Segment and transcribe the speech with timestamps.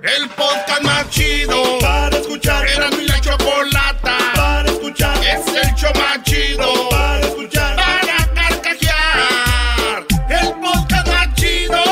[0.00, 2.64] El podcast más chido para escuchar.
[2.68, 5.16] Era mi la chocolata para escuchar.
[5.24, 7.74] Es el show más chido para escuchar.
[7.74, 10.06] Para carcajear.
[10.28, 11.82] El podcast más chido.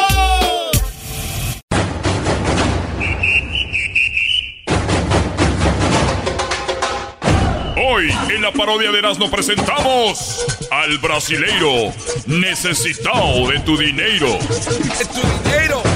[7.77, 11.93] Hoy en la parodia de Erasmo presentamos al brasileiro
[12.27, 14.39] necesitado de tu dinero.
[14.39, 15.96] ¡De tu dinero!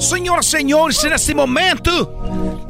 [0.00, 1.90] Senhoras e senhores, nesse momento,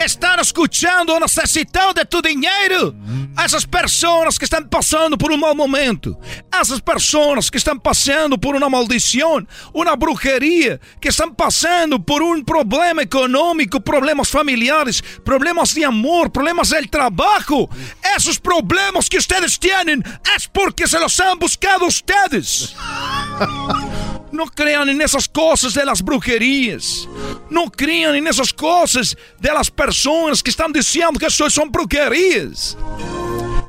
[0.05, 2.97] estão escutando o necessitado de tu dinheiro.
[3.36, 6.16] Essas pessoas que estão passando por um mau momento.
[6.50, 12.42] Essas pessoas que estão passando por uma maldição, uma bruxeria, que estão passando por um
[12.42, 17.69] problema econômico, problemas familiares, problemas de amor, problemas del trabalho.
[18.16, 22.75] Esses problemas que ustedes têm é porque se los han buscado ustedes.
[24.39, 27.08] No crean en de las brujerías.
[27.50, 32.78] No crean en esas cosas de las personas que están diciendo que eso son brujerías.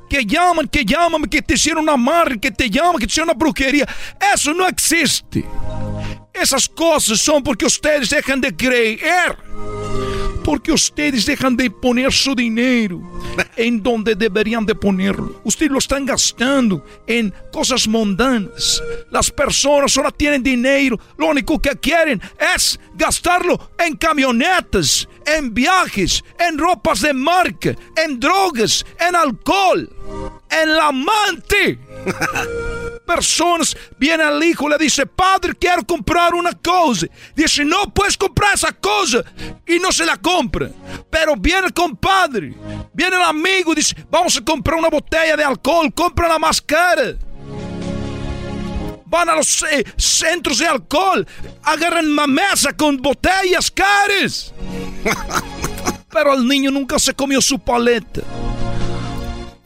[0.07, 3.29] Que llaman, que llaman, que te hicieron una amarre, que te llaman, que te hicieron
[3.29, 3.87] una brujería.
[4.31, 5.43] Eso no existe.
[6.31, 9.37] Esas cosas son porque ustedes dejan de creer.
[10.43, 13.01] Porque ustedes dejan de poner su dinero
[13.55, 15.41] en donde deberían de ponerlo.
[15.43, 18.81] Ustedes lo están gastando en cosas mundanas.
[19.11, 20.99] Las personas solo tienen dinero.
[21.17, 22.21] Lo único que quieren
[22.55, 29.89] es gastarlo en camionetas, en viajes, en ropas de marca, en drogas, en alcohol,
[30.49, 31.79] en la amante.
[33.09, 37.07] Personas, viene el hijo, le dice, padre, quiero comprar una cosa.
[37.35, 39.23] Dice, no puedes comprar esa cosa.
[39.65, 40.69] Y no se la compra.
[41.09, 42.53] Pero viene el compadre,
[42.93, 47.15] viene el amigo dice, vamos a comprar una botella de alcohol, compra la más cara.
[49.05, 51.25] Van a los eh, centros de alcohol,
[51.63, 54.53] agarran una mesa con botellas caras.
[56.11, 58.21] Pero el niño nunca se comió su paleta.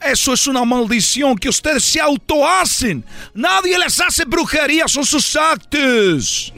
[0.04, 3.02] Eso es una maldición que ustedes se auto hacen.
[3.32, 6.52] Nadie les hace brujería, son sus actos.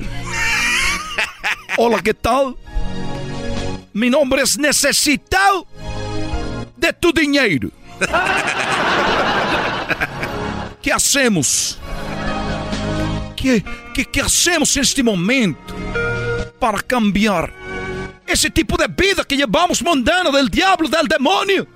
[1.77, 2.57] Hola, ¿qué tal?
[3.93, 5.65] Mi nombre es Necesitado
[6.77, 7.71] de tu dinero.
[10.83, 11.79] ¿Qué hacemos?
[13.37, 13.65] ¿Qué,
[13.95, 15.73] qué, qué hacemos en este momento
[16.59, 17.53] para cambiar
[18.27, 21.69] ese tipo de vida que llevamos mundana del diablo, del demonio?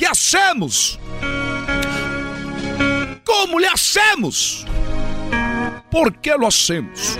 [0.00, 0.98] ¿Qué hacemos?
[3.22, 4.64] ¿Cómo le hacemos?
[5.90, 7.18] ¿Por qué lo hacemos?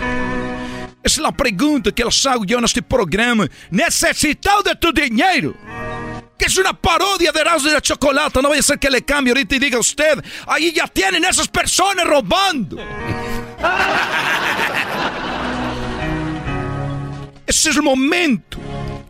[1.04, 3.50] Essa é a pergunta que eles hago eu neste programa.
[3.70, 5.54] Necessitado de tu dinheiro?
[6.38, 8.40] Que es una parodia de Erasmo de la Chocolata.
[8.40, 11.48] No vaya a ser que le cambie ahorita y diga usted, ahí ya tienen esas
[11.48, 12.78] personas robando.
[17.46, 18.58] Ese es el momento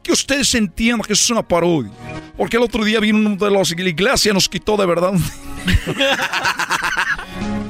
[0.03, 1.93] que ustedes entiendan que eso es una parodia.
[2.41, 4.87] Porque el otro día vino uno de los de la iglesia y nos quitó de
[4.87, 5.13] verdad.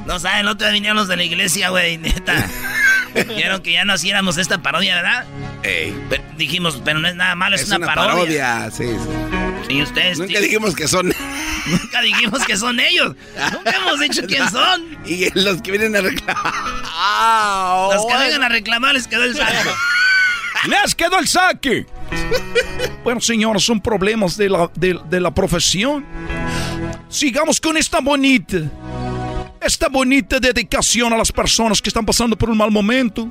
[0.05, 2.49] No saben, el otro día vinieron los de la iglesia, güey, neta.
[3.13, 5.25] Dijeron que ya no hiciéramos esta parodia, ¿verdad?
[5.61, 8.69] Pero dijimos, pero no es nada malo, es, una, parodia.
[8.71, 8.85] sí,
[9.67, 9.73] sí.
[9.73, 10.19] Y ustedes.
[10.19, 11.13] Nunca dijimos que son.
[11.65, 13.15] Nunca dijimos que son ellos.
[13.53, 14.97] Nunca hemos dicho quién son.
[15.05, 17.93] Y los que vienen a reclamar.
[17.93, 19.69] Los que vengan a reclamar les quedó el saco.
[20.67, 21.85] ¡Les quedó el saque!
[23.03, 26.05] Bueno, señores, son problemas de la, de la profesión.
[27.09, 28.57] Sigamos con esta bonita,
[29.59, 33.29] esta bonita dedicación a las personas que están pasando por un mal momento.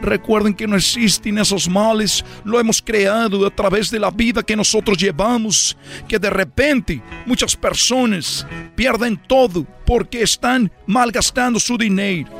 [0.00, 4.56] Recuerden que no existen esos males, lo hemos creado a través de la vida que
[4.56, 5.76] nosotros llevamos,
[6.08, 12.30] que de repente muchas personas pierden todo porque están malgastando su dinero.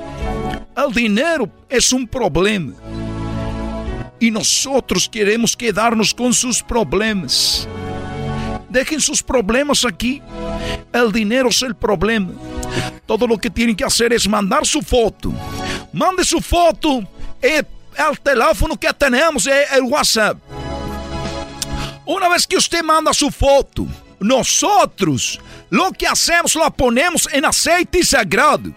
[0.76, 2.72] El dinero es un problema.
[4.20, 7.66] Y nosotros queremos quedarnos con sus problemas.
[8.68, 10.22] Dejen sus problemas aquí.
[10.92, 12.30] El dinero es el problema.
[13.06, 15.32] Todo lo que tienen que hacer es mandar su foto.
[15.92, 17.02] Mande su foto.
[17.40, 20.36] El, el teléfono que tenemos el WhatsApp.
[22.04, 23.86] Una vez que usted manda su foto,
[24.20, 25.40] nosotros
[25.70, 28.72] lo que hacemos lo ponemos en aceite sagrado.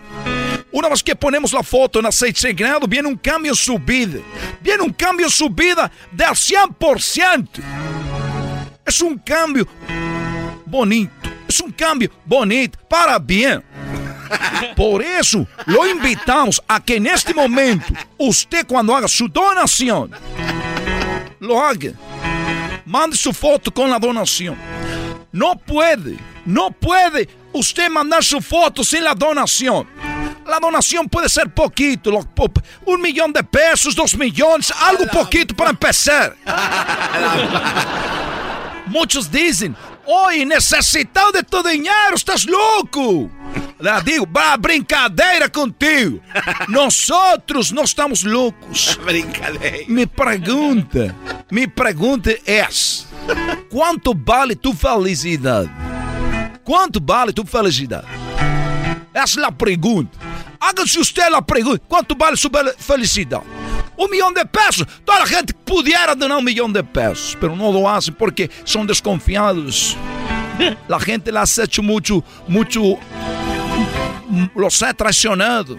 [0.74, 4.20] Una vez que ponemos la foto en aceite sagrado, viene un cambio en su vida.
[4.60, 7.48] Viene un cambio en su vida del 100%.
[8.84, 9.68] Es un cambio
[10.66, 11.14] bonito.
[11.48, 13.64] Es un cambio bonito, para bien.
[14.76, 20.10] Por eso lo invitamos a que en este momento, usted cuando haga su donación,
[21.40, 21.92] lo haga.
[22.84, 24.58] Mande su foto con la donación.
[25.32, 29.88] No puede, no puede usted mandar su foto sin la donación.
[30.46, 32.12] La donación puede ser poquito,
[32.86, 36.36] un millón de pesos, dos millones, algo poquito para empezar.
[38.88, 39.76] Muchos dicen,
[40.06, 43.30] hoy necesitado de tu dinero, estás louco.
[44.06, 44.28] Digo,
[44.60, 46.20] brincadeira contigo.
[46.68, 48.98] Nosotros no estamos loucos.
[49.06, 49.86] Brincadeira.
[49.88, 51.14] Mi pergunta,
[51.52, 52.66] mi pergunta é:
[53.70, 55.70] quanto vale tu felicidade?
[56.64, 58.08] Quanto vale tu felicidade?
[59.14, 60.18] Essa é a pergunta.
[60.60, 63.46] Haga-se usted a pergunta: quanto vale sua felicidade?
[63.96, 64.88] Un millón de pesos.
[65.06, 68.88] Toda la gente pudiera donar un millón de pesos, pero no lo hacen porque son
[68.88, 69.96] desconfiados.
[70.88, 72.98] La gente las ha hecho mucho, mucho,
[74.56, 75.78] los ha traicionado.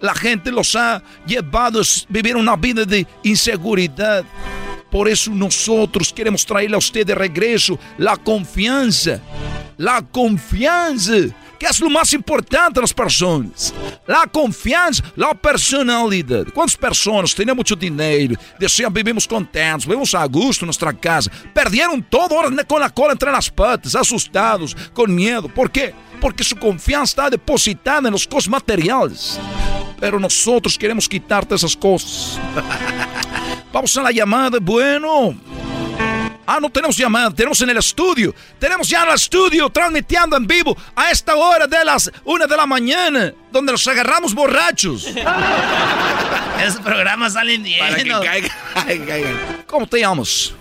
[0.00, 4.24] La gente los ha llevado a vivir una vida de inseguridad.
[4.90, 9.20] Por eso nosotros queremos traerle a usted de regreso la confianza.
[9.76, 11.12] La confianza
[11.58, 13.74] que é o mais importante nas pessoas.
[14.06, 16.52] A confiança, a personalidade.
[16.52, 22.00] Quantas pessoas têm muito dinheiro, desciam, vivemos contentes, vivemos a gosto em nossa casa, perderam
[22.00, 22.34] todo
[22.66, 25.48] com a cola entre as patas, assustados, com medo.
[25.48, 25.94] Por quê?
[26.20, 29.38] Porque sua confiança está depositada nas coisas materiais.
[30.00, 30.46] Pero nós
[30.78, 32.38] queremos quitar essas coisas.
[33.72, 35.36] Vamos a la llamada, bueno.
[36.50, 38.34] Ah, no tenemos llamada, tenemos en el estudio.
[38.58, 42.56] Tenemos ya en el estudio transmitiendo en vivo a esta hora de las una de
[42.56, 45.06] la mañana, donde nos agarramos borrachos.
[46.64, 47.80] Esos programas salen bien.
[47.80, 48.50] Para que
[48.88, 50.54] caigan, ¿Cómo te llamas?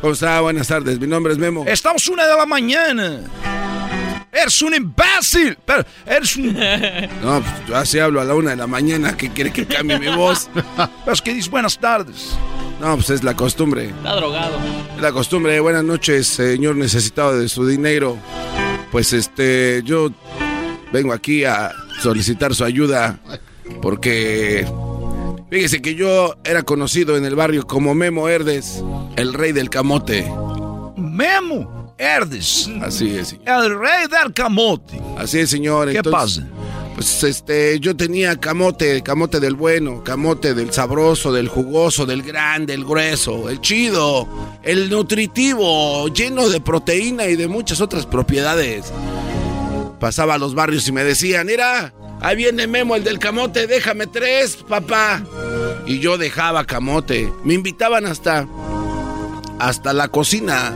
[0.00, 0.40] ¿Cómo está?
[0.40, 1.66] Buenas tardes, mi nombre es Memo.
[1.66, 3.20] Estamos una de la mañana.
[4.32, 5.58] Eres un imbécil.
[5.64, 6.54] Pero eres un.
[7.22, 9.16] No, pues yo así hablo a la una de la mañana.
[9.16, 10.48] ¿Qué quiere que cambie mi voz?
[10.76, 12.36] Pero es que dices buenas tardes.
[12.80, 13.86] No, pues es la costumbre.
[13.86, 14.58] Está drogado.
[14.96, 15.60] Es la costumbre.
[15.60, 18.16] Buenas noches, señor necesitado de su dinero.
[18.90, 20.10] Pues este, yo
[20.92, 23.20] vengo aquí a solicitar su ayuda
[23.82, 24.66] porque
[25.50, 28.82] fíjese que yo era conocido en el barrio como Memo Herdes,
[29.16, 30.26] el rey del camote.
[30.96, 31.79] Memo
[32.82, 33.36] Así es.
[33.44, 35.00] El rey del camote.
[35.18, 35.92] Así es, señor.
[35.92, 36.46] ¿Qué pasa?
[36.94, 42.74] Pues este, yo tenía camote, camote del bueno, camote del sabroso, del jugoso, del grande,
[42.74, 44.28] el grueso, el chido,
[44.62, 48.92] el nutritivo, lleno de proteína y de muchas otras propiedades.
[49.98, 54.06] Pasaba a los barrios y me decían, mira, ahí viene Memo el del camote, déjame
[54.06, 55.22] tres, papá.
[55.86, 57.32] Y yo dejaba camote.
[57.44, 58.46] Me invitaban hasta,
[59.58, 60.74] hasta la cocina.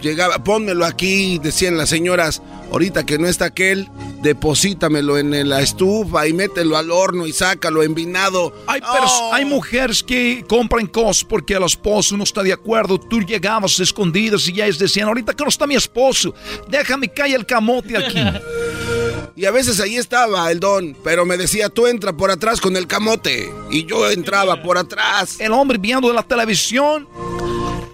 [0.00, 2.40] Llegaba, pónmelo aquí, decían las señoras,
[2.70, 3.88] ahorita que no está aquel,
[4.22, 8.54] deposítamelo en la estufa y mételo al horno y sácalo envinado.
[8.66, 9.30] Hay, oh.
[9.32, 12.98] hay mujeres que compran cosas porque el esposo no está de acuerdo.
[12.98, 16.34] Tú llegabas escondidas y ya ellas decían, ahorita que no está mi esposo,
[16.68, 18.18] déjame caer el camote aquí.
[19.36, 22.76] y a veces ahí estaba el don, pero me decía, tú entra por atrás con
[22.76, 23.52] el camote.
[23.70, 25.40] Y yo entraba por atrás.
[25.40, 27.08] El hombre viendo la televisión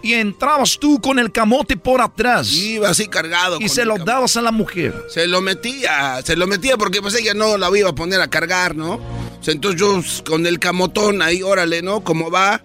[0.05, 2.53] y entrabas tú con el camote por atrás.
[2.53, 3.59] Iba así cargado.
[3.59, 4.95] Y se lo dabas a la mujer.
[5.09, 8.29] Se lo metía, se lo metía porque pues ella no la iba a poner a
[8.29, 9.01] cargar, ¿no?
[9.47, 12.05] Entonces yo con el camotón ahí, órale, ¿no?
[12.05, 12.63] Como va,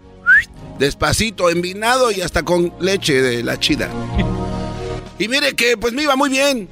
[0.79, 3.89] despacito, envinado y hasta con leche de la chida.
[5.22, 6.69] Y mire que pues me iba muy bien.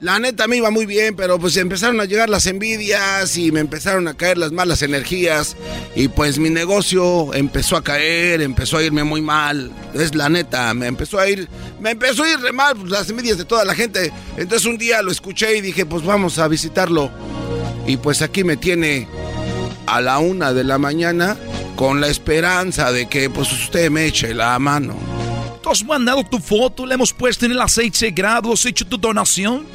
[0.00, 3.60] La neta me iba muy bien, pero pues empezaron a llegar las envidias y me
[3.60, 5.56] empezaron a caer las malas energías
[5.94, 9.72] y pues mi negocio empezó a caer, empezó a irme muy mal.
[9.94, 11.48] Es la neta, me empezó a ir,
[11.80, 14.12] me empezó a ir mal pues, las envidias de toda la gente.
[14.36, 17.10] Entonces un día lo escuché y dije, pues vamos a visitarlo.
[17.86, 19.08] Y pues aquí me tiene
[19.86, 21.38] a la una de la mañana
[21.74, 25.15] con la esperanza de que pues usted me eche la mano.
[25.66, 26.86] ¿Tú has mandado tu foto?
[26.86, 28.52] ¿Le hemos puesto en el aceite sagrado?
[28.52, 29.66] ¿Has hecho tu donación?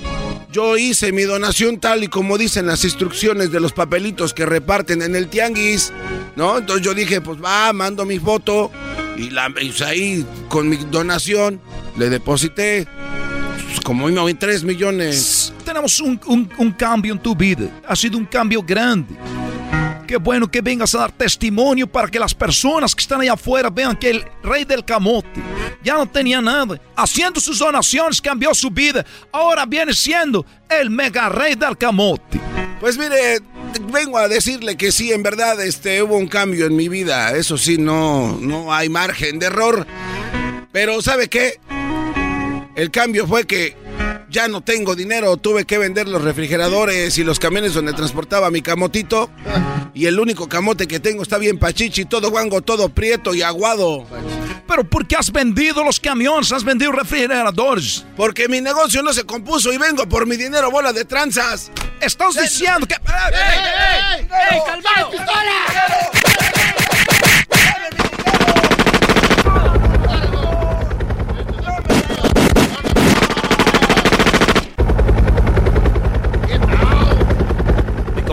[0.50, 5.02] Yo hice mi donación tal y como dicen las instrucciones de los papelitos que reparten
[5.02, 5.92] en el tianguis.
[6.38, 6.60] ¿no?
[6.60, 8.72] Entonces yo dije, pues va, mando mi foto
[9.18, 11.60] y, la, y ahí con mi donación
[11.98, 12.88] le deposité
[13.66, 15.52] pues, como 3 millones.
[15.66, 16.18] Tenemos un,
[16.58, 19.14] un cambio en tu vida, ha sido un cambio grande.
[20.12, 23.70] Qué bueno que vengas a dar testimonio para que las personas que están allá afuera
[23.70, 25.42] vean que el rey del camote
[25.82, 26.82] ya no tenía nada.
[26.98, 29.06] Haciendo sus donaciones cambió su vida.
[29.32, 32.42] Ahora viene siendo el mega rey del camote.
[32.82, 33.40] Pues mire,
[33.90, 37.34] vengo a decirle que sí, en verdad, este, hubo un cambio en mi vida.
[37.38, 39.88] Eso sí, no, no hay margen de error.
[40.74, 41.58] Pero ¿sabe qué?
[42.76, 43.78] El cambio fue que
[44.32, 48.62] ya no tengo dinero, tuve que vender los refrigeradores y los camiones donde transportaba mi
[48.62, 49.30] camotito.
[49.94, 54.08] Y el único camote que tengo está bien pachichi, todo guango, todo prieto y aguado.
[54.68, 56.54] ¿Pero por qué has vendido los camiones?
[56.54, 58.06] ¿Has vendido refrigeradores?
[58.16, 61.70] Porque mi negocio no se compuso y vengo por mi dinero, bola de tranzas.
[62.00, 62.94] Estás diciendo que...
[62.94, 64.28] ¡Ey, ey, ey!
[64.52, 64.60] ey,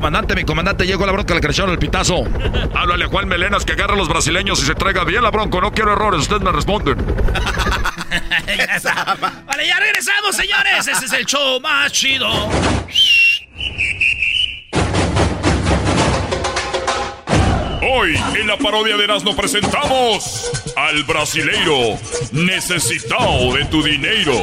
[0.09, 2.25] comandante, mi comandante, llegó la bronca, le creció el pitazo.
[2.75, 5.61] Háblale a Juan Melenas que agarre a los brasileños y se traiga bien la bronca.
[5.61, 6.97] No quiero errores, ustedes me responden.
[9.47, 10.88] vale, ya regresamos, señores.
[10.88, 12.27] Ese es el show más chido.
[17.83, 21.99] Hoy en la parodia de Erasmo presentamos al brasileiro
[22.33, 24.43] necesitado de tu dinero.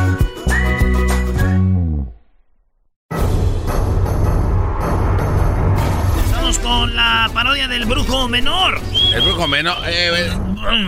[6.81, 8.81] Con la parodia del brujo menor.
[9.13, 9.77] El brujo menor.
[9.85, 10.31] Eh, eh.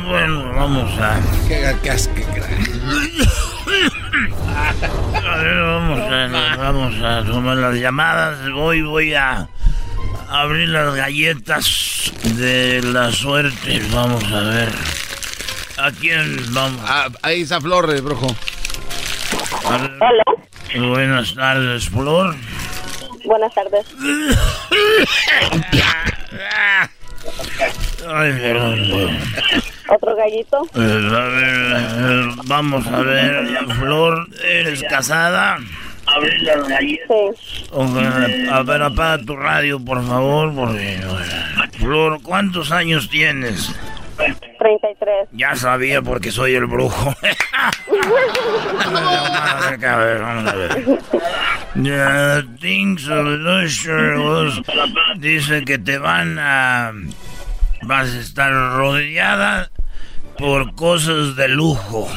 [0.07, 1.21] Bueno, vamos a.
[1.47, 1.91] ¿Qué, qué,
[5.27, 8.51] a ver, vamos a, vamos a tomar las llamadas.
[8.51, 9.47] Voy, voy a
[10.29, 13.79] abrir las galletas de la suerte.
[13.93, 14.69] Vamos a ver.
[15.77, 16.81] ¿A quién vamos?
[16.87, 18.35] Ah, ahí está Flor, el brujo.
[19.63, 20.23] Hola.
[20.75, 22.35] Buenas tardes, Flor.
[23.25, 23.85] Buenas tardes.
[28.07, 29.17] Ay, perdón.
[29.89, 30.61] ¿Otro gallito?
[30.75, 33.45] Eh, a ver, eh, vamos a ver,
[33.79, 35.57] Flor, ¿eres casada?
[35.59, 35.65] Sí.
[38.51, 40.99] a ver, apaga tu radio, por favor, porque...
[41.79, 43.73] Flor, ¿cuántos años tienes?
[44.15, 45.29] 33.
[45.31, 47.13] Ya sabía porque soy el brujo.
[49.85, 50.85] a ver, vamos a ver.
[52.59, 53.09] Things
[55.17, 56.93] dice que te van a...
[57.83, 59.69] Vas a estar rodeada
[60.37, 62.07] por cosas de lujo.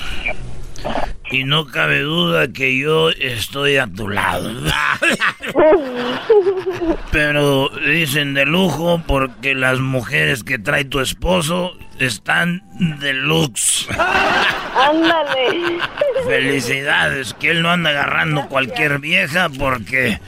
[1.31, 4.49] Y no cabe duda que yo estoy a tu lado.
[7.11, 12.63] Pero dicen de lujo porque las mujeres que trae tu esposo están
[13.01, 13.89] deluxe.
[14.75, 15.79] Ándale.
[16.25, 20.21] Felicidades, que él no anda agarrando cualquier vieja porque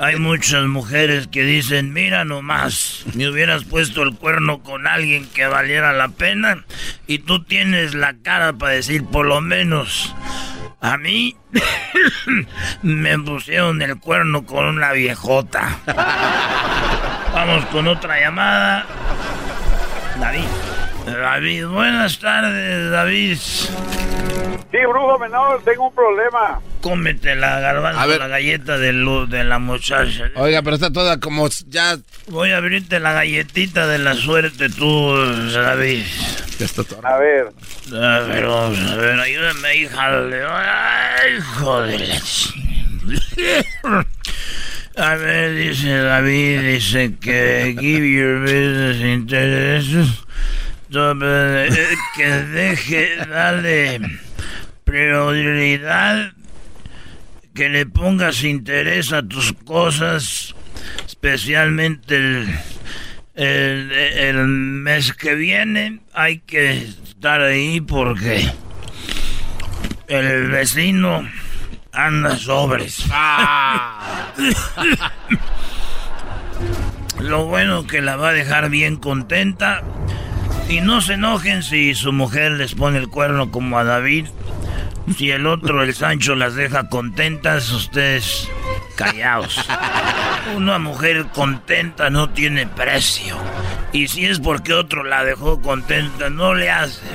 [0.00, 5.46] hay muchas mujeres que dicen, mira nomás, me hubieras puesto el cuerno con alguien que
[5.46, 6.64] valiera la pena
[7.06, 10.14] y tú tienes la cara para decir por lo menos.
[10.80, 11.34] A mí
[12.82, 15.78] me pusieron el cuerno con una viejota.
[17.32, 18.86] Vamos con otra llamada.
[20.20, 20.44] David.
[21.06, 23.36] David, buenas tardes, David.
[23.36, 26.60] Sí, brujo menor, tengo un problema.
[26.80, 30.30] Cómete la garbanzo, la galleta de luz de la muchacha.
[30.34, 31.96] Oiga, pero está toda como ya...
[32.26, 35.14] Voy a abrirte la galletita de la suerte tú,
[35.52, 36.04] David.
[37.02, 37.52] A ver.
[37.92, 40.08] A ver, vamos a ver, ayúdame, hija.
[41.18, 42.20] Ay, joder.
[44.96, 50.24] A ver, dice David, dice que give your business intereses
[50.96, 54.00] eh, que deje, darle
[54.84, 56.32] prioridad,
[57.52, 60.54] que le pongas interés a tus cosas,
[61.06, 66.00] especialmente el, el, mes que viene.
[66.12, 68.48] Hay que estar ahí porque
[70.06, 71.28] el vecino
[71.92, 73.04] anda sobres.
[73.10, 74.32] Ah.
[77.20, 79.82] Lo bueno que la va a dejar bien contenta.
[80.68, 84.26] Y no se enojen si su mujer les pone el cuerno como a David.
[85.16, 88.48] Si el otro, el Sancho, las deja contentas, ustedes
[88.96, 89.60] callaos.
[90.56, 93.36] Una mujer contenta no tiene precio.
[93.92, 97.06] Y si es porque otro la dejó contenta, no le hace.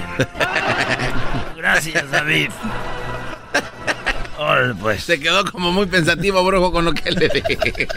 [1.57, 2.51] Gracias, David.
[4.79, 5.03] Pues.
[5.03, 7.87] Se quedó como muy pensativo, brujo, con lo que le dije.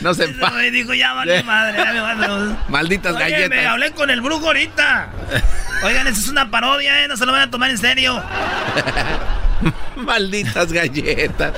[0.00, 0.50] No se pa...
[0.50, 2.56] me dijo, ya vale madre, ya me vale.
[2.68, 3.66] Malditas Oye, me galletas.
[3.66, 5.08] hablé con el brujo ahorita.
[5.84, 7.08] Oigan, eso es una parodia, ¿eh?
[7.08, 8.22] No se lo van a tomar en serio.
[9.96, 11.52] Malditas galletas.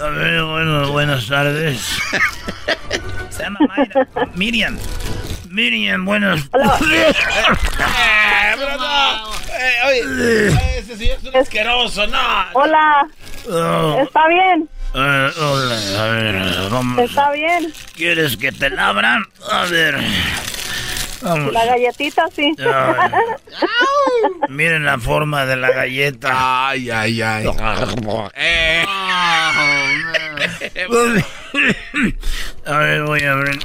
[0.00, 1.80] A ver, bueno, buenas tardes.
[3.30, 4.06] Se llama Mayra.
[4.34, 4.78] Miriam.
[5.50, 6.40] Miriam, buenas.
[7.78, 9.34] Eh, pero no.
[9.58, 12.18] Eh, oye, ese señor es un asqueroso, no.
[12.54, 13.06] Hola,
[13.48, 14.68] Oh, ¿está bien?
[14.94, 16.98] eh, hola, a ver, vamos.
[16.98, 17.72] ¿Está bien?
[17.94, 19.24] ¿Quieres que te labran?
[19.50, 19.96] A ver.
[21.22, 21.52] Vamos.
[21.52, 22.54] La galletita, sí.
[24.48, 26.68] Miren la forma de la galleta.
[26.68, 27.46] Ay, ay, ay.
[28.34, 28.84] Eh,
[32.66, 33.58] A ver, voy a abrir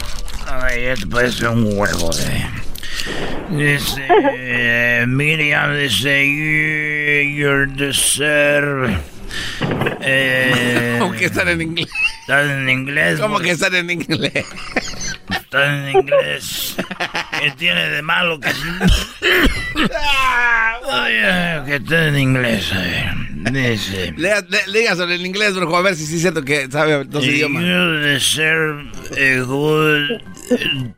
[0.58, 1.06] la galleta.
[1.10, 2.46] Parece un huevo de.
[3.50, 4.02] Dice.
[4.10, 6.26] eh, Miriam dice.
[6.26, 8.92] "You- Your dessert.
[10.02, 11.90] Eh, ¿Cómo que están en inglés?
[12.22, 13.20] Estás en inglés.
[13.20, 14.46] ¿Cómo que están en inglés?
[15.30, 16.76] Estás en inglés.
[17.40, 18.50] ¿Qué tiene de malo que
[20.84, 22.72] Oye, que esté en inglés?
[22.74, 23.14] A ver.
[23.52, 24.14] Dice.
[24.72, 27.64] Dígaselo en inglés, brujo, a ver si sí es cierto que sabe dos idiomas.
[27.64, 30.22] You deserve a good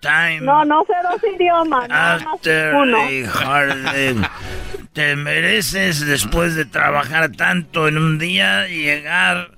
[0.01, 2.97] time No, no sé dos idiomas, nada más after uno.
[2.97, 4.15] a hard day.
[4.93, 9.51] Te mereces después de trabajar tanto en un día llegar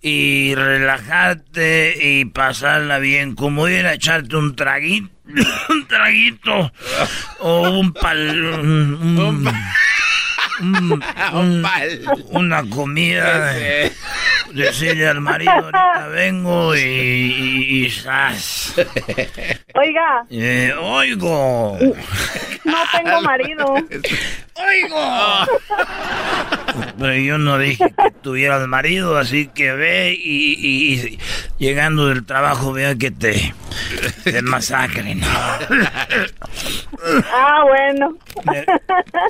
[0.00, 5.10] y relajarte y pasarla bien, como ir a echarte un traguito,
[5.68, 6.72] un traguito
[7.40, 9.52] o un pal, un- un-
[10.60, 11.02] un-
[11.34, 11.66] un-
[12.30, 13.52] una comida.
[14.52, 18.74] Decirle al marido, ahorita vengo y, y, y zas.
[19.74, 21.78] Oiga, Eh, oigo.
[22.64, 23.74] no tengo marido.
[24.54, 25.46] ¡Oigo!
[26.98, 31.18] Pero yo no dije que tuvieras marido, así que ve y, y- y
[31.58, 33.54] llegando del trabajo vea que te,
[34.24, 35.20] te masacren.
[37.32, 38.14] Ah, bueno.
[38.44, 38.64] Me,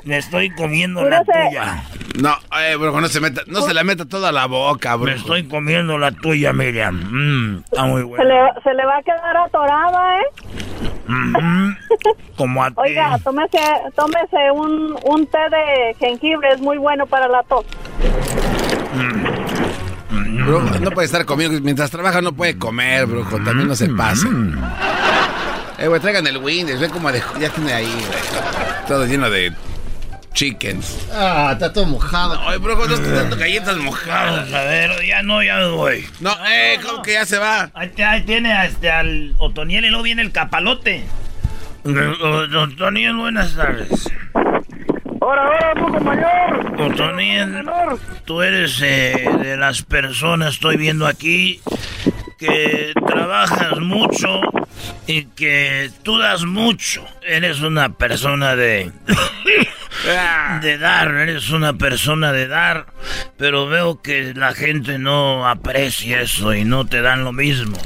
[0.03, 1.83] me estoy comiendo la tuya.
[2.19, 5.43] No, eh, brujo, no se meta, no se la meta toda la boca, Me estoy
[5.47, 6.95] comiendo la tuya, Miriam.
[7.11, 8.23] Mm, está muy Se buena.
[8.23, 10.25] le, se le va a quedar atorada, ¿eh?
[11.07, 11.75] Mm,
[12.37, 12.75] como a ti.
[12.77, 13.59] Oiga, tómese,
[13.95, 17.65] tómese un, un té de jengibre, es muy bueno para la tos.
[20.45, 21.59] Brujo, no puede estar comiendo.
[21.61, 23.37] Mientras trabaja no puede comer, brujo.
[23.43, 24.27] También no se pase.
[25.77, 26.79] Eh, güey, traigan el Windows.
[26.79, 28.87] Ve como de, ya tiene ahí, güey.
[28.87, 29.53] Todo lleno de
[30.33, 31.07] chickens.
[31.11, 32.39] Ah, está todo mojado.
[32.47, 34.51] Ay, brujo, no estoy dando galletas mojadas.
[34.53, 36.05] A ver, ya no, ya me voy.
[36.19, 37.69] No, eh, ¿cómo que ya se va?
[37.73, 41.03] Ahí, ahí tiene a este, al Otoniel y luego viene el capalote.
[41.83, 44.09] Otoniel, buenas tardes.
[45.19, 46.81] Ahora, ahora, brujo mayor.
[46.81, 47.69] Otoniel,
[48.25, 51.61] tú eres eh, de las personas, estoy viendo aquí,
[52.37, 54.41] que trabajas mucho
[55.07, 57.05] y que tú das mucho.
[57.21, 58.91] Eres una persona de...
[60.61, 62.87] de dar, eres una persona de dar,
[63.37, 67.77] pero veo que la gente no aprecia eso y no te dan lo mismo.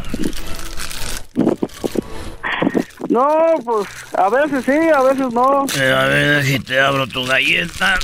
[3.10, 5.66] No, pues a veces sí, a veces no.
[5.78, 7.98] Eh, a ver si te abro tu galleta.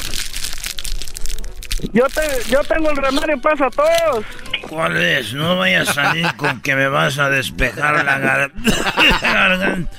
[1.91, 4.25] Yo te, yo tengo el remedio para todos.
[4.71, 5.33] ¿Cuál es?
[5.33, 8.51] No vayas a salir con que me vas a despejar la gar-
[9.21, 9.91] garganta.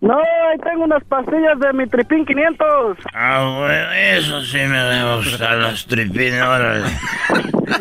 [0.00, 2.98] No, ahí tengo unas pastillas de mi tripín 500.
[3.14, 6.88] Ah, bueno, eso sí me debe gustar, las tripinas, órale.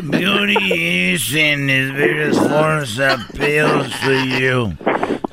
[0.04, 4.71] Beauty is in its various forms appeals to you.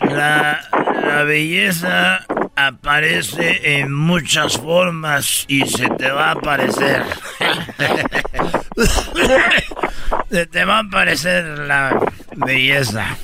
[0.01, 0.61] La,
[1.07, 2.25] la belleza
[2.57, 7.03] aparece en muchas formas y se te va a aparecer.
[10.31, 11.99] se te va a aparecer la
[12.37, 13.17] belleza.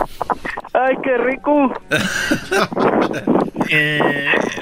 [0.73, 1.73] Ay, qué rico.
[3.71, 4.01] Eh,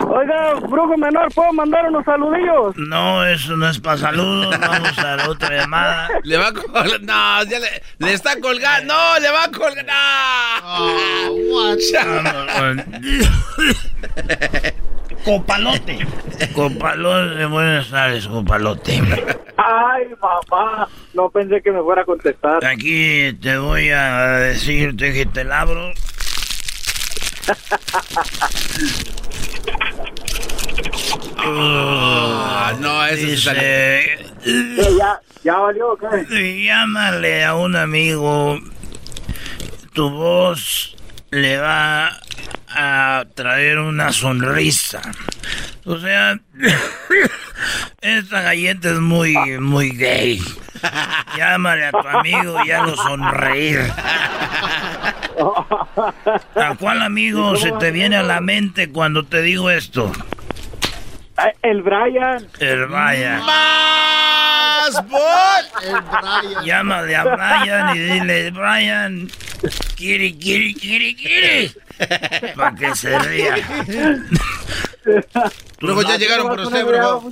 [0.08, 2.76] Oiga, brujo menor, ¿puedo mandar unos saludillos?
[2.76, 4.58] no, eso no es para saludos.
[4.60, 6.08] Vamos a la otra llamada.
[6.24, 7.00] Le va a colgar.
[7.02, 8.94] No, ya le, le está colgando.
[8.94, 9.84] No, le va a colgar.
[12.22, 12.46] No.
[12.58, 12.84] Con-
[15.24, 15.98] Copalote.
[16.54, 19.02] Copalote, buenas tardes, Copalote.
[19.56, 22.64] Ay, mamá, no pensé que me fuera a contestar.
[22.64, 25.92] Aquí te voy a decirte que te labro.
[31.38, 34.18] Ah, no, eso sí sale.
[34.44, 36.64] Dice, ¿Qué, ¿Ya, ¿Ya valió qué?
[36.64, 38.58] llámale a un amigo.
[39.92, 40.96] Tu voz
[41.30, 42.20] le va
[42.76, 45.00] a traer una sonrisa.
[45.86, 46.38] O sea,
[48.02, 50.42] esta galleta es muy, muy gay.
[51.36, 53.80] Llámale a tu amigo y hazlo sonreír.
[56.54, 60.12] ¿A cuál amigo se te viene a la mente cuando te digo esto?
[61.36, 62.46] Ay, El Brian.
[62.60, 63.40] El Brian.
[63.44, 65.64] ¡Más bol!
[65.82, 66.64] El Brian.
[66.64, 69.30] Llámale a Brian y dile, Brian,
[69.96, 71.72] quiere, quiere, quiere, quiere.
[72.56, 73.56] Para que se ría.
[75.80, 77.22] Luego ya llegaron por usted, bro.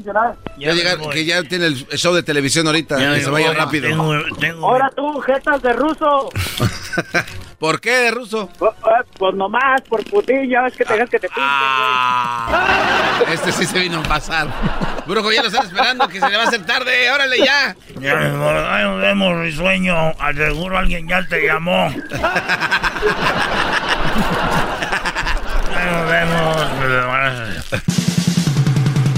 [0.58, 3.56] Ya llegaron, que ya tiene el show de televisión ahorita, Ya que se vaya voy.
[3.56, 3.88] rápido.
[3.88, 6.30] Tengo, tengo Ahora tú, jetas de ruso.
[7.64, 8.50] ¿Por qué, de ruso?
[8.58, 13.52] Oh, oh, Pues nomás, por putilla, ves que te dejas que te pinten, Ah, este
[13.52, 14.48] sí se vino a pasar.
[15.06, 17.10] Brujo, ya lo están esperando, que se le va a hacer tarde.
[17.10, 17.74] Órale, ya.
[17.98, 20.12] Ya nos vemos, risueño.
[20.18, 21.88] Al seguro alguien ya te llamó.
[25.88, 26.56] Nos vemos.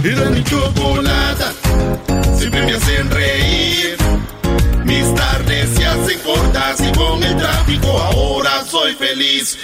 [0.04, 1.52] Era mi chocolata,
[2.38, 4.05] siempre me hacen reír.
[4.86, 9.58] Mis tardes se hacen cortas y con el tráfico ahora soy feliz.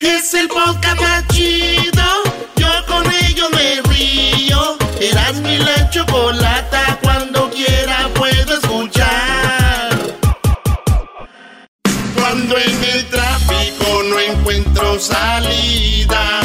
[0.00, 2.08] Es el podcast chido,
[2.56, 4.78] yo con ello me río.
[5.00, 9.98] Eras mi la chocolata, cuando quiera puedo escuchar.
[12.14, 16.40] Cuando en el tráfico no encuentro salida.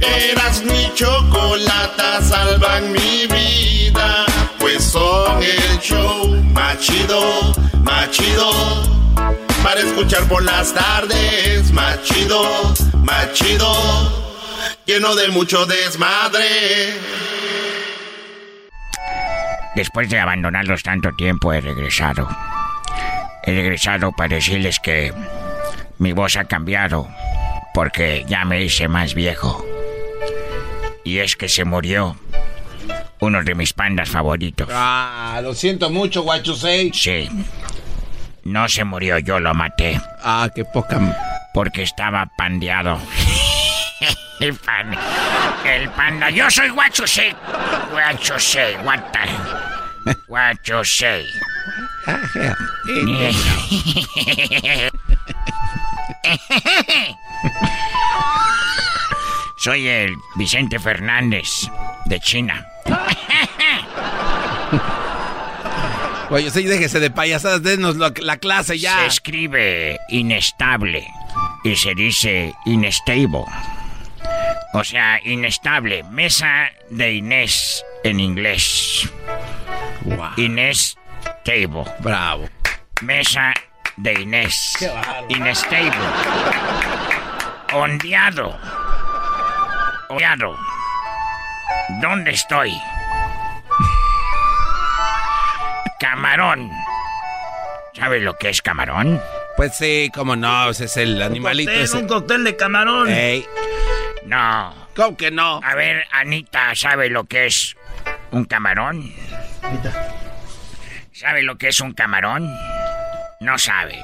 [0.00, 4.24] Eras mi chocolata, salvan mi vida.
[6.76, 7.52] Más chido,
[7.84, 8.50] más chido.
[9.62, 13.72] Para escuchar por las tardes, más chido, más chido.
[14.84, 16.92] Lleno de mucho desmadre.
[19.74, 22.28] Después de abandonarlos tanto tiempo he regresado.
[23.42, 25.14] He regresado para decirles que
[25.98, 27.08] mi voz ha cambiado
[27.72, 29.64] porque ya me hice más viejo.
[31.04, 32.16] Y es que se murió
[33.20, 34.68] uno de mis pandas favoritos.
[34.72, 36.92] Ah, lo siento mucho, guachusei.
[36.94, 37.28] Sí.
[38.44, 41.00] No se murió, yo lo maté Ah, qué poca.
[41.52, 42.98] porque estaba pandeado.
[44.40, 44.96] el, pan-
[45.64, 46.30] el panda.
[46.30, 47.34] Yo soy Guachosei.
[47.90, 49.20] Guachosei, guata.
[50.28, 51.24] Guachosei.
[59.56, 61.48] Soy el Vicente Fernández
[62.06, 62.66] de China.
[66.28, 68.98] Guachusei, déjese de payasadas, denos lo- la clase ya.
[69.00, 71.06] Se escribe inestable
[71.64, 73.44] y se dice inestable.
[74.74, 76.02] O sea, inestable.
[76.10, 79.08] Mesa de Inés en inglés.
[80.02, 80.96] Guau, Inés
[81.44, 81.84] Table.
[82.00, 82.48] bravo.
[83.02, 83.54] Mesa
[83.96, 84.76] de Inés.
[85.28, 85.92] Inestable.
[87.72, 88.58] Ondeado.
[90.08, 90.56] Ondeado.
[92.00, 92.72] ¿Dónde estoy?
[95.98, 96.70] Camarón.
[97.94, 99.20] ¿Sabes lo que es camarón?
[99.56, 101.96] Pues sí, cómo no, ese es el animalito Cóctel, ese.
[101.96, 103.08] un cóctel de camarón.
[103.08, 103.46] Ey,
[104.26, 104.74] No.
[104.94, 105.60] ¿cómo que no?
[105.64, 107.74] A ver, Anita, ¿sabe lo que es
[108.32, 109.12] un camarón?
[111.12, 112.54] ¿Sabe lo que es un camarón?
[113.40, 113.98] No sabe.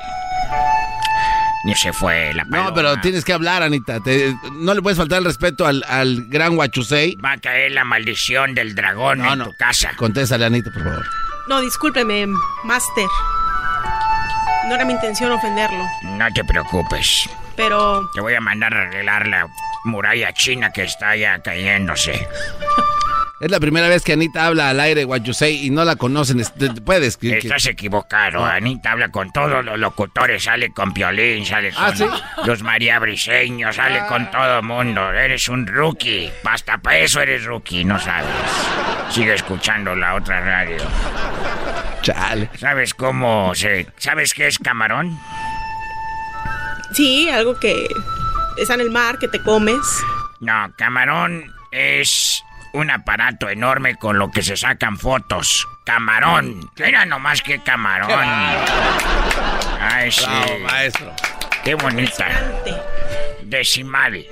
[1.65, 2.71] Ni se fue la paloma.
[2.71, 4.01] No, pero tienes que hablar, Anita.
[4.01, 7.17] Te- no le puedes faltar el respeto al, al gran Huachusei.
[7.17, 9.45] Va a caer la maldición del dragón No, en no.
[9.47, 9.93] tu casa.
[9.97, 11.07] Contéstale, Anita, por favor.
[11.49, 12.27] No, discúlpeme,
[12.65, 13.07] Master.
[14.69, 17.29] No era mi intención ofenderlo, No te preocupes.
[17.57, 19.49] pero Te voy a mandar a arreglar la
[19.85, 22.27] muralla china que está ya cayéndose.
[23.43, 26.41] Es la primera vez que Anita habla al aire Huachusei y no la conocen.
[26.85, 27.41] Puedes escribir.
[27.41, 28.45] que- Estás equivocado.
[28.45, 30.45] Anita habla con todos los locutores.
[30.45, 32.05] Sale con Piolín, sale con ¿Ah, sí?
[32.47, 35.11] los María Briseños, sale con todo el mundo.
[35.13, 36.31] Eres un rookie.
[36.45, 38.31] Hasta para eso eres rookie, no sabes.
[39.11, 40.77] Sigue escuchando la otra radio.
[42.03, 42.49] Chale.
[42.59, 43.89] ¿Sabes cómo se...
[43.99, 45.19] ¿Sabes qué es camarón?
[46.93, 47.89] sí, algo que
[48.57, 49.81] está en el mar, que te comes.
[50.41, 55.67] No, camarón es un aparato enorme con lo que se sacan fotos.
[55.85, 56.71] Camarón.
[56.77, 58.11] Era nomás que camarón.
[59.81, 60.25] Ay, sí.
[60.25, 61.13] Bravo, maestro.
[61.65, 62.29] Qué bonita.
[63.43, 64.25] Decimal.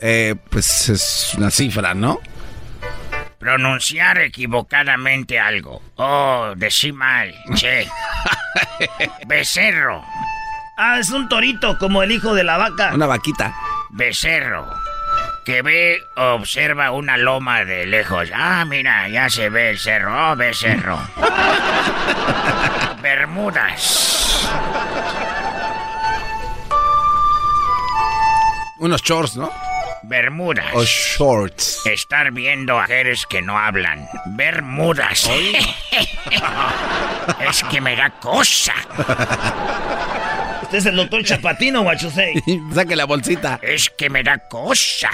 [0.00, 2.20] Eh, pues es una cifra, ¿no?
[3.38, 5.82] Pronunciar equivocadamente algo.
[5.96, 7.88] Oh, decí mal, che.
[9.26, 10.04] Becerro.
[10.76, 12.92] Ah, es un torito, como el hijo de la vaca.
[12.94, 13.54] Una vaquita.
[13.90, 14.66] Becerro.
[15.44, 18.30] Que ve, observa una loma de lejos.
[18.34, 20.32] Ah, mira, ya se ve el cerro.
[20.32, 20.98] Oh, becerro.
[23.02, 24.46] Bermudas.
[28.78, 29.50] Unos shorts, ¿no?
[30.02, 30.72] Bermudas.
[30.74, 31.86] O shorts.
[31.86, 34.06] Estar viendo a mujeres que no hablan.
[34.26, 35.28] Bermudas.
[37.48, 38.74] es que me da cosa.
[40.70, 42.40] ¿Usted es el doctor Chapatino, guachusei?
[42.72, 43.58] Saque la bolsita.
[43.60, 45.10] Es que me da cosa.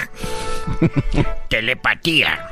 [1.49, 2.47] Telepatía.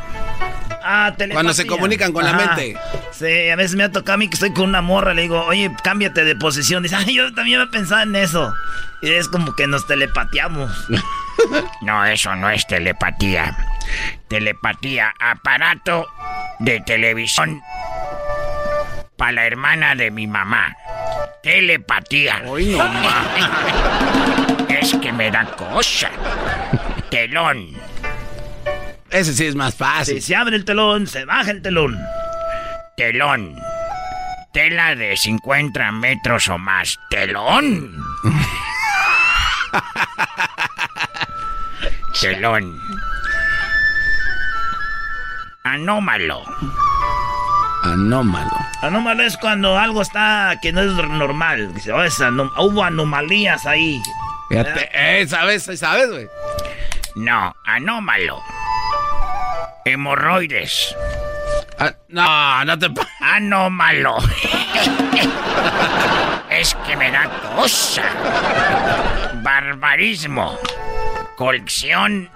[0.84, 1.36] Ah, telepatía.
[1.36, 2.76] Cuando se comunican con la mente.
[3.12, 5.40] Sí, a veces me ha tocado a mí que estoy con una morra, le digo,
[5.46, 6.82] oye, cámbiate de posición.
[6.82, 8.52] Dice, ay, yo también me pensaba en eso.
[9.04, 10.72] Y es como que nos telepateamos.
[11.82, 13.56] No, eso no es telepatía.
[14.30, 16.08] Telepatía, aparato
[16.60, 17.62] de televisión
[19.18, 20.76] para la hermana de mi mamá.
[21.42, 22.44] Telepatía.
[24.70, 26.12] es que me da cosa.
[27.10, 27.70] Telón.
[29.10, 30.16] Ese sí es más fácil.
[30.16, 31.98] Si se abre el telón, se baja el telón.
[32.98, 33.56] Telón.
[34.54, 36.98] Tela de 50 metros o más.
[37.10, 37.96] Telón.
[42.22, 42.80] Telón.
[45.64, 46.44] Anómalo.
[47.86, 48.52] Anómalo.
[48.82, 51.72] Anómalo es cuando algo está que no es normal.
[51.94, 54.02] Oh, es anom- hubo anomalías ahí.
[54.50, 55.64] Fíjate, eh, ¿sabes?
[55.80, 56.28] ¿Sabes, güey?
[57.16, 58.42] No, anómalo.
[59.86, 60.96] Hemorroides.
[61.80, 62.88] Ah, no, no te...
[63.22, 64.18] Anómalo.
[66.50, 68.04] es que me da cosa.
[69.44, 70.58] Barbarismo.
[71.38, 72.30] Colección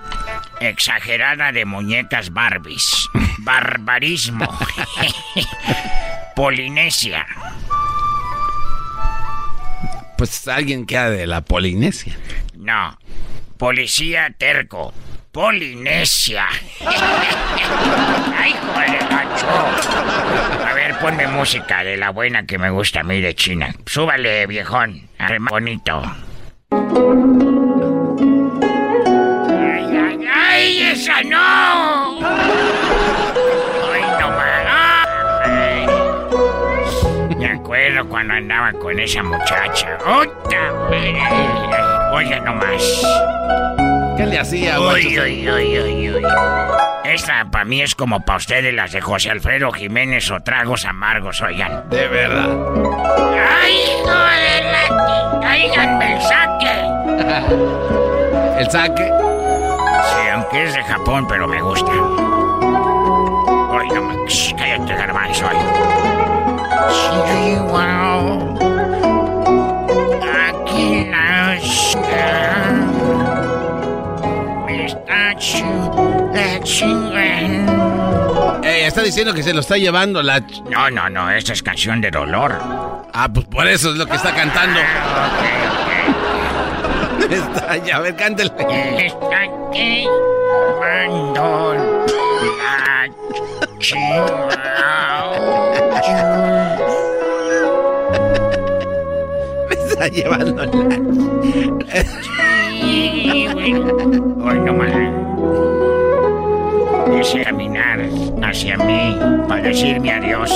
[0.60, 3.10] exagerada de muñecas Barbies.
[3.44, 4.48] Barbarismo.
[6.36, 7.26] Polinesia.
[10.18, 12.18] Pues alguien queda de la Polinesia.
[12.58, 12.98] No.
[13.58, 14.94] Policía terco.
[15.32, 16.48] Polinesia.
[16.86, 19.48] ¡Ay, joder, gacho!
[20.66, 23.74] A ver, ponme música de la buena que me gusta a mí de China.
[23.86, 25.08] Súbale, viejón.
[25.50, 26.02] Bonito.
[29.52, 30.82] ¡Ay, ay, ay!
[30.92, 31.39] ¡Esa no!
[38.20, 39.98] Cuando andaba con esa muchacha.
[40.06, 41.16] ¡Ota, güey!
[42.12, 43.02] Oye, nomás.
[44.18, 46.24] ¿Qué le hacía, Uy, uy, uy, uy, uy.
[47.06, 51.42] Esta para mí es como para ustedes las de José Alfredo Jiménez o tragos amargos,
[51.42, 51.90] oigan.
[51.90, 52.50] De verdad.
[53.62, 55.40] ¡Ay, hijo de la...
[55.42, 56.76] ¡Cáiganme el saque!
[58.60, 59.06] El saque.
[59.06, 61.90] Sí, aunque es de Japón, pero me gusta.
[63.72, 64.28] Oye, no me...
[64.30, 65.48] Shh, Cállate, garbanzo.
[65.48, 65.99] oye.
[78.62, 80.40] Me está diciendo que se lo está llevando la...
[80.70, 82.58] No, no, no, esta es canción de dolor.
[83.14, 84.80] Ah, pues por eso es lo que está cantando.
[84.82, 85.30] Ah,
[87.30, 88.50] Está, ya, a ver, cántele.
[88.50, 88.64] ok.
[95.80, 96.59] Está la
[100.00, 100.72] está llevando la...
[104.42, 104.92] Hoy no más.
[107.18, 108.00] Quise caminar
[108.42, 110.52] hacia mí para decirme adiós.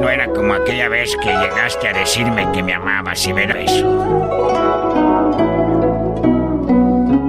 [0.00, 3.86] No era como aquella vez que llegaste a decirme que me amabas y ver eso.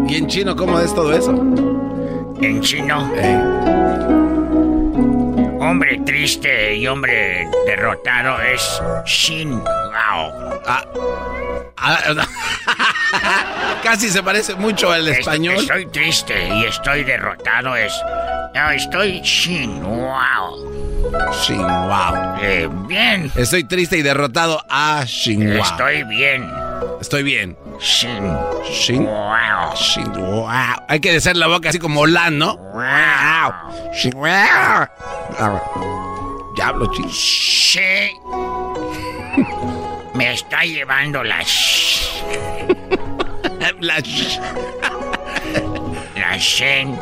[0.07, 1.31] ¿Y en chino cómo es todo eso?
[2.41, 3.39] En chino, Eh,
[5.63, 10.61] hombre triste y hombre derrotado es Shin Gao.
[10.65, 10.83] ah,
[11.77, 11.99] ah,
[13.83, 15.55] casi se parece mucho al Este, español.
[15.55, 17.93] Estoy triste y estoy derrotado es.
[18.53, 20.71] No, estoy Shin Wow.
[21.41, 22.35] Shin Wow.
[22.41, 23.31] Eh, bien.
[23.35, 24.61] Estoy triste y derrotado.
[24.69, 25.63] Ah, Shin Wow.
[25.63, 26.51] Estoy bien.
[27.01, 27.57] Estoy bien.
[27.83, 28.23] Shin
[28.63, 29.75] Shin Wow.
[29.75, 30.47] Shin Wow.
[30.87, 32.55] Hay que hacer la boca así como Olan, ¿no?
[32.55, 33.53] Wow.
[33.93, 34.87] Shin Wow.
[36.55, 37.09] Diablo, ching.
[37.11, 38.11] Sí.
[40.13, 41.39] Me está llevando la.
[41.41, 42.21] sh-
[43.81, 44.39] La sh-
[46.15, 46.97] La Shen.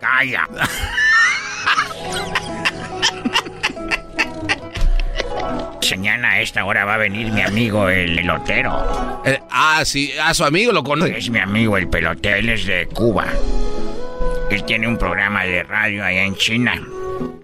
[0.00, 0.46] Calla.
[5.90, 9.20] mañana a esta hora va a venir mi amigo el elotero.
[9.24, 11.18] Eh, ah, sí, a su amigo lo conoce.
[11.18, 13.26] Es mi amigo el pelotero, él es de Cuba.
[14.50, 16.74] Él tiene un programa de radio allá en China.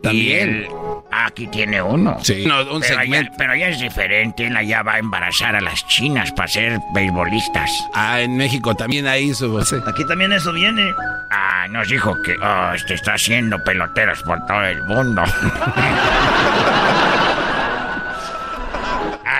[0.03, 0.67] También.
[1.11, 2.19] aquí tiene uno.
[2.23, 3.31] Sí, no, un pero, segmento.
[3.31, 4.47] allá, pero allá es diferente.
[4.47, 7.71] Él allá va a embarazar a las chinas para ser beisbolistas.
[7.95, 9.63] Ah, en México también hay su.
[9.65, 9.77] sí.
[9.87, 10.93] Aquí también eso viene.
[11.31, 15.23] Ah, nos dijo que oh, este está haciendo peloteros por todo el mundo.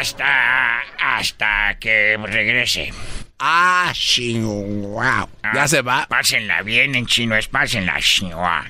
[0.07, 2.93] hasta hasta que regrese.
[3.39, 3.93] Ah.
[3.93, 6.07] Ya Ah, se va.
[6.09, 8.65] Pásenla bien en chino, es pásenla shua.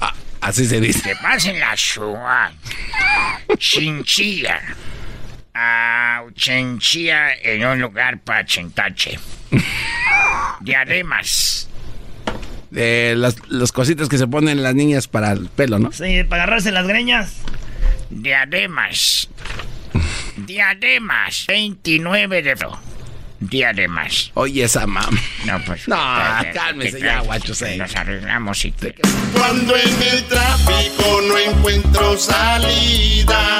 [0.00, 1.02] Ah, así se dice.
[1.02, 2.52] Que pásenla shua.
[3.56, 4.60] Chinchilla.
[5.54, 9.18] Ah, chinchilla en un lugar para chentache.
[10.60, 11.68] Diademas.
[12.70, 15.90] De las, las cositas que se ponen las niñas para el pelo, ¿no?
[15.92, 17.36] Sí, para agarrarse las greñas.
[18.10, 19.28] Diademas.
[20.48, 21.44] Diademas.
[21.46, 22.80] 29 de febrero.
[23.38, 24.30] Diademas.
[24.32, 25.14] Oye, esa mam.
[25.44, 25.86] No, pues.
[25.86, 25.96] No,
[26.54, 27.76] cálmese ¿qué ya, guacho, sí.
[27.76, 28.94] Nos arreglamos y te...
[29.34, 33.58] Cuando en el tráfico no encuentro salida,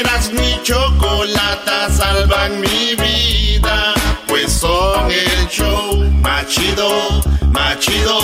[0.00, 3.94] eras mi chocolata, salvan mi vida.
[4.26, 7.22] Pues son el show más chido,
[7.52, 8.20] más chido.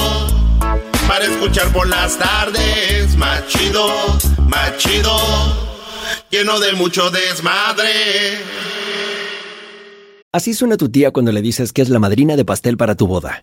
[1.07, 5.68] Para escuchar por las tardes, más chido, más chido.
[6.31, 8.39] Lleno de mucho desmadre.
[10.33, 13.07] Así suena tu tía cuando le dices que es la madrina de pastel para tu
[13.07, 13.43] boda.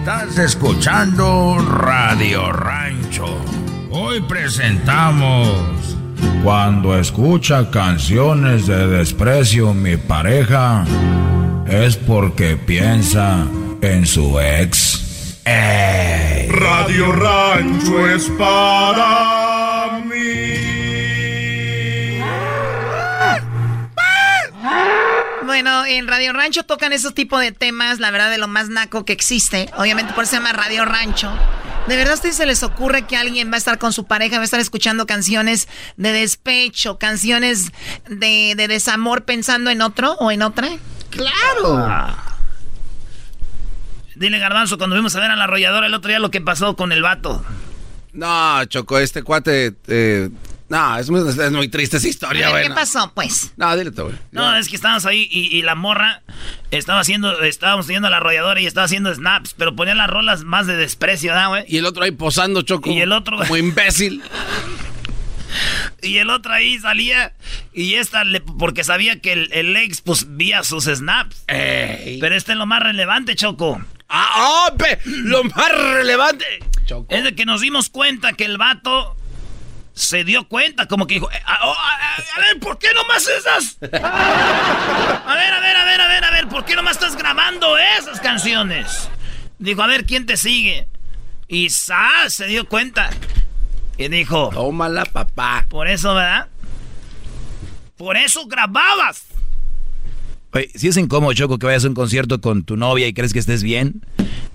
[0.00, 3.26] Estás escuchando Radio Rancho.
[3.90, 5.46] Hoy presentamos
[6.42, 10.86] Cuando escucha canciones de desprecio mi pareja
[11.68, 13.44] es porque piensa
[13.82, 15.38] en su ex.
[15.44, 16.48] Ey.
[16.48, 19.39] Radio Rancho es para
[25.50, 29.04] Bueno, en Radio Rancho tocan esos tipos de temas, la verdad, de lo más naco
[29.04, 29.68] que existe.
[29.76, 31.28] Obviamente por eso se llama Radio Rancho.
[31.88, 34.36] ¿De verdad a ustedes se les ocurre que alguien va a estar con su pareja,
[34.36, 37.72] va a estar escuchando canciones de despecho, canciones
[38.08, 40.68] de, de desamor pensando en otro o en otra?
[41.10, 42.14] ¡Claro!
[44.14, 46.76] Dile, Garbanzo, cuando fuimos a ver a la arrolladora el otro día lo que pasó
[46.76, 47.44] con el vato.
[48.12, 49.74] No, Choco, este cuate.
[49.88, 50.30] eh,
[50.70, 52.68] no, es muy, es muy triste esa historia, güey.
[52.68, 53.52] ¿Qué pasó, pues?
[53.56, 54.14] No, dile tú, güey.
[54.30, 56.22] No, es que estábamos ahí y, y la morra
[56.70, 60.66] estaba haciendo, estábamos teniendo la arrolladora y estaba haciendo snaps, pero ponía las rolas más
[60.66, 61.64] de desprecio, ¿verdad, güey?
[61.68, 62.90] Y el otro ahí posando, Choco.
[62.90, 64.22] Y el otro- Como imbécil.
[66.02, 67.32] Y el otro ahí salía
[67.74, 71.42] y esta, le- porque sabía que el, el ex, pues, vía sus snaps.
[71.46, 73.82] Pero este es lo más relevante, Choco.
[74.08, 76.44] ¡Ah, oh, pe- lo más relevante!
[77.08, 79.16] Es de que nos dimos cuenta que el vato
[80.00, 82.88] se dio cuenta, como que dijo, "Eh, a, oh, a- a- a ver, ¿por qué
[82.94, 83.76] nomás esas?
[83.82, 83.86] A
[85.34, 88.20] ver, a ver, a ver, a ver, a ver, ¿por qué nomás estás grabando esas
[88.20, 89.08] canciones?
[89.58, 90.88] Dijo, a ver, ¿quién te sigue?
[91.48, 93.10] Y sa se dio cuenta.
[93.98, 95.66] Y dijo, tómala, papá.
[95.68, 96.48] Por eso, ¿verdad?
[97.96, 99.24] Por eso grababas.
[100.52, 103.32] Oye, si es incómodo, Choco, que vayas a un concierto con tu novia y crees
[103.32, 104.00] que estés bien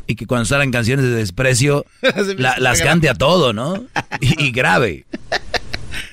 [0.08, 1.86] y que cuando salgan canciones de desprecio
[2.38, 3.86] la- las cante a todo, ¿no?
[4.22, 5.06] Y, y grave.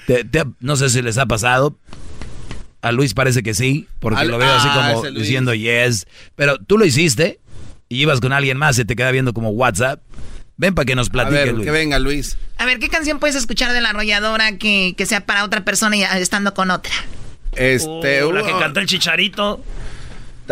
[0.06, 1.76] Te- te- no sé si les ha pasado.
[2.80, 6.06] A Luis parece que sí, porque lo veo así ah, como diciendo yes.
[6.34, 7.38] Pero tú lo hiciste
[7.88, 10.00] y ibas con alguien más y te queda viendo como WhatsApp.
[10.56, 11.64] Ven para que nos platique, a ver, Luis.
[11.64, 12.36] Que venga, Luis.
[12.58, 15.96] A ver, ¿qué canción puedes escuchar de la arrolladora que, que sea para otra persona
[15.96, 16.92] y estando con otra?
[17.52, 19.62] Este, uh, la que cantó el chicharito.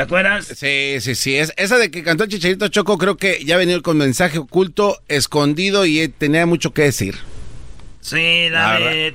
[0.01, 0.47] ¿Te acuerdas?
[0.47, 1.37] Sí, sí, sí.
[1.37, 4.99] Es, esa de que cantó el Chicharito Choco creo que ya venía con mensaje oculto,
[5.09, 7.19] escondido y tenía mucho que decir.
[8.01, 9.15] Sí, la de...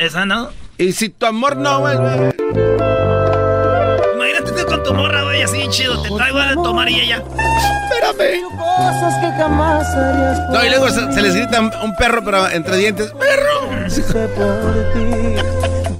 [0.00, 0.50] Esa, ¿no?
[0.76, 2.34] Y si tu amor no vuelve...
[4.16, 6.02] Imagínate tú con tu morra, güey, así chido.
[6.02, 7.22] Te traigo a tomar y ella...
[7.92, 8.42] Espérame.
[10.50, 13.12] No, y luego se, se les grita un perro, pero entre dientes.
[13.20, 13.54] ¡Perro!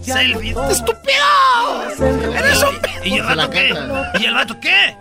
[0.05, 0.55] Selfie.
[0.70, 2.34] ¡Estúpido!
[2.36, 2.78] ¡Eres un...
[3.05, 3.74] ¿Y el vato qué?
[4.20, 4.96] ¿Y el vato qué?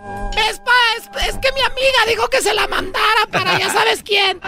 [0.50, 4.02] Es, pa, es, es, que mi amiga dijo que se la mandara para ya sabes
[4.02, 4.40] quién.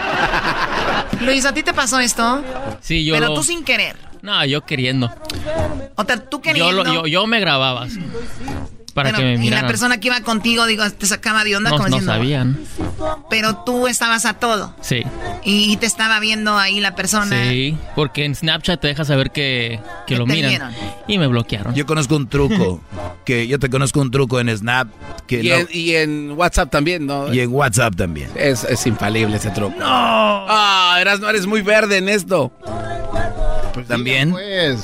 [1.21, 2.43] Luis, ¿a ti te pasó esto?
[2.81, 3.13] Sí, yo.
[3.15, 3.33] Pero lo...
[3.35, 3.95] tú sin querer.
[4.21, 5.13] No, yo queriendo.
[5.95, 6.71] O sea, tú queriendo.
[6.71, 7.83] Yo, lo, yo, yo me grababa.
[7.83, 7.99] así,
[8.97, 9.59] Para pero, que me miraran.
[9.59, 12.13] Y la persona que iba contigo, digo, te sacaba de onda no, como no diciendo,
[12.13, 12.59] sabían.
[13.29, 14.75] Pero tú estabas a todo.
[14.81, 15.03] Sí.
[15.43, 17.47] Y, y, te estaba viendo ahí la persona.
[17.47, 20.49] Sí, porque en Snapchat te deja saber que, que lo miran.
[20.49, 20.71] Vieron?
[21.07, 21.75] Y me bloquearon.
[21.75, 22.81] Yo conozco un truco.
[23.23, 24.87] que yo te conozco un truco en Snap.
[25.27, 27.31] Que y, no, en, y, en, WhatsApp también, ¿no?
[27.31, 28.31] Y en WhatsApp también.
[28.33, 29.77] Es, es infalible ese truco.
[29.77, 29.85] ¡No!
[29.85, 32.51] Ah, eras, no eres muy verde en esto.
[33.75, 34.31] Pues también.
[34.31, 34.83] Pues.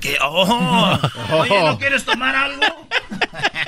[0.00, 0.16] ¿Qué?
[0.22, 0.98] Oh.
[1.32, 2.62] Oye, ¿no quieres tomar algo?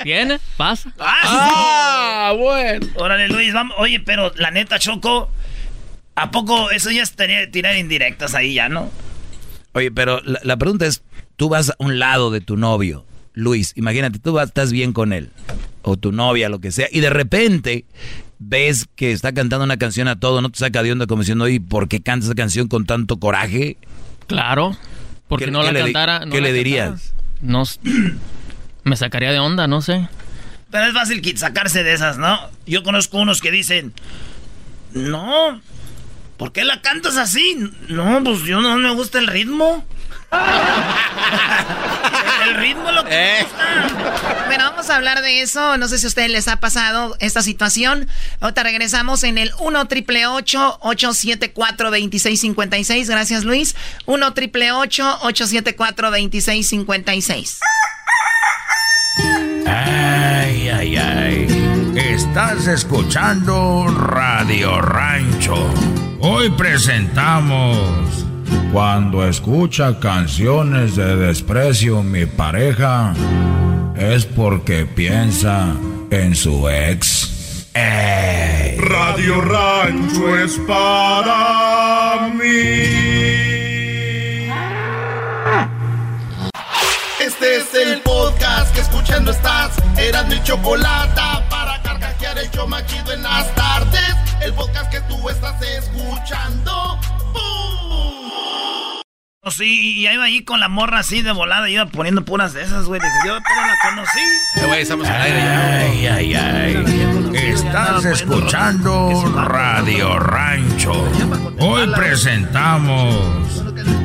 [0.05, 0.93] Viene, pasa.
[0.99, 2.87] Ah, ah bueno.
[2.97, 3.77] Órale, Luis, vamos.
[3.79, 5.31] Oye, pero la neta, Choco,
[6.15, 7.15] ¿a poco eso ya es
[7.51, 8.91] tirar indirectas ahí ya, no?
[9.73, 11.03] Oye, pero la, la, pregunta es,
[11.37, 13.05] tú vas a un lado de tu novio,
[13.35, 15.31] Luis, imagínate, tú vas, estás bien con él,
[15.83, 17.85] o tu novia, lo que sea, y de repente
[18.41, 21.45] ves que está cantando una canción a todo, no te saca de onda como diciendo,
[21.45, 23.77] oye, ¿por qué canta esa canción con tanto coraje?
[24.27, 24.77] Claro,
[25.31, 26.27] porque ¿Qué, no la qué cantara.
[26.27, 26.91] No ¿Qué la le cantara.
[26.91, 27.15] dirías?
[27.41, 27.63] No,
[28.85, 30.07] me sacaría de onda, no sé.
[30.71, 32.39] Pero es fácil sacarse de esas, ¿no?
[32.67, 33.95] Yo conozco unos que dicen,
[34.93, 35.61] no,
[36.37, 37.57] ¿por qué la cantas así?
[37.89, 39.85] No, pues yo no me gusta el ritmo.
[42.47, 43.43] el ritmo lo que Eh.
[43.43, 44.45] gusta.
[44.47, 45.77] Bueno, vamos a hablar de eso.
[45.77, 48.09] No sé si a ustedes les ha pasado esta situación.
[48.41, 53.09] Ahorita regresamos en el 1 triple 874 2656.
[53.09, 53.77] Gracias, Luis.
[54.07, 57.61] 1 triple 874 2656.
[59.67, 61.93] Ay, ay, ay.
[61.97, 65.73] Estás escuchando Radio Rancho.
[66.21, 68.27] Hoy presentamos.
[68.73, 73.15] Cuando escucha canciones de desprecio mi pareja,
[73.97, 75.75] es porque piensa
[76.11, 77.67] en su ex.
[77.75, 78.77] ¡Ey!
[78.79, 83.21] Radio Rancho es para mí.
[87.21, 89.73] Este es el podcast que escuchando estás.
[89.97, 94.15] Eran mi chocolate para carcajear el show más chido en las tardes.
[94.43, 96.80] El podcast que tú estás escuchando.
[99.51, 102.63] Oh, sí, y iba ahí con la morra así de volada, iba poniendo puras de
[102.63, 103.01] esas, güey.
[103.01, 104.21] Dije, yo pero la conocí.
[104.55, 105.41] Eh, güey, estamos al aire.
[105.41, 107.31] Ay, ay, ay.
[107.35, 110.93] Estás escuchando Radio Rancho.
[111.59, 113.17] Hoy presentamos.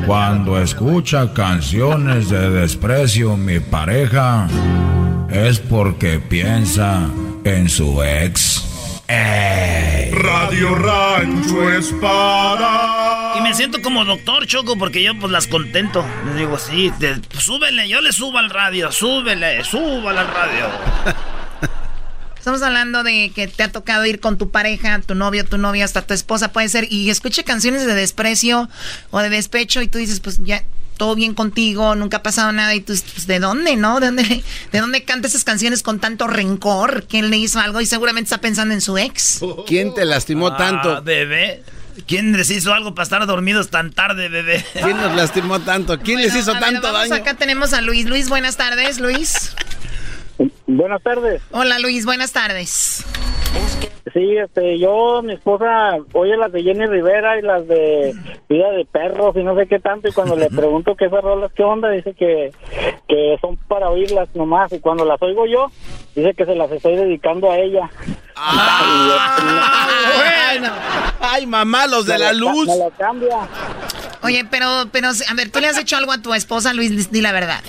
[0.04, 4.48] Cuando escucha canciones de desprecio mi pareja,
[5.30, 7.08] es porque piensa
[7.44, 8.64] en su ex.
[9.06, 10.10] ¡Ey!
[10.10, 13.05] Radio Rancho es para.
[13.46, 16.04] Me siento como doctor Choco porque yo pues las contento.
[16.26, 20.66] Les digo, sí, te, pues, súbele, yo le subo al radio, súbele, súbale al radio.
[22.38, 25.84] Estamos hablando de que te ha tocado ir con tu pareja, tu novio, tu novia,
[25.84, 28.68] hasta tu esposa puede ser, y escuche canciones de desprecio
[29.10, 30.62] o de despecho y tú dices, pues ya,
[30.96, 34.00] todo bien contigo, nunca ha pasado nada, y tú, pues, ¿de dónde, no?
[34.00, 34.42] ¿De dónde,
[34.72, 37.06] ¿De dónde canta esas canciones con tanto rencor?
[37.08, 37.80] ¿Quién le hizo algo?
[37.80, 39.40] Y seguramente está pensando en su ex.
[39.66, 41.02] ¿Quién te lastimó Ah, tanto?
[41.02, 41.62] bebé.
[42.06, 44.64] ¿Quién les hizo algo para estar dormidos tan tarde, bebé?
[44.72, 45.98] ¿Quién nos lastimó tanto?
[45.98, 47.22] ¿Quién les hizo A ver, tanto vamos, daño?
[47.22, 48.06] Acá tenemos a Luis.
[48.06, 49.54] Luis, buenas tardes, Luis.
[50.66, 51.42] Buenas tardes.
[51.50, 53.04] Hola, Luis, buenas tardes.
[54.12, 58.14] Sí, este, yo, mi esposa, oye las de Jenny Rivera y las de
[58.48, 61.50] Vida de Perros y no sé qué tanto, y cuando le pregunto qué esas rolas,
[61.52, 62.52] qué onda, dice que,
[63.08, 65.66] que son para oírlas nomás, y cuando las oigo yo,
[66.14, 67.90] dice que se las estoy dedicando a ella.
[70.16, 70.72] bueno.
[71.20, 72.68] Ay, mamá, los de la luz.
[72.68, 73.38] Me lo cambia.
[74.22, 77.10] Oye, pero, pero, a ver, ¿tú le has hecho algo a tu esposa, Luis?
[77.10, 77.60] Di la verdad.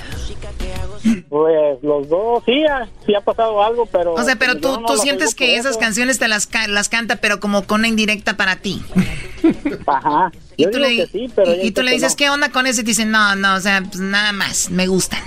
[1.29, 4.13] Pues los dos, sí, ha- sí ha pasado algo, pero...
[4.13, 5.79] O sea, pero tú, no tú sientes que esas eso.
[5.79, 8.81] canciones te las, las canta, pero como con una indirecta para ti.
[9.87, 10.31] Ajá.
[10.55, 12.11] Y Yo tú, le, que sí, pero y- ella y tú dice le que dices,
[12.13, 12.17] no.
[12.17, 12.81] ¿qué onda con eso?
[12.81, 15.19] Y te dicen, no, no, o sea, pues nada más, me gustan.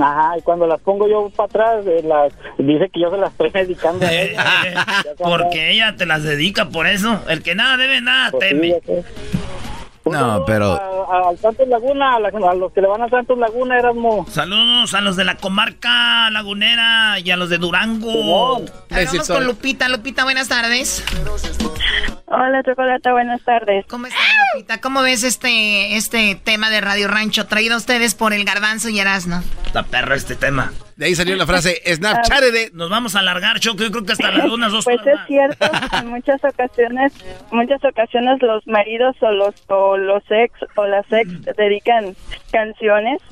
[0.00, 3.30] Ajá, y cuando las pongo yo para atrás, eh, las, dice que yo se las
[3.32, 4.84] estoy dedicando a ella.
[5.18, 7.20] Porque ella te las dedica por eso.
[7.28, 8.80] El que nada debe, nada Pues sí, teme.
[8.86, 9.04] sé.
[10.12, 10.74] No, pero...
[10.74, 14.26] A- Santos Laguna, a, la- a los que le van a Santos Laguna, Erasmo.
[14.30, 18.60] Saludos a los de la comarca lagunera y a los de Durango.
[18.90, 19.88] Vamos con Lupita.
[19.88, 21.04] Lupita, buenas tardes.
[22.26, 23.86] Hola, Chocolata, buenas tardes.
[23.88, 24.20] ¿Cómo estás,
[24.54, 24.80] Lupita?
[24.80, 29.00] ¿Cómo ves este, este tema de Radio Rancho traído a ustedes por el Garbanzo y
[29.00, 29.42] Erasno?
[29.64, 30.72] Está perro este tema.
[30.98, 32.70] De ahí salió la frase Snapchat de...
[32.74, 33.84] Nos vamos a alargar, Choco.
[33.84, 37.12] Yo creo que hasta las lunas dos Pues es cierto, en muchas ocasiones,
[37.52, 42.16] muchas ocasiones los maridos o los o los ex o las ex dedican
[42.50, 43.22] canciones.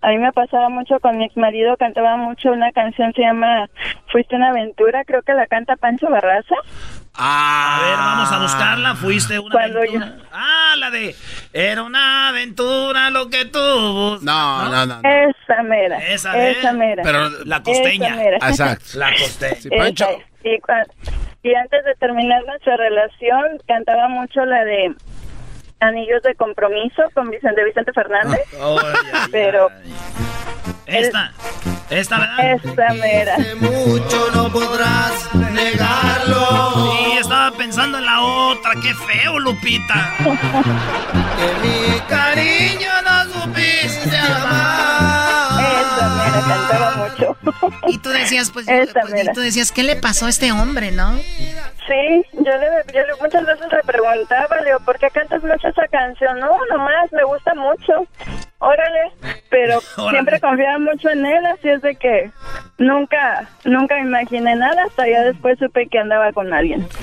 [0.00, 3.70] A mí me pasaba mucho con mi ex marido, cantaba mucho una canción se llama
[4.10, 6.56] Fuiste una aventura, creo que la canta Pancho Barraza.
[7.14, 8.94] A ver, vamos a buscarla.
[8.94, 10.16] Fuiste una aventura.
[10.32, 11.14] Ah, la de.
[11.52, 14.18] Era una aventura lo que tuvo.
[14.22, 15.00] No, no, no.
[15.02, 17.02] Esa mera, Esa, esa, mera.
[17.02, 18.16] Pero la costeña.
[18.16, 18.36] Mera.
[18.36, 18.84] Exacto.
[18.94, 19.86] La costeña.
[19.86, 20.18] Esa es.
[20.44, 24.94] Y, y antes de terminar nuestra relación, cantaba mucho la de
[25.80, 28.40] Anillos de Compromiso con Vicente Vicente Fernández.
[29.30, 29.68] Pero
[30.86, 31.32] Esta.
[31.90, 32.54] Esta, ¿verdad?
[32.54, 33.36] esa mera.
[33.60, 36.74] Mucho no podrás negarlo.
[36.96, 38.72] Sí, estaba pensando en la otra.
[38.82, 40.14] Qué feo, Lupita.
[40.18, 45.60] Que mi cariño no supiste amar.
[45.60, 47.36] Esa mera cantaba mucho.
[47.88, 49.32] Y tú decías, pues, pues, y mera.
[49.32, 51.14] tú decías, ¿qué le pasó a este hombre, no?
[51.16, 55.68] Sí, yo le, yo le muchas veces le preguntaba, le digo, ¿por qué cantas mucho
[55.68, 56.38] esa canción?
[56.40, 58.06] No, nomás, me gusta mucho.
[58.64, 59.10] Órale,
[59.50, 60.10] pero Órale.
[60.10, 62.30] siempre confiaba mucho en él, así es de que
[62.78, 66.86] nunca, nunca imaginé nada, hasta ya después supe que andaba con alguien.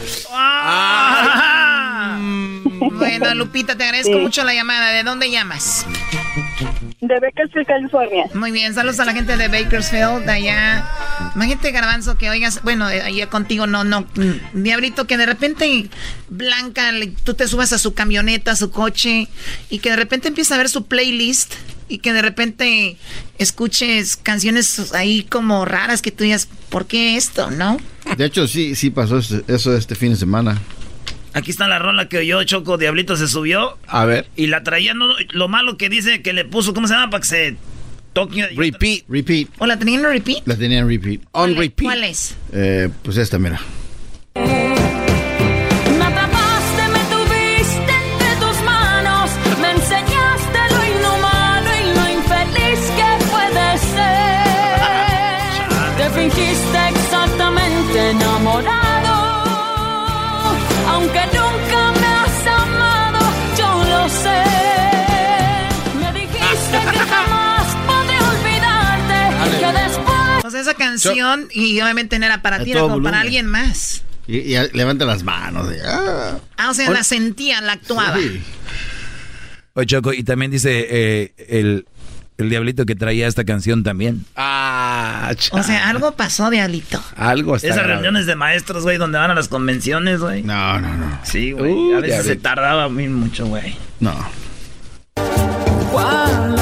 [2.91, 4.19] Bueno, Lupita, te agradezco Sí.
[4.19, 4.91] mucho la llamada.
[4.91, 5.85] ¿De dónde llamas?
[7.01, 8.25] De Bakersfield, California.
[8.33, 10.85] Muy bien, saludos a la gente de Bakersfield, de allá.
[11.33, 15.89] Imagínate, Garbanzo, que oigas, bueno, eh, allá contigo no, no, mm, Diablito, que de repente
[16.27, 19.29] Blanca, le- tú te subas a su camioneta, a su coche,
[19.69, 21.53] y que de repente empieza a ver su playlist,
[21.87, 22.97] y que de repente
[23.37, 27.77] escuches canciones ahí como raras que tú digas, ¿por qué esto, no?
[28.17, 30.59] De hecho, sí, sí pasó eso este fin de semana.
[31.33, 34.27] Aquí está la rola que oyó Choco Diablito se subió A ver.
[34.35, 34.93] y la traía.
[34.93, 37.09] No, lo malo que dice que le puso, ¿cómo se llama?
[37.09, 37.55] Para que se
[38.13, 38.47] toque.
[38.55, 39.03] Repeat.
[39.07, 39.49] Repeat.
[39.59, 40.41] ¿O la tenían en repeat?
[40.45, 41.21] La tenía en repeat.
[41.31, 42.35] On ¿Cuál es?
[42.53, 43.59] Eh, pues esta, mira.
[71.51, 74.03] Y obviamente no era para ti, era como para alguien más.
[74.27, 75.67] Y, y levanta las manos.
[75.85, 76.37] ah.
[76.57, 78.15] Ah, o sea, la sentía, la actuaba.
[78.17, 78.41] Sí.
[79.73, 81.85] Oye, Choco, y también dice eh, el,
[82.37, 84.25] el diablito que traía esta canción también.
[84.35, 87.01] Ah, O sea, algo pasó, Diablito.
[87.15, 87.93] Algo está Esas grave.
[87.93, 90.43] reuniones de maestros, güey, donde van a las convenciones, güey.
[90.43, 91.19] No, no, no.
[91.23, 91.71] Sí, güey.
[91.73, 93.75] Uh, a veces se tardaba a mí mucho, güey.
[93.99, 94.13] No.
[95.91, 96.55] ¿Cuál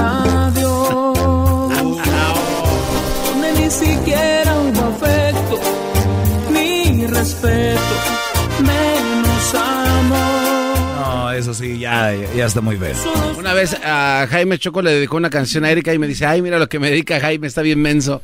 [11.37, 12.93] eso sí, ya, ya está muy bien.
[13.37, 16.41] Una vez a Jaime Choco le dedicó una canción a Erika y me dice, ay,
[16.41, 18.21] mira lo que me dedica Jaime, está bien menso.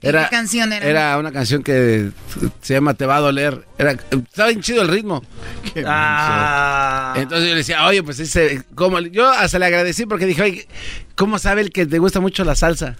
[0.00, 0.86] Era, ¿Qué canción era?
[0.86, 2.10] Era una canción que
[2.60, 3.64] se llama Te va a doler.
[3.78, 5.24] Era, estaba bien chido el ritmo.
[5.84, 7.14] Ah.
[7.16, 9.00] Entonces yo le decía, oye, pues ese, ¿cómo?
[9.00, 10.68] Yo hasta le agradecí porque dije, oye,
[11.16, 12.96] ¿cómo sabe el que te gusta mucho la salsa?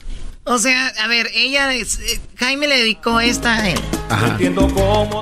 [0.48, 3.78] O sea, a ver, ella, es- eh, Jaime le dedicó esta a él.
[4.08, 4.36] Ajá.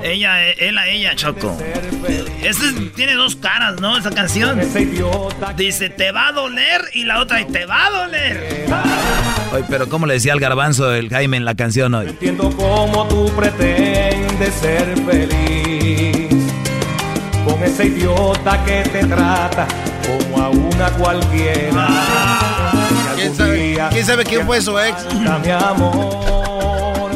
[0.05, 1.57] Ella, eh, él a ella, Choco.
[2.43, 3.97] Este es- tiene dos caras, ¿no?
[3.99, 4.61] Esa canción.
[5.57, 8.67] Dice, te va a doler y la otra, te va a doler.
[9.53, 12.09] Oye, pero ¿cómo le decía al garbanzo el Jaime en la canción hoy?
[12.09, 16.29] Entiendo cómo tú pretendes ser feliz.
[17.65, 19.67] ese idiota que te trata
[20.07, 21.89] como a una cualquiera.
[23.17, 25.05] ¿Quién sabe, ¿Quién sabe quién fue su ex?
[25.15, 27.11] mi amor.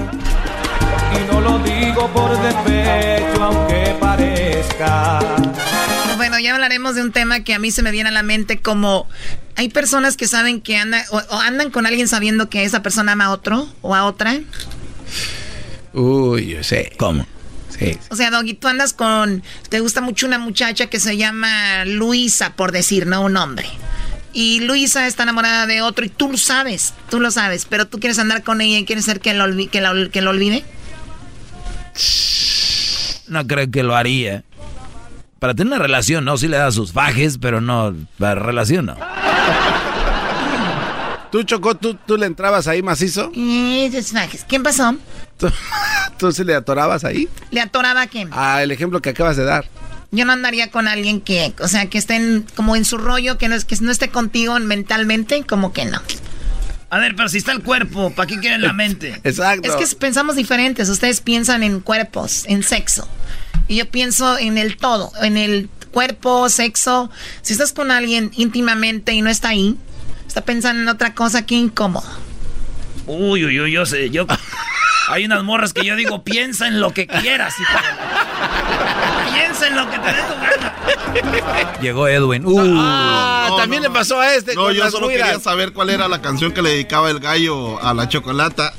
[1.14, 5.18] Y no lo digo por despecho, aunque parezca.
[6.16, 8.61] Bueno, ya hablaremos de un tema que a mí se me viene a la mente
[8.61, 9.07] como
[9.57, 13.12] hay personas que saben que andan o, o andan con alguien sabiendo que esa persona
[13.12, 14.38] ama a otro o a otra.
[15.92, 16.92] Uy, yo sé.
[16.98, 17.26] ¿Cómo?
[17.78, 17.98] Sí.
[18.11, 19.42] O sea, Doggy, tú andas con.
[19.68, 23.22] Te gusta mucho una muchacha que se llama Luisa, por decir, ¿no?
[23.22, 23.66] Un hombre.
[24.32, 27.98] Y Luisa está enamorada de otro y tú lo sabes, tú lo sabes, pero tú
[27.98, 30.64] quieres andar con ella y quieres ser que lo, olvi- que la- que lo olvide.
[33.28, 34.44] No creo que lo haría.
[35.38, 38.96] Para tener una relación, no, sí le da sus fajes, pero no, para relación no.
[41.32, 43.30] ¿Tú, Chocó, tú, tú le entrabas ahí macizo?
[43.32, 44.96] ¿Quién pasó?
[45.38, 45.48] ¿Tú,
[46.18, 47.28] tú sí le atorabas ahí?
[47.52, 48.28] ¿Le atoraba a quién?
[48.32, 49.64] Ah, el ejemplo que acabas de dar.
[50.12, 53.38] Yo no andaría con alguien que, o sea, que esté en- como en su rollo,
[53.38, 56.00] que no, es, que no esté contigo mentalmente, como que no.
[56.90, 59.20] A ver, pero si está el cuerpo, ¿para qué quieren la mente?
[59.24, 59.68] Exacto.
[59.78, 60.88] Es que pensamos diferentes.
[60.88, 63.08] Ustedes piensan en cuerpos, en sexo.
[63.68, 67.08] Y yo pienso en el todo, en el cuerpo, sexo.
[67.42, 69.76] Si estás con alguien íntimamente y no está ahí,
[70.26, 72.08] está pensando en otra cosa, qué incómodo.
[73.06, 74.26] Uy, uy, uy, yo sé, yo...
[75.11, 77.78] Hay unas morras que yo digo, piensa en lo que quieras, hijo
[79.32, 81.78] Piensa en lo que te dé tu gana.
[81.80, 82.44] Llegó Edwin.
[82.46, 82.74] Uh.
[82.78, 84.54] Ah, también le pasó a este.
[84.54, 87.20] No, con yo las solo quería saber cuál era la canción que le dedicaba el
[87.20, 88.72] gallo a la chocolata.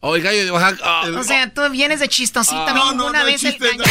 [0.00, 0.82] O el gallo de Oaxaca.
[0.84, 3.84] ah, O sea, tú vienes de chistosita, Ah, no, no, no, vez el chiste, gallo-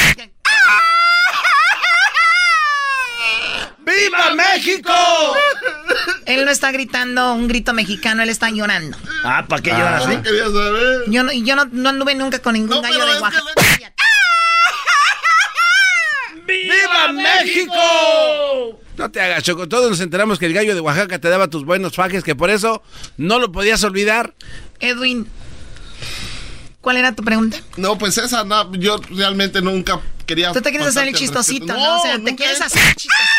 [3.95, 4.91] ¡Viva México!
[6.25, 8.97] Él no está gritando un grito mexicano, él está llorando.
[9.23, 10.05] Ah, ¿para qué lloras?
[10.23, 11.03] Quería saber.
[11.07, 13.93] Yo no, yo no, no anduve nunca con ningún gallo de Oaxaca.
[16.47, 18.81] ¡Viva México!
[18.97, 19.67] No te hagas, Choco.
[19.67, 22.49] Todos nos enteramos que el gallo de Oaxaca te daba tus buenos fajes, que por
[22.49, 22.81] eso
[23.17, 24.33] no lo podías olvidar.
[24.79, 25.27] Edwin,
[26.81, 27.57] ¿cuál era tu pregunta?
[27.77, 30.51] No, pues esa, no, yo realmente nunca quería.
[30.53, 31.87] Tú te quieres hacer el chistosito, respeto.
[31.87, 31.99] ¿no?
[31.99, 33.34] O sea, te quieres hacer el chistosito.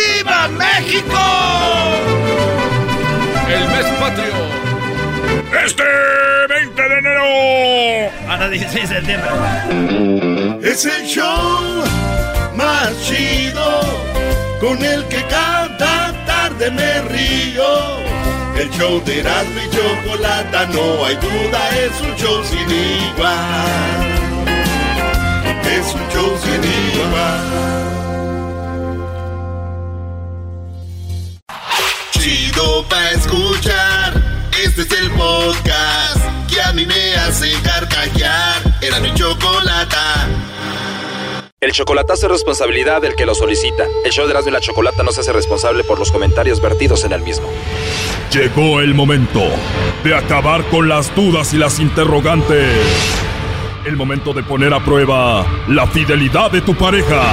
[0.00, 1.22] ¡Viva México!
[3.48, 4.36] El mes patrio.
[5.64, 5.84] Este
[6.48, 8.12] 20 de enero.
[8.28, 9.30] Ah, no, 16 de septiembre.
[10.62, 11.84] Es el show
[12.54, 13.80] más chido
[14.60, 18.00] con el que cada tarde me río.
[18.56, 24.00] El show de Erasmo y Chocolata, no hay duda, es un show sin igual.
[25.64, 26.62] Es un show sin
[26.94, 27.99] igual.
[32.20, 34.12] Chido pa' escuchar,
[34.62, 36.20] este es el podcast
[36.52, 38.56] que a mí me hace carcajear.
[38.82, 40.28] Era mi chocolata.
[41.62, 43.84] El chocolatazo es responsabilidad del que lo solicita.
[44.04, 47.04] El show de Erasmo y la Chocolata no se hace responsable por los comentarios vertidos
[47.04, 47.48] en el mismo.
[48.30, 49.40] Llegó el momento
[50.04, 52.68] de acabar con las dudas y las interrogantes.
[53.86, 57.32] El momento de poner a prueba la fidelidad de tu pareja.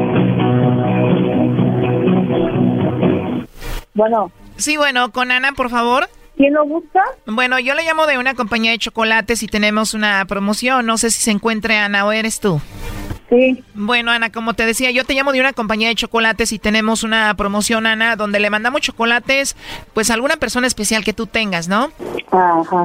[3.93, 4.31] Bueno.
[4.57, 6.07] Sí, bueno, con Ana, por favor.
[6.37, 7.01] ¿Quién lo busca?
[7.25, 10.85] Bueno, yo le llamo de una compañía de chocolates y tenemos una promoción.
[10.85, 12.61] No sé si se encuentre Ana o eres tú.
[13.31, 13.63] Sí.
[13.75, 17.03] Bueno, Ana, como te decía, yo te llamo de una compañía de chocolates y tenemos
[17.03, 19.55] una promoción, Ana, donde le mandamos chocolates,
[19.93, 21.93] pues a alguna persona especial que tú tengas, ¿no?
[22.29, 22.83] Ajá.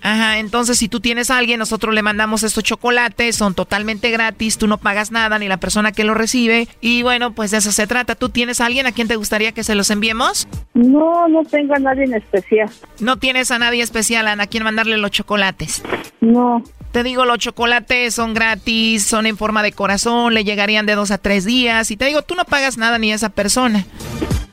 [0.00, 4.56] Ajá, entonces si tú tienes a alguien, nosotros le mandamos estos chocolates, son totalmente gratis,
[4.56, 6.68] tú no pagas nada, ni la persona que lo recibe.
[6.80, 8.14] Y bueno, pues de eso se trata.
[8.14, 10.48] ¿Tú tienes a alguien a quien te gustaría que se los enviemos?
[10.74, 12.70] No, no tengo a nadie en especial.
[12.98, 15.82] No tienes a nadie especial, Ana, a quien mandarle los chocolates.
[16.20, 16.64] No.
[16.92, 21.10] Te digo, los chocolates son gratis, son en forma de corazón, le llegarían de dos
[21.10, 21.90] a tres días.
[21.90, 23.86] Y te digo, tú no pagas nada ni a esa persona.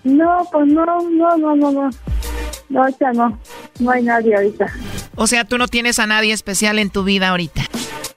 [0.05, 1.89] No, pues no, no, no, no, no.
[2.69, 3.37] No, ahorita no.
[3.79, 4.67] No hay nadie ahorita.
[5.15, 7.61] O sea, tú no tienes a nadie especial en tu vida ahorita.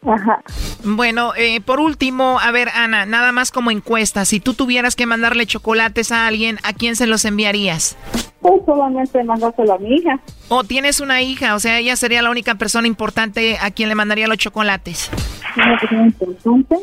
[0.07, 0.43] Ajá.
[0.85, 4.25] Bueno, eh, por último, a ver, Ana, nada más como encuesta.
[4.25, 7.97] Si tú tuvieras que mandarle chocolates a alguien, ¿a quién se los enviarías?
[8.43, 10.21] Pues solamente mandárselo a mi hija.
[10.49, 13.95] O tienes una hija, o sea, ella sería la única persona importante a quien le
[13.95, 15.11] mandaría los chocolates.
[15.57, 16.77] Una persona importante.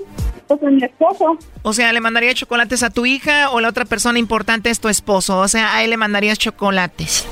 [0.47, 1.38] Pues a mi esposo.
[1.62, 4.88] O sea, ¿le mandaría chocolates a tu hija o la otra persona importante es tu
[4.88, 5.38] esposo?
[5.38, 7.28] O sea, a él le mandarías chocolates.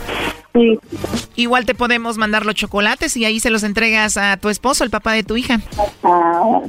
[0.53, 0.77] Sí.
[1.35, 4.89] Igual te podemos mandar los chocolates y ahí se los entregas a tu esposo, el
[4.89, 5.61] papá de tu hija.
[6.03, 6.61] Ah,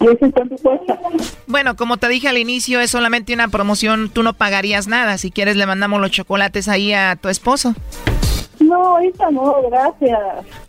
[0.00, 0.98] ¿y eso cuánto cuesta?
[1.46, 5.18] Bueno, como te dije al inicio, es solamente una promoción, tú no pagarías nada.
[5.18, 7.74] Si quieres, le mandamos los chocolates ahí a tu esposo.
[8.60, 10.18] No, ahorita no, gracias.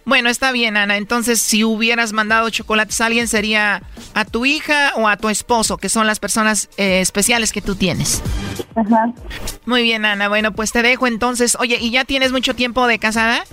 [0.05, 0.97] Bueno, está bien, Ana.
[0.97, 5.77] Entonces, si hubieras mandado chocolates a alguien, sería a tu hija o a tu esposo,
[5.77, 8.23] que son las personas eh, especiales que tú tienes.
[8.75, 9.11] Ajá.
[9.65, 10.29] Muy bien, Ana.
[10.29, 11.57] Bueno, pues te dejo entonces.
[11.59, 13.43] Oye, ¿y ya tienes mucho tiempo de casada?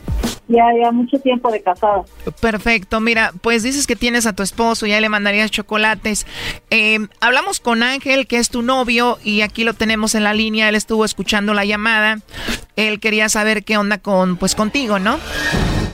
[0.49, 2.03] Ya, ya mucho tiempo de casada.
[2.41, 3.01] Perfecto.
[3.01, 6.25] Mira, pues dices que tienes a tu esposo, ya le mandarías chocolates.
[6.71, 10.69] Eh, hablamos con Ángel, que es tu novio, y aquí lo tenemos en la línea.
[10.69, 12.19] Él estuvo escuchando la llamada.
[12.77, 15.19] Él quería saber qué onda con, pues, contigo, ¿no?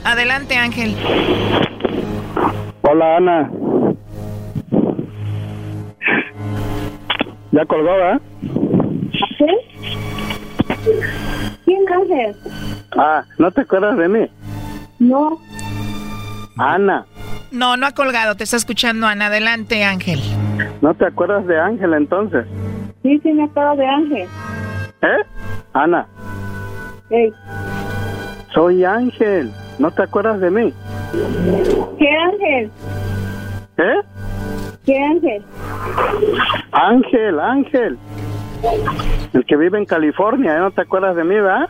[0.03, 0.95] Adelante, Ángel.
[2.81, 3.51] Hola, Ana.
[7.51, 8.19] Ya colgó, ¿eh?
[9.37, 9.45] ¿Sí?
[11.65, 12.35] ¿Quién Ángel?
[12.97, 14.27] Ah, ¿no te acuerdas de mí?
[15.03, 15.37] No.
[16.57, 17.05] Ana,
[17.51, 18.35] No, no ha colgado.
[18.35, 19.25] Te está escuchando, Ana.
[19.27, 20.19] Adelante, Ángel.
[20.81, 22.45] ¿no te acuerdas de Ángel entonces?
[23.01, 24.27] Sí, sí, me acuerdo de Ángel.
[25.01, 25.23] ¿Eh?
[25.73, 26.07] Ana,
[27.09, 27.31] Ey,
[28.53, 29.51] soy Ángel.
[29.79, 30.73] ¿No te acuerdas de mí?
[31.99, 32.71] ¿Qué Ángel?
[33.77, 34.01] ¿Eh?
[34.85, 35.43] ¿Qué Ángel?
[36.71, 37.97] Ángel, Ángel.
[39.33, 40.59] El que vive en California, ¿eh?
[40.59, 41.69] ¿no te acuerdas de mí, verdad?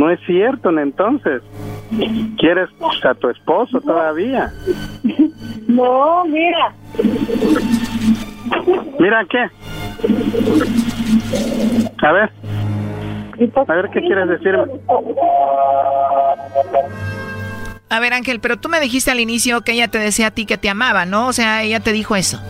[0.00, 1.42] No es cierto, entonces.
[2.38, 2.70] ¿Quieres
[3.04, 4.50] a tu esposo todavía?
[5.68, 6.72] No, mira.
[8.98, 9.44] Mira, ¿qué?
[12.02, 12.30] A ver.
[13.68, 14.64] A ver, ¿qué quieres decirme?
[17.90, 20.46] A ver, Ángel, pero tú me dijiste al inicio que ella te decía a ti
[20.46, 21.26] que te amaba, ¿no?
[21.26, 22.40] O sea, ella te dijo eso.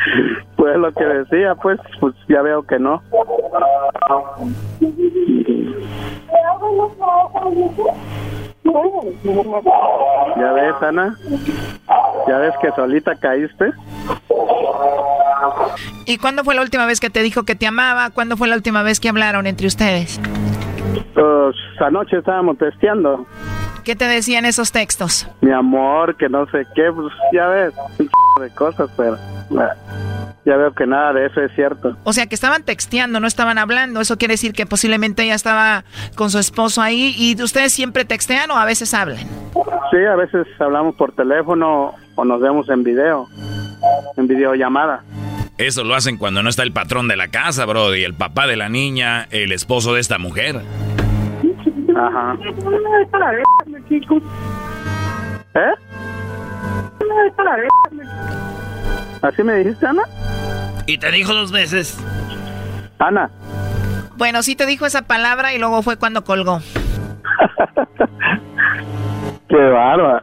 [0.56, 3.02] Pues lo que decía, pues, pues ya veo que no.
[10.36, 11.16] ¿Ya ves, Ana?
[12.28, 13.72] ¿Ya ves que solita caíste?
[16.06, 18.10] ¿Y cuándo fue la última vez que te dijo que te amaba?
[18.10, 20.20] ¿Cuándo fue la última vez que hablaron entre ustedes?
[21.14, 23.26] Pues anoche estábamos testeando.
[23.84, 25.28] ¿Qué te decían esos textos?
[25.40, 29.16] Mi amor, que no sé qué, pues ya ves, de cosas, pero
[30.44, 31.96] ya veo que nada de eso es cierto.
[32.04, 34.00] O sea, que estaban texteando, no estaban hablando.
[34.00, 35.84] Eso quiere decir que posiblemente ella estaba
[36.16, 39.26] con su esposo ahí y ustedes siempre textean o a veces hablan.
[39.90, 43.28] Sí, a veces hablamos por teléfono o nos vemos en video,
[44.16, 45.02] en videollamada.
[45.60, 48.46] Eso lo hacen cuando no está el patrón de la casa, bro, y el papá
[48.46, 50.62] de la niña, el esposo de esta mujer.
[51.94, 52.34] Ajá.
[55.54, 55.74] ¿Eh?
[59.20, 60.04] ¿Así me dijiste, Ana?
[60.86, 62.02] Y te dijo dos veces.
[62.98, 63.30] Ana.
[64.16, 66.60] Bueno, sí te dijo esa palabra y luego fue cuando colgó.
[69.50, 70.22] Qué bárbaro.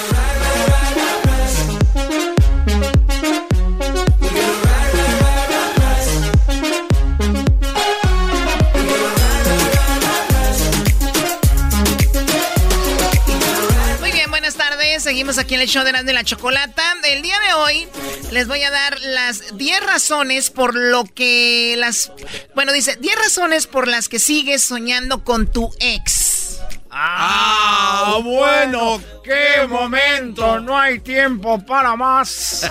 [15.21, 16.95] Seguimos aquí en el show de Erasmo y la Chocolata.
[17.03, 17.87] El día de hoy
[18.31, 22.11] les voy a dar las 10 razones por lo que las...
[22.55, 26.57] Bueno, dice 10 razones por las que sigues soñando con tu ex.
[26.89, 30.59] Ah, bueno, qué momento.
[30.59, 32.67] No hay tiempo para más.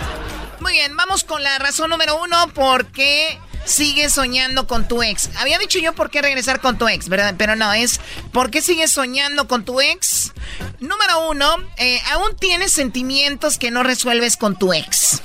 [0.60, 2.48] Muy bien, vamos con la razón número uno.
[2.54, 3.38] ¿Por qué
[3.70, 5.30] sigues soñando con tu ex?
[5.36, 7.34] Había dicho yo por qué regresar con tu ex, ¿verdad?
[7.38, 8.00] Pero no, es
[8.32, 10.32] ¿por qué sigues soñando con tu ex?
[10.80, 15.22] Número uno, eh, aún tienes sentimientos que no resuelves con tu ex.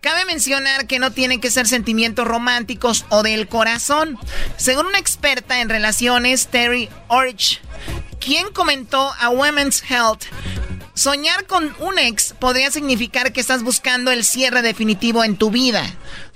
[0.00, 4.18] Cabe mencionar que no tienen que ser sentimientos románticos o del corazón.
[4.56, 7.60] Según una experta en relaciones, Terry Orch,
[8.18, 10.24] quien comentó a Women's Health,
[11.00, 15.82] soñar con un ex podría significar que estás buscando el cierre definitivo en tu vida.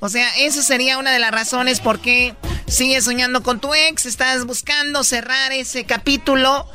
[0.01, 2.35] O sea, esa sería una de las razones por qué
[2.67, 6.67] sigues soñando con tu ex, estás buscando cerrar ese capítulo,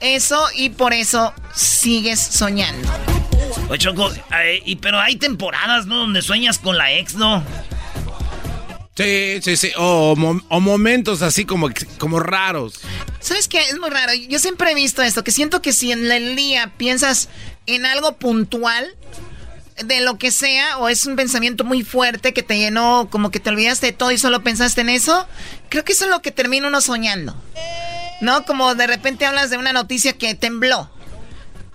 [0.00, 2.86] eso, y por eso sigues soñando.
[3.70, 5.96] Oye, Choco, eh, pero hay temporadas, ¿no?
[5.96, 7.42] Donde sueñas con la ex, ¿no?
[8.98, 9.72] Sí, sí, sí.
[9.76, 11.68] O, mo- o momentos así como,
[11.98, 12.80] como raros.
[13.20, 13.60] ¿Sabes qué?
[13.60, 14.12] Es muy raro.
[14.14, 17.28] Yo siempre he visto esto, que siento que si en el día piensas
[17.66, 18.96] en algo puntual,
[19.84, 23.38] de lo que sea, o es un pensamiento muy fuerte que te llenó, como que
[23.38, 25.28] te olvidaste de todo y solo pensaste en eso,
[25.68, 27.36] creo que eso es lo que termina uno soñando.
[28.20, 28.44] ¿No?
[28.46, 30.90] Como de repente hablas de una noticia que tembló.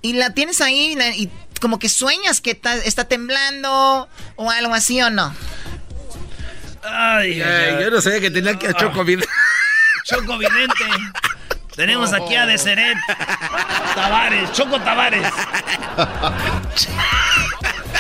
[0.02, 1.30] Y la tienes ahí y,
[1.62, 5.34] como que sueñas que está temblando o algo así o no.
[6.84, 9.30] Ay, Eh, yo no sabía que tenía que a Choco Vidente.
[10.06, 10.86] Choco Vidente.
[11.76, 12.98] Tenemos aquí a Deseret.
[13.96, 15.28] Tavares, Choco Tavares.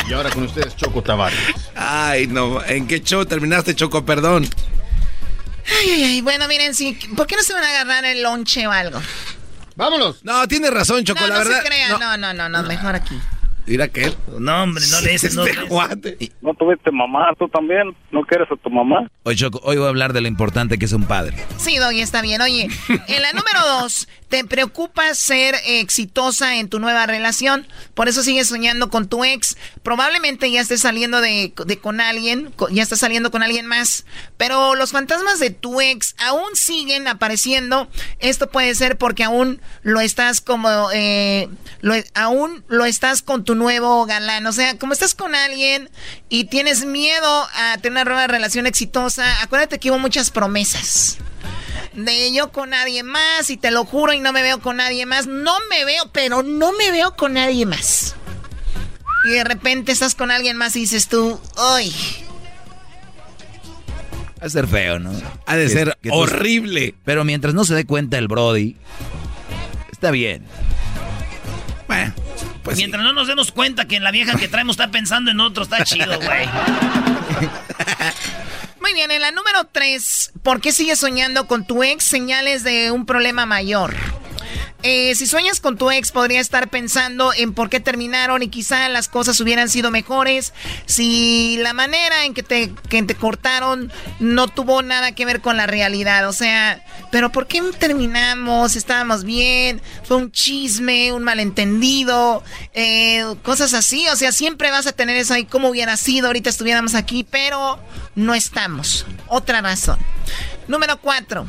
[0.08, 1.40] Y ahora con ustedes, Choco Tavares.
[1.76, 2.64] Ay, no.
[2.66, 4.06] ¿En qué show terminaste, Choco?
[4.06, 4.48] Perdón.
[5.66, 6.22] Ay, ay, ay.
[6.22, 7.00] Bueno, miren, sí.
[7.16, 9.02] ¿Por qué no se van a agarrar el lonche o algo?
[9.76, 10.24] Vámonos.
[10.24, 11.62] No, tienes razón, Choco, no, la no verdad.
[11.62, 12.00] se crean.
[12.00, 13.20] No, no, no, no, mejor aquí.
[13.66, 14.16] Mira que él.
[14.40, 15.46] No, hombre, no le dices, no.
[15.46, 16.32] Este.
[16.42, 17.96] ¿No tuviste mamá tú también?
[18.12, 19.08] ¿No quieres a tu mamá?
[19.24, 21.36] Hoy, Choco, hoy voy a hablar de lo importante que es un padre.
[21.58, 22.42] Sí, Doggy, está bien.
[22.42, 22.68] Oye,
[23.08, 27.68] en la número dos, te preocupa ser exitosa en tu nueva relación.
[27.94, 29.58] Por eso sigues soñando con tu ex.
[29.84, 34.06] Probablemente ya estés saliendo de, de con alguien, ya estás saliendo con alguien más.
[34.38, 37.88] Pero los fantasmas de tu ex aún siguen apareciendo.
[38.18, 41.48] Esto puede ser porque aún lo estás como, eh,
[42.16, 44.48] aún lo estás con tu nuevo galán.
[44.48, 45.92] O sea, como estás con alguien
[46.28, 51.20] y tienes miedo a tener una nueva relación exitosa, acuérdate que hubo muchas promesas
[51.96, 55.06] de yo con nadie más y te lo juro y no me veo con nadie
[55.06, 55.28] más.
[55.28, 58.16] No me veo, pero no me veo con nadie más.
[59.26, 61.94] Y de repente estás con alguien más y dices tú, ¡ay!
[64.42, 65.12] Va a ser feo, ¿no?
[65.46, 66.96] Ha de Que- ser que tú- horrible.
[67.06, 68.76] Pero mientras no se dé cuenta el Brody,
[69.92, 70.46] está bien.
[71.88, 72.14] Bueno,
[72.64, 75.42] Pues Mientras no nos demos cuenta que en la vieja que traemos está pensando en
[75.42, 76.48] otro, está chido, güey.
[78.84, 82.04] Muy bien, en la número 3, ¿por qué sigues soñando con tu ex?
[82.04, 83.96] Señales de un problema mayor.
[84.86, 88.90] Eh, si sueñas con tu ex, podría estar pensando en por qué terminaron y quizá
[88.90, 90.52] las cosas hubieran sido mejores.
[90.86, 95.56] Si la manera en que te, que te cortaron no tuvo nada que ver con
[95.56, 96.28] la realidad.
[96.28, 98.76] O sea, pero ¿por qué terminamos?
[98.76, 104.10] Estábamos bien, fue un chisme, un malentendido, eh, cosas así.
[104.10, 107.80] O sea, siempre vas a tener eso ahí, como hubiera sido, ahorita estuviéramos aquí, pero
[108.16, 109.06] no estamos.
[109.28, 110.00] Otra razón.
[110.68, 111.46] Número 4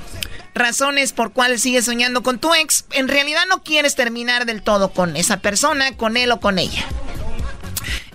[0.55, 4.93] razones por cuales sigues soñando con tu ex, en realidad no quieres terminar del todo
[4.93, 6.85] con esa persona, con él o con ella.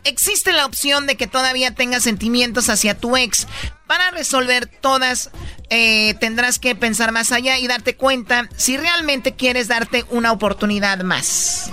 [0.06, 3.47] Existe la opción de que todavía tengas sentimientos hacia tu ex.
[3.86, 5.30] Para resolver todas,
[5.70, 11.00] eh, tendrás que pensar más allá y darte cuenta si realmente quieres darte una oportunidad
[11.02, 11.70] más.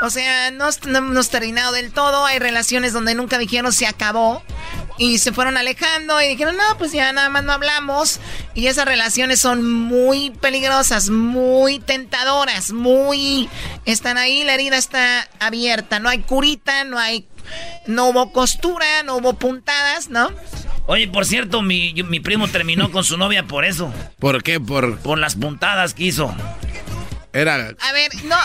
[0.00, 2.24] O sea, no, no hemos terminado del todo.
[2.24, 4.42] Hay relaciones donde nunca dijeron se acabó.
[4.98, 8.18] Y se fueron alejando y dijeron, no, pues ya nada más no hablamos.
[8.54, 13.48] Y esas relaciones son muy peligrosas, muy tentadoras, muy...
[13.84, 16.00] Están ahí, la herida está abierta.
[16.00, 17.26] No hay curita, no hay...
[17.86, 20.30] No hubo costura, no hubo puntadas, ¿no?
[20.86, 23.92] Oye, por cierto, mi, mi primo terminó con su novia por eso.
[24.18, 24.58] ¿Por qué?
[24.58, 24.98] Por...
[24.98, 26.34] Por las puntadas que hizo.
[27.38, 27.54] Era.
[27.54, 28.36] A ver, no.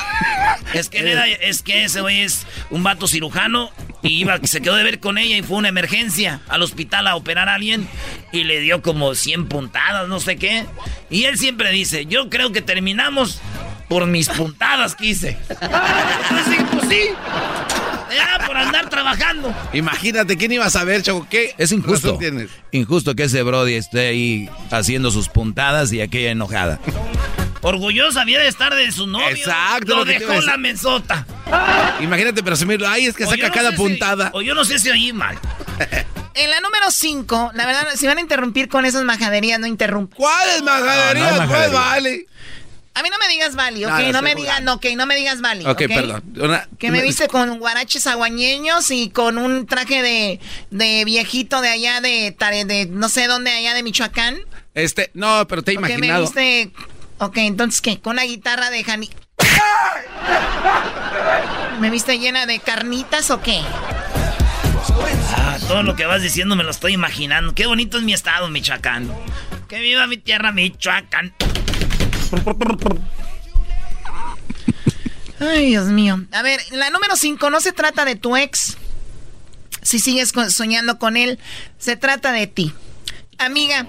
[0.74, 3.72] Es que, era, es que ese güey es un vato cirujano
[4.02, 7.16] y iba, se quedó de ver con ella y fue una emergencia al hospital a
[7.16, 7.88] operar a alguien
[8.32, 10.66] y le dio como 100 puntadas, no sé qué.
[11.10, 13.40] Y él siempre dice, yo creo que terminamos
[13.90, 15.38] por mis puntadas que hice.
[15.50, 17.02] Entonces, pues sí.
[18.12, 19.54] Era por andar trabajando.
[19.74, 21.28] Imagínate, ¿quién iba a saber, Choco?
[21.30, 22.20] ¿Qué Es injusto.
[22.72, 26.80] Injusto que ese Brody esté ahí haciendo sus puntadas y aquella enojada.
[27.64, 29.28] Orgullosa había de estar de su novio.
[29.30, 31.26] Exacto, Lo que dejó la mesota.
[32.02, 32.88] Imagínate presumirlo.
[32.88, 34.30] Ay, es que O saca no cada si- puntada.
[34.34, 35.38] o yo no sé si oí mal.
[36.36, 40.18] En la número 5, la verdad, si van a interrumpir con esas majaderías, no interrumpan.
[40.18, 41.30] ¿Cuáles majaderías?
[41.32, 41.80] No, no hay ¿Cuál majadería.
[41.80, 42.26] vale?
[42.96, 43.92] A mí no me digas Vali, ¿ok?
[44.12, 45.64] No, me digas, no, ok, no me digas Vali.
[45.64, 46.24] Ok, perdón.
[46.40, 50.40] Una- Que me viste con guaraches aguañeños y con un traje de,
[50.72, 52.36] de viejito de allá de,
[52.90, 54.38] no sé dónde, allá de Michoacán.
[54.74, 56.24] Este, no, pero te he ¿O qué me imaginado.
[56.24, 56.72] viste?
[57.24, 58.02] Ok, entonces, ¿qué?
[58.02, 59.10] ¿Con una guitarra de Jani...
[61.80, 63.62] ¿Me viste llena de carnitas o qué?
[65.38, 67.56] Ah, todo lo que vas diciendo me lo estoy imaginando.
[67.56, 69.10] Qué bonito es mi estado, Michoacán.
[69.70, 71.34] Que viva mi tierra, Michoacán.
[75.40, 76.26] Ay, Dios mío.
[76.34, 78.78] A ver, la número 5 no se trata de tu ex.
[79.82, 81.40] Si sigues soñando con él,
[81.78, 82.74] se trata de ti.
[83.38, 83.88] Amiga,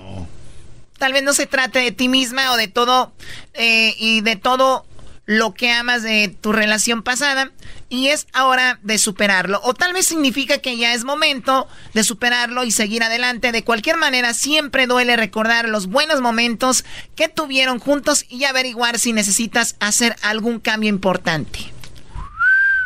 [0.98, 3.12] tal vez no se trate de ti misma o de todo
[3.54, 4.86] eh, y de todo
[5.26, 7.50] lo que amas de tu relación pasada
[7.88, 9.60] y es ahora de superarlo.
[9.62, 13.52] O tal vez significa que ya es momento de superarlo y seguir adelante.
[13.52, 16.84] De cualquier manera, siempre duele recordar los buenos momentos
[17.16, 21.72] que tuvieron juntos y averiguar si necesitas hacer algún cambio importante.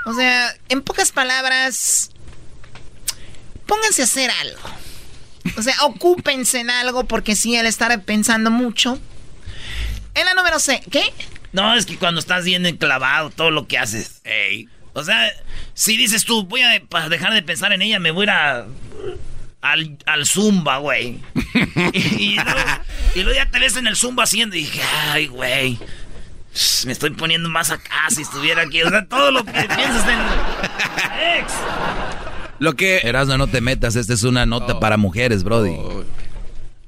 [0.05, 2.11] O sea, en pocas palabras,
[3.67, 4.88] pónganse a hacer algo.
[5.57, 8.99] O sea, ocúpense en algo porque si él estará pensando mucho.
[10.15, 11.13] En la número C, ¿qué?
[11.53, 14.21] No, es que cuando estás bien enclavado, todo lo que haces.
[14.25, 14.69] Ey.
[14.95, 15.31] O sea,
[15.75, 18.31] si dices tú, voy a para dejar de pensar en ella, me voy a ir
[18.31, 18.67] a-
[19.61, 21.21] al, al Zumba, güey.
[21.93, 21.99] y,
[22.33, 22.61] y luego,
[23.15, 24.81] y luego ya te ves en el Zumba haciendo y dije,
[25.13, 25.79] ay, güey.
[26.87, 28.83] Me estoy poniendo más acá si estuviera aquí.
[28.83, 30.19] O sea, todo lo que piensas en
[31.39, 31.53] ex.
[32.59, 32.99] Lo que.
[32.99, 35.77] Erasno, no te metas, esta es una nota para mujeres, Brody.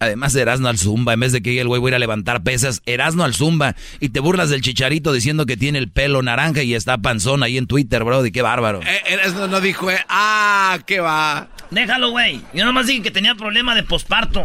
[0.02, 2.42] Además, Erasno al Zumba, en vez de que el güey voy a ir a levantar
[2.42, 6.62] pesas, Erasno al Zumba y te burlas del chicharito diciendo que tiene el pelo naranja
[6.62, 8.80] y está panzón ahí en Twitter, Brody, qué bárbaro.
[8.82, 11.50] Eh, Erasno no dijo, eh, ah, qué va.
[11.70, 12.40] Déjalo, güey.
[12.54, 14.40] Yo nomás dije que tenía problema de posparto.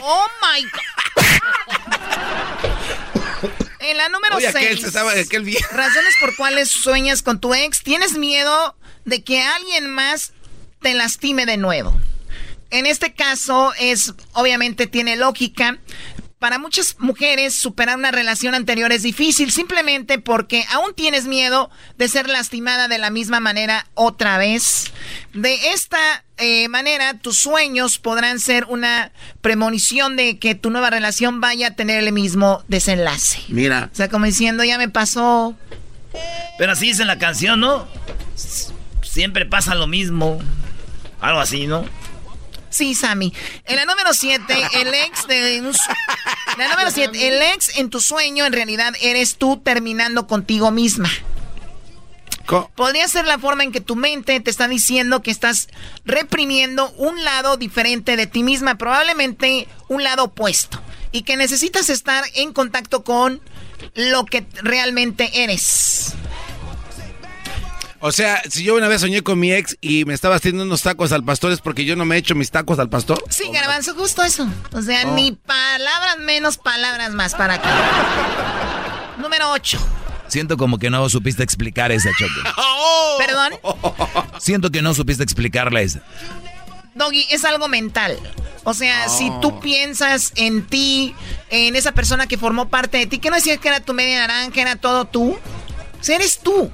[0.00, 1.24] Oh my God.
[3.78, 4.56] En la número Oye, 6.
[4.56, 5.68] aquel se sabe, aquel viejo.
[5.76, 7.82] Razones por cuales sueñas con tu ex.
[7.82, 8.74] Tienes miedo
[9.04, 10.32] de que alguien más
[10.84, 11.98] te lastime de nuevo.
[12.68, 15.78] En este caso es, obviamente tiene lógica.
[16.38, 22.06] Para muchas mujeres superar una relación anterior es difícil simplemente porque aún tienes miedo de
[22.08, 24.92] ser lastimada de la misma manera otra vez.
[25.32, 29.10] De esta eh, manera tus sueños podrán ser una
[29.40, 33.38] premonición de que tu nueva relación vaya a tener el mismo desenlace.
[33.48, 33.88] Mira.
[33.90, 35.56] O sea, como diciendo, ya me pasó.
[36.58, 37.88] Pero así dice la canción, ¿no?
[39.00, 40.42] Siempre pasa lo mismo.
[41.24, 41.86] Algo así, ¿no?
[42.68, 43.32] Sí, Sammy.
[43.64, 44.42] En la número 7,
[44.74, 45.72] el ex de un
[46.58, 51.10] La número 7, el ex en tu sueño en realidad eres tú terminando contigo misma.
[52.74, 55.68] Podría ser la forma en que tu mente te está diciendo que estás
[56.04, 60.78] reprimiendo un lado diferente de ti misma, probablemente un lado opuesto,
[61.10, 63.40] y que necesitas estar en contacto con
[63.94, 66.12] lo que realmente eres.
[68.06, 70.82] O sea, si yo una vez soñé con mi ex y me estaba haciendo unos
[70.82, 73.24] tacos al pastor, ¿es porque yo no me he hecho mis tacos al pastor?
[73.30, 74.46] Sí, garbanzo, justo eso.
[74.72, 75.14] O sea, Oh.
[75.14, 77.70] ni palabras menos, palabras más para acá.
[79.18, 79.78] Número 8.
[80.28, 82.50] Siento como que no supiste explicar esa, Choco.
[83.18, 83.52] Perdón.
[84.38, 86.02] Siento que no supiste explicarla esa.
[86.94, 88.18] Doggy, es algo mental.
[88.64, 89.16] O sea, Oh.
[89.18, 91.14] si tú piensas en ti,
[91.48, 94.18] en esa persona que formó parte de ti, que no decías que era tu media
[94.26, 95.30] naranja, era todo tú.
[95.32, 96.70] O sea, eres tú.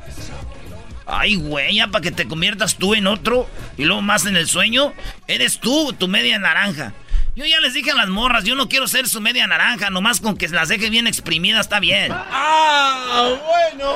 [1.10, 4.46] Ay, güey, ya para que te conviertas tú en otro y luego más en el
[4.46, 4.92] sueño,
[5.26, 6.92] eres tú, tu media naranja.
[7.36, 10.20] Yo ya les dije a las morras, yo no quiero ser su media naranja, nomás
[10.20, 12.12] con que las deje bien exprimidas está bien.
[12.12, 13.94] Ah, bueno.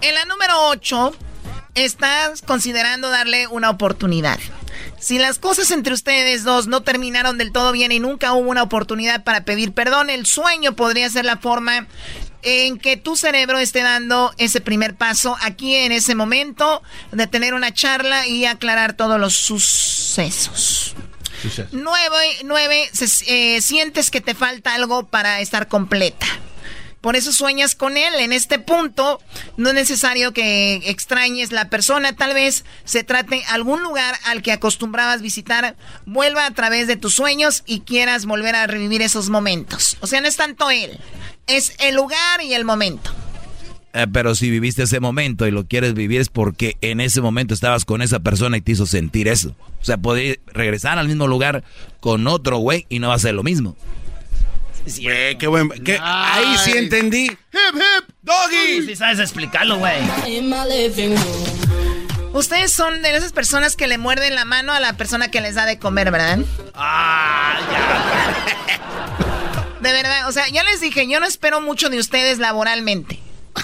[0.00, 1.16] En la número 8,
[1.74, 4.38] estás considerando darle una oportunidad.
[4.98, 8.62] Si las cosas entre ustedes dos no terminaron del todo bien y nunca hubo una
[8.62, 11.86] oportunidad para pedir perdón, el sueño podría ser la forma
[12.42, 16.82] en que tu cerebro esté dando ese primer paso aquí en ese momento
[17.12, 20.94] de tener una charla y aclarar todos los sucesos.
[21.72, 26.26] Nueve, nueve se- eh, sientes que te falta algo para estar completa.
[27.00, 28.14] Por eso sueñas con él.
[28.18, 29.20] En este punto,
[29.56, 32.14] no es necesario que extrañes la persona.
[32.14, 35.76] Tal vez se trate algún lugar al que acostumbrabas visitar.
[36.06, 39.96] Vuelva a través de tus sueños y quieras volver a revivir esos momentos.
[40.00, 40.98] O sea, no es tanto él.
[41.46, 43.12] Es el lugar y el momento.
[43.94, 47.54] Eh, pero si viviste ese momento y lo quieres vivir es porque en ese momento
[47.54, 49.56] estabas con esa persona y te hizo sentir eso.
[49.80, 51.64] O sea, podría regresar al mismo lugar
[52.00, 53.76] con otro güey y no va a ser lo mismo.
[55.02, 55.68] Güey, qué buen.
[55.84, 57.24] qué- ahí sí entendí.
[57.26, 57.38] ¡Hip,
[57.74, 58.14] hip!
[58.22, 58.86] ¡Doggy!
[58.86, 59.96] Si sabes explicarlo, güey.
[62.32, 65.54] Ustedes son de esas personas que le muerden la mano a la persona que les
[65.54, 66.38] da de comer, ¿verdad?
[66.74, 67.58] Ah,
[69.80, 73.20] De verdad, o sea, ya les dije, yo no espero mucho de ustedes laboralmente.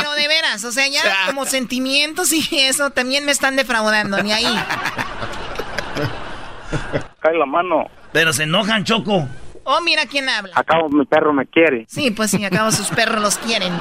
[0.00, 4.32] Pero de veras, o sea, ya como sentimientos y eso también me están defraudando, ni
[4.32, 4.46] ahí.
[7.20, 7.84] Cae la mano.
[8.12, 9.28] Pero se enojan, Choco.
[9.64, 10.52] Oh, mira quién habla.
[10.56, 11.84] Acabo mi perro me quiere.
[11.88, 13.72] Sí, pues sí, acabo sus perros los quieren.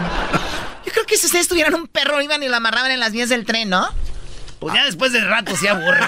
[0.85, 3.29] Yo creo que si ustedes tuvieran un perro iban y lo amarraban en las vías
[3.29, 3.87] del tren, ¿no?
[4.59, 6.03] Pues ya después de rato se aburren.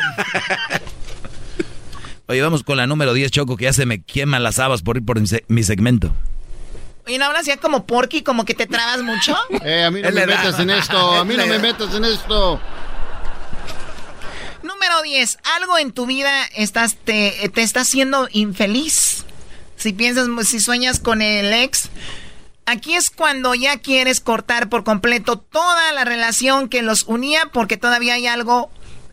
[2.27, 4.97] Oye, vamos con la número 10, Choco, que ya se me queman las habas por
[4.97, 6.13] ir por mi, se- mi segmento.
[7.07, 9.35] Oye, ¿no hablas ya como porky, como que te trabas mucho?
[9.65, 10.27] Eh, a mí no me edad.
[10.27, 12.59] metas en esto, a mí no me metas en esto.
[14.63, 15.39] Número 10.
[15.57, 16.31] Algo en tu vida
[17.03, 19.25] te está haciendo infeliz.
[19.75, 21.89] Si piensas, si sueñas con el ex,
[22.65, 27.77] aquí es cuando ya quieres cortar por completo toda la relación que los unía porque
[27.77, 28.69] todavía hay algo,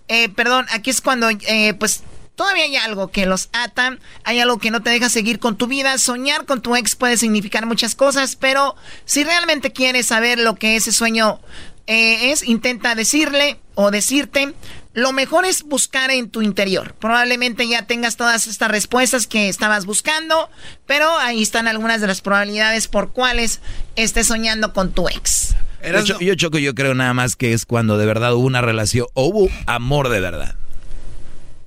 [0.09, 2.03] eh, perdón, aquí es cuando eh, pues
[2.37, 5.67] todavía hay algo que los ata, hay algo que no te deja seguir con tu
[5.67, 5.97] vida.
[5.97, 8.77] Soñar con tu ex puede significar muchas cosas, pero
[9.07, 11.41] si realmente quieres saber lo que ese sueño
[11.87, 14.55] eh, es, intenta decirle o decirte.
[14.95, 16.95] Lo mejor es buscar en tu interior.
[16.99, 20.51] Probablemente ya tengas todas estas respuestas que estabas buscando,
[20.87, 23.61] pero ahí están algunas de las probabilidades por cuales
[23.97, 25.55] estés soñando con tu ex.
[25.85, 28.61] Yo, Cho- yo, Choco, yo creo nada más que es cuando de verdad hubo una
[28.61, 30.57] relación o hubo amor de verdad.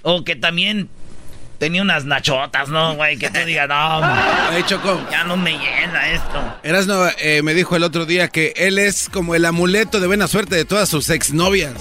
[0.02, 0.90] O que también
[1.60, 3.18] tenía unas nachotas, ¿no, güey?
[3.18, 3.76] Que tú digas, no,
[4.50, 5.00] Ay, Choco.
[5.10, 6.56] ya no me llena esto.
[6.64, 10.28] Erasno eh, me dijo el otro día que él es como el amuleto de buena
[10.28, 11.74] suerte de todas sus exnovias.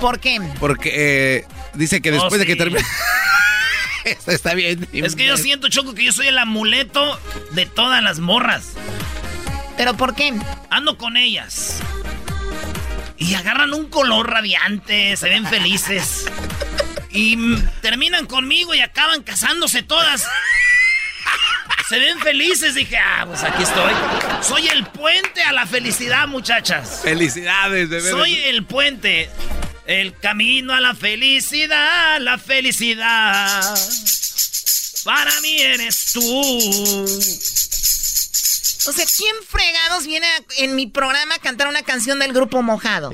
[0.00, 0.40] ¿Por qué?
[0.60, 1.44] Porque eh,
[1.74, 2.84] dice que Oh, después de que termine.
[4.04, 4.88] Esto está bien.
[4.92, 7.18] Es que yo siento, Choco, que yo soy el amuleto
[7.52, 8.74] de todas las morras.
[9.76, 10.32] ¿Pero por qué?
[10.70, 11.80] Ando con ellas.
[13.18, 16.26] Y agarran un color radiante, se ven felices.
[17.10, 20.24] Y terminan conmigo y acaban casándose todas.
[21.88, 23.92] Se ven felices, dije, ah, pues aquí estoy.
[24.42, 27.00] Soy el puente a la felicidad, muchachas.
[27.02, 28.10] Felicidades, de verdad.
[28.10, 29.30] Soy el puente.
[29.86, 33.78] El camino a la felicidad, la felicidad.
[35.04, 37.04] Para mí eres tú.
[38.88, 42.62] O sea, ¿quién fregados viene a- en mi programa a cantar una canción del grupo
[42.62, 43.10] Mojado?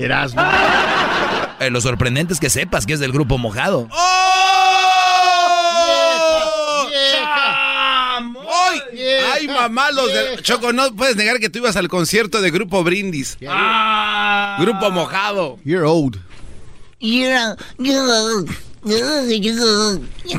[1.59, 3.87] Eh, lo sorprendente es que sepas que es del grupo mojado.
[8.71, 8.81] ¡Ay!
[9.33, 9.91] ¡Ay, mamá!
[9.91, 10.41] Los de...
[10.41, 13.37] Choco, no puedes negar que tú ibas al concierto de Grupo Brindis.
[13.39, 15.59] Grupo Mojado.
[15.63, 16.17] You're old.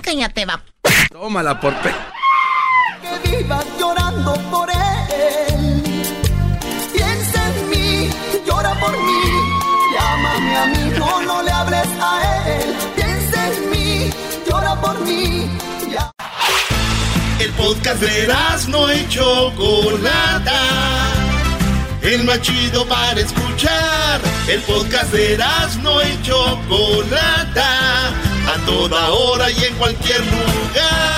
[0.03, 0.63] Cállate, va.
[1.11, 1.91] Tómala por pe.
[3.03, 5.83] Que vivas llorando por él.
[6.93, 8.11] Piensa en mí,
[8.47, 9.23] llora por mí.
[9.95, 12.13] Llámame a mí, no, no le hables a
[12.47, 12.75] él.
[12.97, 14.11] Piensa en mí,
[14.49, 15.51] llora por mí.
[15.91, 16.11] Ya.
[17.41, 21.14] El podcast de las no hecho Chocolata
[22.05, 24.21] el más chido para escuchar.
[24.47, 25.39] El podcast de
[25.83, 28.09] no y Chocolata.
[28.47, 31.14] A toda hora y en cualquier lugar.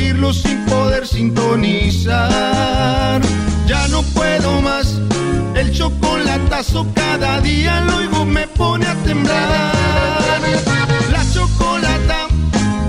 [0.00, 2.20] Oírlo, sin poder sintonizar.
[3.66, 4.98] Ya no puedo más,
[5.54, 10.40] el chocolatazo cada día lo oigo me pone a temblar.
[11.10, 12.28] La chocolata,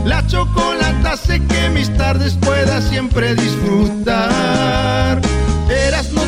[0.06, 5.22] la chocolata sé que mis tardes pueda siempre disfrutar.
[5.88, 6.21] Eras no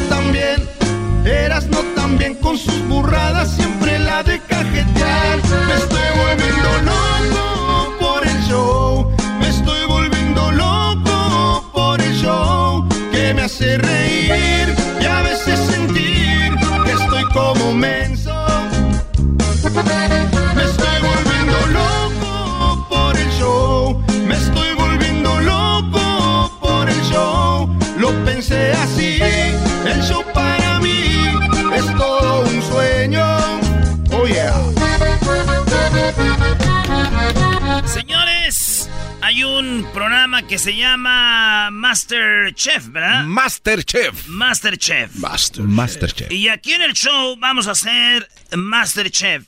[39.34, 43.24] hay un programa que se llama Master Chef, ¿verdad?
[43.24, 44.28] Master Chef.
[44.28, 45.16] Master Chef.
[45.16, 46.32] Master, Master Chef.
[46.32, 49.46] Y aquí en el show vamos a hacer Master Chef.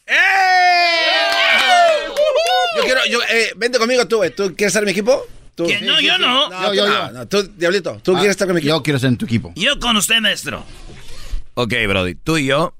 [2.78, 4.32] Yo quiero, yo, eh, vente conmigo tú, eh.
[4.32, 5.24] ¿Tú quieres estar en mi equipo?
[5.58, 6.50] No, yo no.
[6.50, 7.12] No, yo, yo.
[7.12, 8.76] No, tú, Diablito, ¿tú Ah, quieres estar con mi equipo?
[8.76, 9.54] Yo quiero ser en tu equipo.
[9.56, 10.66] Yo con usted, maestro.
[11.54, 12.74] Ok, Brody, tú y yo.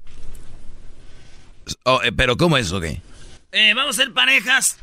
[1.84, 2.84] Oh, eh, pero ¿cómo es, ok?
[3.52, 4.78] Eh, vamos a ser parejas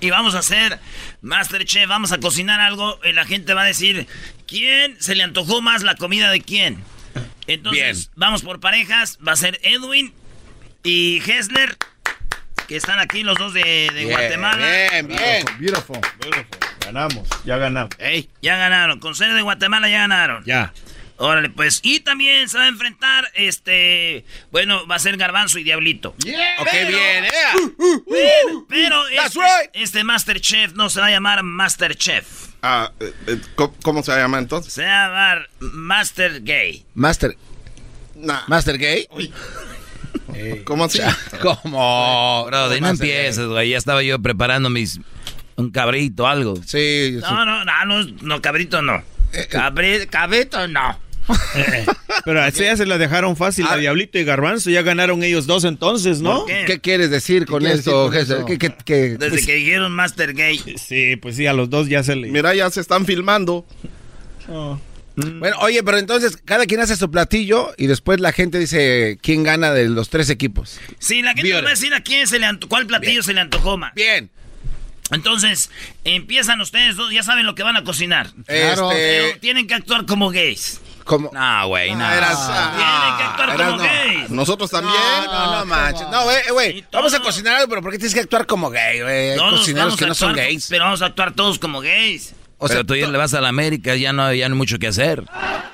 [0.00, 0.78] y vamos a hacer
[1.22, 1.88] Masterchef.
[1.88, 4.06] Vamos a cocinar algo y la gente va a decir
[4.46, 6.82] quién se le antojó más la comida de quién.
[7.46, 9.18] Entonces, vamos por parejas.
[9.26, 10.12] Va a ser Edwin
[10.82, 11.76] y Hessler,
[12.68, 13.62] que están aquí los dos de,
[13.92, 14.66] de Bien, Guatemala.
[14.66, 15.44] Bien, bien.
[15.58, 16.00] Beautiful.
[16.84, 17.90] Ganamos, ya ganamos.
[17.98, 19.00] Ey, ya ganaron.
[19.00, 20.44] Con ser de Guatemala ya ganaron.
[20.44, 20.72] Ya.
[21.18, 21.80] Órale, pues.
[21.82, 24.24] Y también se va a enfrentar, este...
[24.50, 26.10] Bueno, va a ser Garbanzo y Diablito.
[26.10, 27.30] Ok, Pero- bien, eh.
[28.08, 29.70] Pero, pero That's este, right.
[29.74, 32.48] este Masterchef no se va a llamar Masterchef.
[32.62, 34.72] Ah, eh, eh, ¿cómo, cómo se llama entonces?
[34.72, 36.84] Se va a llamar Master Gay.
[36.94, 37.36] Master.
[38.14, 38.42] Nah.
[38.48, 39.08] Master Gay.
[40.64, 41.00] ¿Cómo así?
[41.40, 42.44] ¿Cómo?
[42.46, 43.70] Brody, no empieces, güey.
[43.70, 45.00] Ya estaba yo preparando mis...
[45.56, 46.56] Un cabrito, algo.
[46.66, 49.02] Sí, No, no, no, no, no, cabrito no.
[49.32, 51.00] Eh, Cabri- cabrito no.
[52.24, 54.70] Pero a ese ya se la dejaron fácil a Diablito y Garbanzo.
[54.70, 56.38] Ya ganaron ellos dos entonces, ¿no?
[56.40, 56.64] ¿Por qué?
[56.66, 58.38] ¿Qué quieres decir con quieres esto, decir Gessler?
[58.38, 58.74] con ¿Qué, eso?
[58.84, 60.60] qué, qué- Desde pues, que dijeron Master Gay.
[60.76, 62.28] Sí, pues sí, a los dos ya se le...
[62.28, 63.66] Mira, ya se están filmando.
[64.48, 64.78] Oh.
[65.16, 69.44] Bueno, oye, pero entonces cada quien hace su platillo y después la gente dice quién
[69.44, 70.78] gana de los tres equipos.
[70.98, 73.40] Sí, la gente nos va a decir a quién se le cuál platillo se le
[73.40, 73.94] antojó más.
[73.94, 74.28] Bien.
[75.12, 75.70] Entonces,
[76.04, 78.30] empiezan ustedes dos, ya saben lo que van a cocinar.
[78.44, 78.90] Claro.
[78.92, 80.80] Pero Este, tienen que actuar como gays.
[81.06, 81.30] Como...
[81.32, 82.04] No, güey, no.
[82.04, 83.82] Eras- Tienen que actuar eras- como no.
[83.84, 84.30] gays.
[84.30, 84.94] Nosotros también.
[85.26, 86.08] No, no, no manches.
[86.10, 86.84] No, güey, güey.
[86.92, 89.36] Vamos a cocinar algo, pero ¿por qué tienes que actuar como gay, güey?
[89.38, 90.66] Cocineros que no son actuar- gays.
[90.68, 92.34] Pero vamos a actuar todos como gays.
[92.58, 94.78] O sea, tú ya le vas a la América, ya no, ya no hay mucho
[94.78, 95.22] que hacer.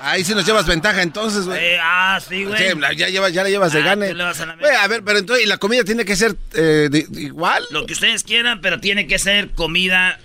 [0.01, 1.57] ahí sí nos llevas ventaja entonces, güey.
[1.63, 2.57] Eh, ah, sí, güey.
[2.61, 4.09] Sí, ya, llevas, ya la llevas de Ah, gane.
[4.09, 6.17] tú le vas a la Güey, a ver, pero entonces, ¿y la comida tiene que
[6.17, 7.63] ser eh, de- de igual?
[7.71, 10.19] Lo que ustedes quieran, pero tiene que ser comida,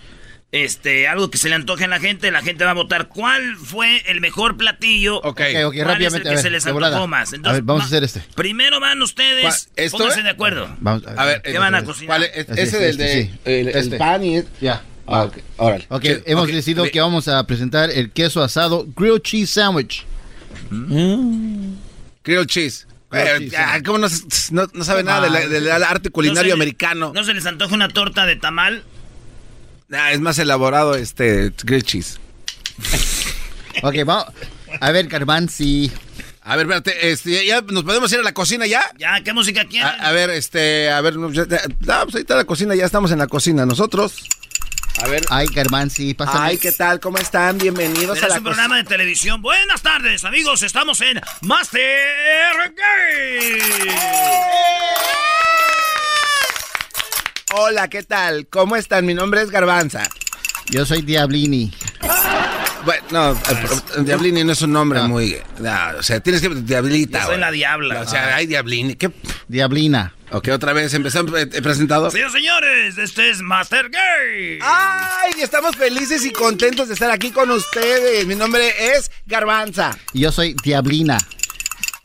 [0.50, 2.30] este, algo que se le antoje a la gente.
[2.30, 5.18] La gente va a votar cuál fue el mejor platillo.
[5.18, 5.26] Ok.
[5.26, 7.32] Ok, ok, ¿Cuál es el rápidamente, que a ver, se les antojó más?
[7.32, 8.22] a Entonces, ver, vamos va- a hacer este.
[8.34, 9.68] Primero van ustedes.
[9.76, 10.74] ¿Esto, pónganse de acuerdo.
[10.80, 12.22] Vamos, A ver, ¿Qué van a eh, cocinar?
[12.22, 13.30] Ese es, del este, de sí.
[13.44, 13.96] el, el Este.
[13.98, 14.42] pan y...
[14.60, 14.82] Ya.
[15.10, 15.86] Ah, ok, órale.
[15.88, 20.04] Ok, Sí, hemos decidido que vamos a presentar el queso asado grilled cheese sandwich.
[20.70, 22.86] Grilled cheese.
[23.10, 24.08] Grilled Eh, cheese, ah, ¿Cómo no,
[24.50, 27.12] no, no sabe nada de del arte culinario No se le- americano?
[27.14, 28.82] ¿No se les antoja una torta de tamal?
[29.92, 32.18] Ah, es más elaborado este grilled cheese.
[33.82, 34.26] Ok, vamos.
[34.80, 35.90] A ver, Garbanzi.
[36.42, 38.82] A ver, espérate, este, ¿ya nos podemos ir a la cocina ya?
[38.98, 39.20] ¿Ya?
[39.22, 40.00] ¿Qué música A, quieren?
[40.00, 43.10] a ver, este, a ver, no, ya- no, pues ahí está la cocina, ya estamos
[43.12, 44.26] en la cocina nosotros.
[45.02, 45.24] A ver.
[45.30, 46.46] Ay, Garbanzi, pásame.
[46.48, 47.00] Ay, ¿qué tal?
[47.00, 47.56] ¿Cómo están?
[47.58, 49.40] Bienvenidos a la es un programa de televisión.
[49.42, 50.62] Buenas tardes, amigos.
[50.62, 53.94] Estamos en Master Game.
[57.54, 58.46] Hola, ¿qué tal?
[58.48, 59.06] ¿Cómo están?
[59.06, 60.06] Mi nombre es Garbanza.
[60.70, 61.72] Yo soy Diablini.
[62.84, 65.36] Bueno, no, eh, Diablini no es un nombre muy...
[65.58, 66.50] no, o sea, tienes que...
[66.50, 67.20] Diablita.
[67.20, 68.02] Yo soy la diabla.
[68.02, 68.96] O sea, hay Diablini.
[68.96, 69.10] ¿Qué?
[69.48, 70.14] Diablina.
[70.30, 71.32] Ok, otra vez empezamos.
[71.38, 72.10] ¿He presentado?
[72.10, 74.58] Señores, señores, este es Master Game.
[74.60, 75.40] ¡Ay!
[75.40, 78.26] Estamos felices y contentos de estar aquí con ustedes.
[78.26, 79.96] Mi nombre es Garbanza.
[80.12, 81.18] Y yo soy Diablina.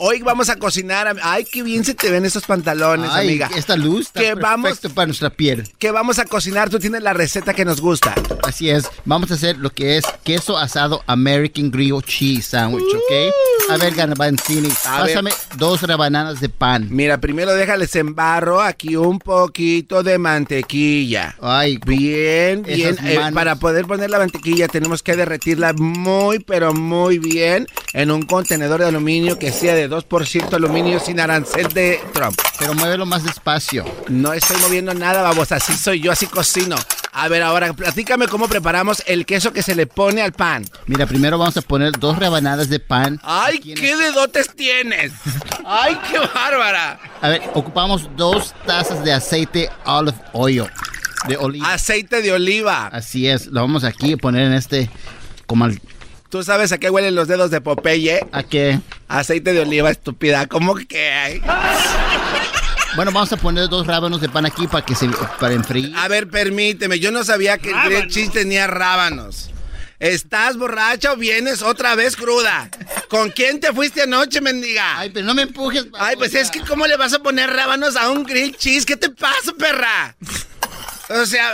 [0.06, 1.16] Hoy vamos a cocinar.
[1.24, 3.50] Ay, qué bien se te ven esos pantalones, Ay, amiga.
[3.56, 5.64] esta luz está Que vamos- para nuestra piel.
[5.80, 6.70] ¿Qué vamos a cocinar?
[6.70, 8.14] Tú tienes la receta que nos gusta.
[8.44, 8.90] Así es.
[9.06, 13.72] Vamos a hacer lo que es queso asado American Grilled Cheese Sandwich, ¿ok?
[13.72, 15.14] A ver, Garbanzini, A ver.
[15.14, 16.88] pásame dos rebanadas de pan.
[16.92, 21.38] Mira, primero déjales embarro aquí un poquito de mantequilla.
[21.42, 22.98] Ay, bien, bien.
[23.06, 28.24] Eh, para poder poner la mantequilla tenemos que derretirla muy, pero muy bien en un
[28.24, 32.40] contenedor de aluminio que sea de 2% aluminio sin arancel de Trump.
[32.60, 33.86] Pero muévelo más despacio.
[34.08, 35.52] No estoy moviendo nada, babos.
[35.52, 36.76] Así soy yo, así cocino.
[37.16, 40.66] A ver, ahora platícame cómo preparamos el queso que se le pone al pan.
[40.88, 43.20] Mira, primero vamos a poner dos rebanadas de pan.
[43.24, 45.12] ¡Ay, qué dedotes tienes!
[45.64, 47.00] ¡Ay, qué bárbara!
[47.22, 50.66] A ver, ocupamos dos tazas de aceite olive oil.
[51.28, 51.72] De oliva.
[51.72, 52.88] Aceite de oliva.
[52.88, 54.90] Así es, lo vamos aquí a poner en este,
[55.46, 55.80] como al...
[56.30, 58.26] ¿Tú sabes a qué huelen los dedos de Popeye?
[58.32, 58.80] ¿A qué?
[59.14, 60.48] Aceite de oliva, estúpida.
[60.48, 61.42] ¿Cómo que hay?
[62.96, 65.08] Bueno, vamos a poner dos rábanos de pan aquí para que se
[65.40, 65.92] para enfriar.
[65.96, 67.00] A ver, permíteme.
[67.00, 69.52] Yo no sabía que el grilled cheese tenía rábanos.
[70.00, 72.70] ¿Estás borracha o vienes otra vez cruda?
[73.08, 74.98] ¿Con quién te fuiste anoche, mendiga?
[75.00, 75.86] Ay, pero no me empujes.
[75.98, 78.86] Ay, pues es que ¿cómo le vas a poner rábanos a un grilled cheese?
[78.86, 80.16] ¿Qué te pasa, perra?
[81.10, 81.54] O sea,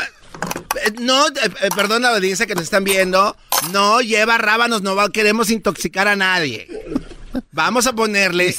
[0.86, 1.32] eh, no, eh,
[1.62, 3.36] eh, perdona, audiencia que nos están viendo.
[3.72, 6.68] No lleva rábanos, no va- queremos intoxicar a nadie.
[7.52, 8.54] Vamos a ponerle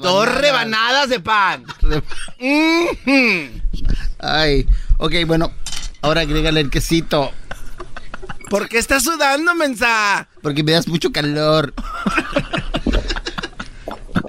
[0.00, 1.64] dos rebanadas de pan.
[4.18, 4.66] Ay,
[4.98, 5.52] ok, bueno,
[6.02, 7.32] ahora agrégale el quesito.
[8.48, 10.28] ¿Por qué estás sudando, mensa?
[10.42, 11.72] Porque me das mucho calor.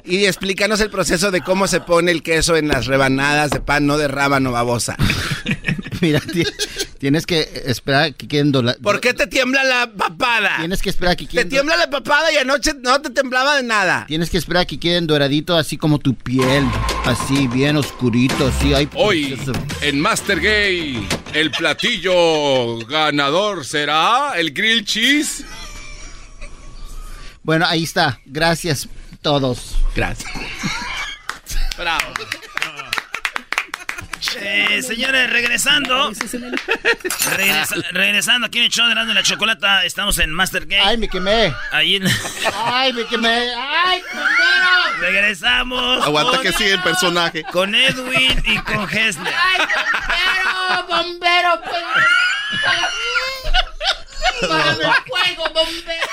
[0.04, 3.86] Y explícanos el proceso de cómo se pone el queso en las rebanadas de pan,
[3.88, 4.96] no de rábano babosa.
[6.02, 6.44] Mira, ti-
[6.98, 10.58] tienes que esperar que queden dola- ¿Por qué te tiembla la papada?
[10.60, 11.50] Tienes que esperar que Te queden...
[11.50, 14.06] do- tiembla la papada y anoche no te temblaba de nada.
[14.08, 16.66] Tienes que esperar que queden doraditos así como tu piel.
[17.06, 18.74] Así, bien oscurito, así.
[18.74, 19.40] Ay, Hoy,
[19.82, 25.44] en Master Gay, el platillo ganador será el grill cheese.
[27.44, 28.20] Bueno, ahí está.
[28.26, 28.88] Gracias
[29.22, 29.76] todos.
[29.96, 30.30] Gracias.
[31.78, 32.06] Bravo.
[34.36, 36.12] Eh, señores, regresando.
[36.12, 40.84] Regresa- regresando aquí en el show de la Chocolata, estamos en Master Game.
[40.84, 41.54] Ay, me quemé.
[41.72, 42.08] Ahí en-
[42.66, 43.54] Ay, me quemé.
[43.56, 45.00] Ay, bombero.
[45.00, 46.04] regresamos.
[46.06, 47.44] Aguanta con- que sigue el personaje.
[47.44, 49.34] Con Edwin y con Hesler.
[49.36, 49.62] ¡Ay,
[50.88, 51.58] bombero!
[51.58, 51.62] ¡Bombero!
[54.48, 56.08] ¡Párame el fuego, bombero!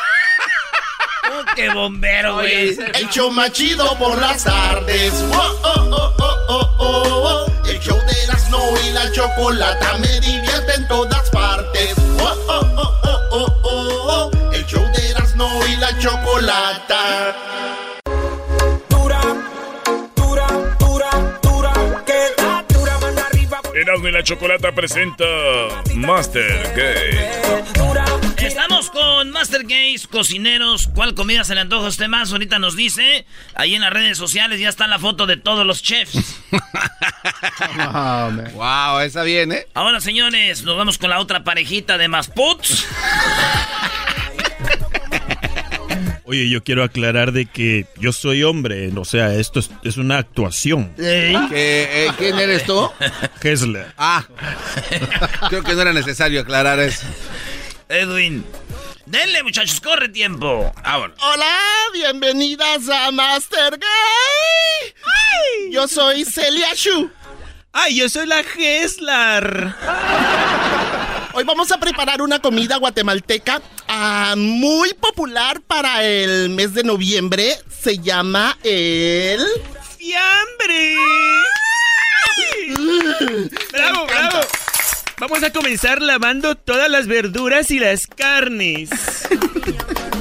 [1.28, 2.68] ¿Cómo que bombero, güey?
[2.94, 5.12] El show más chido por las tardes.
[5.30, 7.68] Oh, oh, oh, oh, oh, oh, oh.
[7.68, 11.94] El show de Erasmo y la chocolata me divierte en todas partes.
[12.18, 14.52] Oh, oh, oh, oh, oh, oh, oh.
[14.52, 17.36] El show de Erasmo y la chocolata.
[23.80, 25.24] Erasmo y la Chocolata presenta
[25.94, 27.18] Master Gay.
[28.38, 30.88] Estamos con Master Gays, cocineros.
[30.94, 32.32] ¿Cuál comida se le antoja a usted más?
[32.32, 33.24] Ahorita nos dice.
[33.55, 36.40] Ahí en las redes sociales ya está la foto de todos los chefs.
[38.55, 39.66] Wow, esa bien, ¿eh?
[39.74, 42.86] Ahora, señores, nos vamos con la otra parejita de Masputs.
[46.30, 50.18] Oye, yo quiero aclarar de que yo soy hombre, o sea, esto es, es una
[50.18, 50.94] actuación.
[50.94, 52.86] ¿Que, eh, ¿Quién eres tú?
[53.42, 53.94] Hessler.
[53.96, 54.26] Ah,
[55.48, 57.06] creo que no era necesario aclarar eso.
[57.88, 58.44] Edwin,
[59.06, 60.70] denle, muchachos, corre tiempo.
[60.84, 61.14] Ah, bueno.
[61.18, 61.56] Hola,
[61.94, 64.92] bienvenidas a Master Gay.
[65.72, 67.10] Yo soy Celia Shu.
[67.72, 69.74] ¡Ay, yo soy la Hessler!
[71.39, 77.56] Hoy vamos a preparar una comida guatemalteca ah, muy popular para el mes de noviembre.
[77.81, 79.40] Se llama el...
[79.97, 80.97] ¡Fiambre!
[83.70, 84.40] ¡Bravo, bravo!
[85.20, 88.90] Vamos a comenzar lavando todas las verduras y las carnes.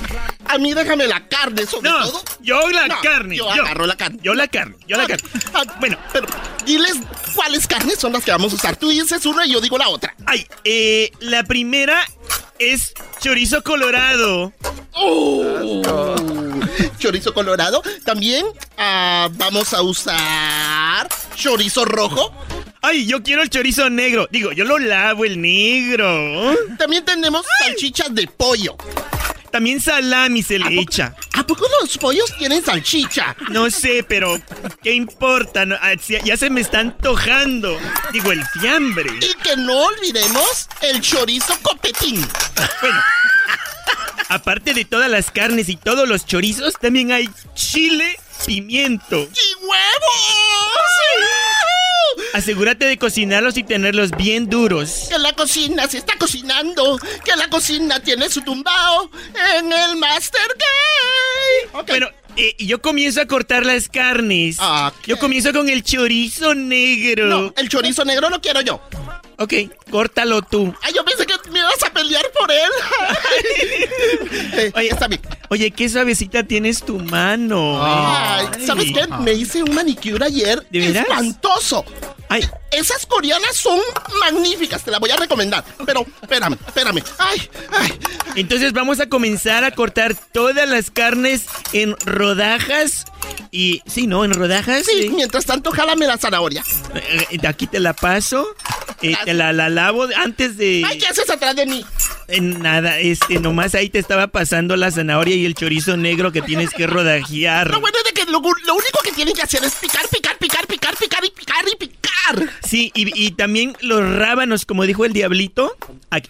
[0.47, 2.21] a mí déjame la carne sobre No, todo.
[2.41, 3.35] yo la No, carne.
[3.37, 4.19] Yo, agarro la carne.
[4.21, 5.27] Yo la carne, yo la carne.
[5.53, 6.27] Ah, bueno, pero
[6.65, 6.95] diles
[7.35, 8.75] cuáles carnes son las que vamos a usar.
[8.75, 10.13] Tú dices una y yo digo la otra.
[10.25, 12.01] Ay, eh, la primera
[12.59, 14.53] es chorizo colorado.
[14.93, 16.15] Oh,
[16.99, 17.81] chorizo colorado.
[18.03, 18.45] También
[18.77, 22.33] ah, vamos a usar chorizo rojo.
[22.81, 24.27] Ay, yo quiero el chorizo negro.
[24.31, 26.55] Digo, yo lo lavo el negro.
[26.77, 28.75] También tenemos salchichas de pollo.
[29.51, 31.15] También salami se le echa.
[31.33, 33.35] ¿A poco los pollos tienen salchicha?
[33.49, 34.39] No sé, pero
[34.83, 35.65] ¿qué importa?
[35.65, 35.93] No, ah,
[36.23, 37.79] ya se me está antojando.
[38.11, 39.09] Digo, el fiambre.
[39.21, 42.25] Y que no olvidemos el chorizo copetín.
[42.81, 43.01] Bueno,
[44.29, 49.17] aparte de todas las carnes y todos los chorizos, también hay chile, pimiento.
[49.17, 51.46] ¡Y huevos!
[52.33, 55.07] Asegúrate de cocinarlos y tenerlos bien duros.
[55.09, 56.99] Que la cocina se está cocinando.
[57.23, 59.09] Que la cocina tiene su tumbao
[59.57, 61.83] en el Master Gay.
[61.87, 64.57] Bueno, eh, yo comienzo a cortar las carnes.
[65.05, 67.25] Yo comienzo con el chorizo negro.
[67.27, 68.81] No, el chorizo negro lo quiero yo.
[69.39, 69.53] Ok,
[69.91, 70.73] córtalo tú.
[70.81, 72.71] Ay, yo pensé que me ibas a pelear por él.
[74.59, 75.21] Eh, Oye, está bien.
[75.49, 77.79] Oye, qué suavecita tienes tu mano.
[77.85, 78.65] Ay, Ay.
[78.65, 79.05] ¿sabes qué?
[79.21, 80.65] Me hice un manicure ayer.
[80.71, 81.05] ¿De veras?
[81.07, 81.85] Espantoso.
[82.29, 82.47] Ay.
[82.71, 83.79] Esas coreanas son
[84.19, 85.63] magníficas, te la voy a recomendar.
[85.85, 87.01] Pero, espérame, espérame.
[87.17, 87.99] Ay, ay.
[88.35, 93.05] Entonces vamos a comenzar a cortar todas las carnes en rodajas.
[93.51, 94.25] Y, sí, ¿no?
[94.25, 94.85] En rodajas.
[94.85, 96.63] Sí, mientras tanto, jálame la zanahoria.
[96.95, 98.45] Eh, eh, aquí te la paso.
[99.01, 100.83] eh, te la, la lavo antes de...
[100.85, 101.85] Ay, ¿qué haces atrás de mí?
[102.41, 106.71] Nada, este, nomás ahí te estaba pasando la zanahoria y el chorizo negro que tienes
[106.71, 107.69] que rodajear.
[107.71, 110.37] Lo bueno es de que lo, lo único que tienen que hacer es picar, picar,
[110.37, 111.97] picar, picar, picar y picar y picar.
[112.67, 115.77] Sí, y, y también los rábanos, como dijo el diablito.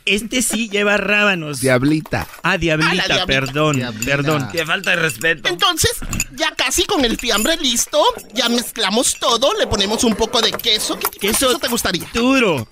[0.06, 1.62] Este sí lleva rábanos.
[1.62, 2.28] Diablita.
[2.44, 3.26] Ah, diablita, Ah, diablita.
[3.26, 4.06] perdón, Diablita.
[4.06, 4.50] perdón.
[4.52, 5.50] Qué falta de respeto.
[5.50, 5.92] Entonces,
[6.34, 8.04] ya casi con el fiambre listo,
[8.36, 11.00] ya mezclamos todo, le ponemos un poco de queso.
[11.00, 12.08] ¿Qué tipo de Queso queso te gustaría?
[12.14, 12.68] Duro,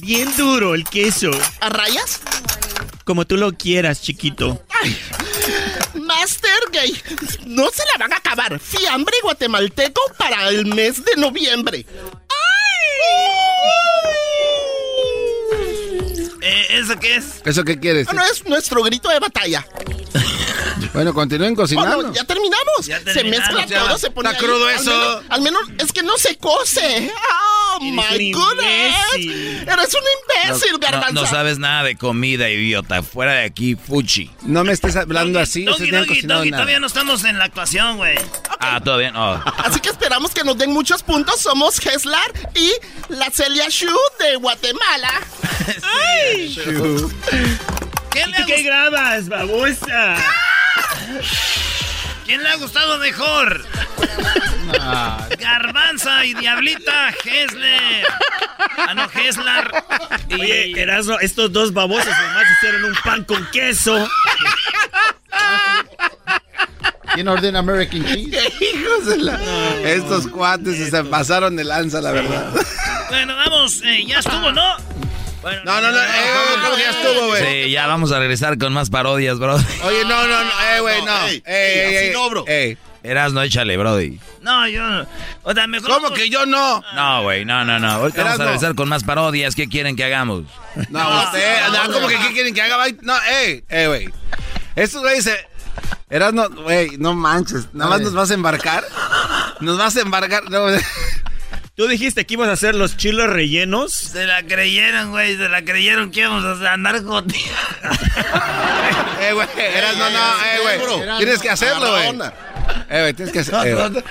[0.00, 1.30] bien duro el queso.
[1.60, 2.20] ¿A rayas?
[3.10, 4.62] Como tú lo quieras, chiquito.
[5.94, 6.96] Master Gay,
[7.44, 8.60] no se la van a acabar.
[8.60, 11.84] Fiambre guatemalteco para el mes de noviembre.
[16.40, 17.24] Eh, ¿Eso qué es?
[17.44, 18.06] ¿Eso qué quieres?
[18.08, 19.66] Ah, no es nuestro grito de batalla.
[20.94, 22.02] Bueno, continúen Oh, cocinando.
[22.08, 22.86] no, ya terminamos.
[22.86, 23.86] Ya se terminamos, mezcla ya.
[23.88, 24.46] todo, se pone Está ahí.
[24.46, 24.90] crudo Al eso.
[24.90, 27.12] menos- Al menos, es que no se cose.
[27.72, 28.96] Oh my un goodness.
[29.14, 31.12] Eres un imbécil, No, garbanzo.
[31.12, 33.02] no sabes nada de comida, idiota.
[33.02, 34.30] Fuera de aquí, fuchi.
[34.42, 35.64] No me estés hablando así.
[35.64, 36.62] Doggy, han Doggy, Doggy, nada.
[36.62, 38.16] todavía no estamos en la actuación, güey.
[38.58, 39.42] Ah, todavía no.
[39.64, 41.40] Así que esperamos que nos den muchos puntos.
[41.40, 42.72] Somos Heslar y
[43.08, 43.86] la Celia Shu
[44.18, 45.10] de Guatemala.
[45.82, 46.54] ¡Ay!
[48.10, 50.16] ¿Quién le ¿Tú ha qué gust- grabas, babosa?
[52.30, 53.66] ¿Quién le ha gustado mejor?
[55.40, 58.06] Garbanza y Diablita Hesler.
[58.78, 59.84] Ah, no, Heslar.
[60.28, 60.34] Y...
[60.34, 64.08] Oye, Erasmo, estos dos babosos nomás hicieron un pan con queso.
[67.14, 68.52] ¿Quién ordena American Cheese?
[68.60, 69.40] Hijos de la...
[69.82, 72.52] Estos cuates se pasaron de lanza, la verdad.
[73.08, 74.76] Bueno, vamos, eh, ya estuvo, ¿no?
[75.42, 76.06] Bueno, No, no, no, eh,
[76.62, 77.64] ¿cómo que ya estuvo, güey?
[77.64, 79.54] Sí, ya vamos a regresar con más parodias, bro.
[79.84, 81.26] Oye, no, no, no, eh, güey, no.
[81.26, 82.44] ey, Ey, ey, así ey, no, bro.
[82.46, 82.76] ey.
[83.02, 84.20] Eras, no échale, brody.
[84.42, 84.82] No, yo.
[84.86, 85.06] no.
[85.44, 85.90] O sea, mejor.
[85.90, 86.82] ¿Cómo que yo no?
[86.94, 87.90] No, güey, no, no, no.
[87.92, 89.54] Ahorita vamos a regresar con más parodias.
[89.54, 90.44] ¿Qué quieren que hagamos?
[90.90, 92.76] No, usted, no, ¿cómo que qué quieren que haga?
[93.00, 94.08] No, ey, ey, güey.
[94.76, 95.48] Estos güeyes se...
[96.10, 97.68] Eras no, güey, no manches.
[97.72, 98.84] Nada más nos vas a embarcar.
[99.60, 100.50] Nos vas a embarcar.
[100.50, 100.66] No,
[101.80, 103.94] ¿Tú dijiste que ibas a hacer los chilos rellenos?
[103.94, 105.38] Se la creyeron, güey.
[105.38, 107.24] Se la creyeron que íbamos a andar con.
[109.20, 111.16] eh, güey, eras no, no, eh, güey.
[111.16, 112.08] Tienes que hacerlo, güey.
[112.90, 113.86] Eh, güey, tienes que hacerlo.
[113.98, 114.04] Eh.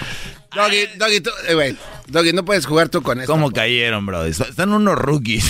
[0.55, 1.77] Doggy, Doggy, tú, eh, güey.
[2.07, 3.31] Doggy, no puedes jugar tú con esto.
[3.31, 4.25] ¿Cómo cayeron, bro?
[4.25, 5.45] Están unos rookies.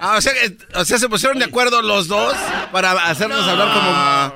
[0.00, 2.34] Ah, o sea, que- o sea, se pusieron de acuerdo los dos
[2.72, 4.34] para hacernos hablar como.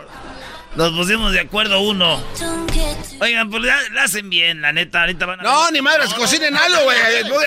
[0.76, 2.22] Nos pusimos de acuerdo uno.
[3.20, 5.00] Oigan, pues la, la hacen bien, la neta.
[5.00, 5.42] Ahorita van a.
[5.42, 6.98] No, ni madres, cocinen algo, güey.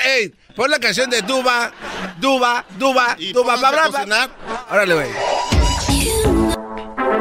[0.05, 1.71] Ey, pon la canción de Duba,
[2.19, 4.29] Duba, Duba, Duba, bla, bla, bla.
[4.69, 5.09] Órale, güey.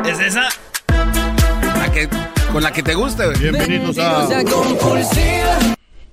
[0.06, 0.48] ¿Es esa?
[1.78, 2.08] La que,
[2.52, 3.38] con la que te guste, güey.
[3.38, 4.26] Bienvenidos a...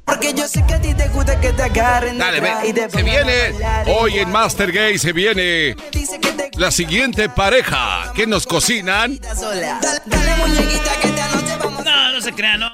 [0.06, 2.18] Porque yo sé que a ti te gusta que te agarren.
[2.18, 2.74] Dale, ve.
[2.74, 3.56] te Se viene.
[3.88, 5.76] Hoy en Master Gay se viene
[6.58, 9.20] la siguiente pareja que nos cocinan.
[9.20, 12.72] Dale, muñequita, que vamos No, no se crean, no.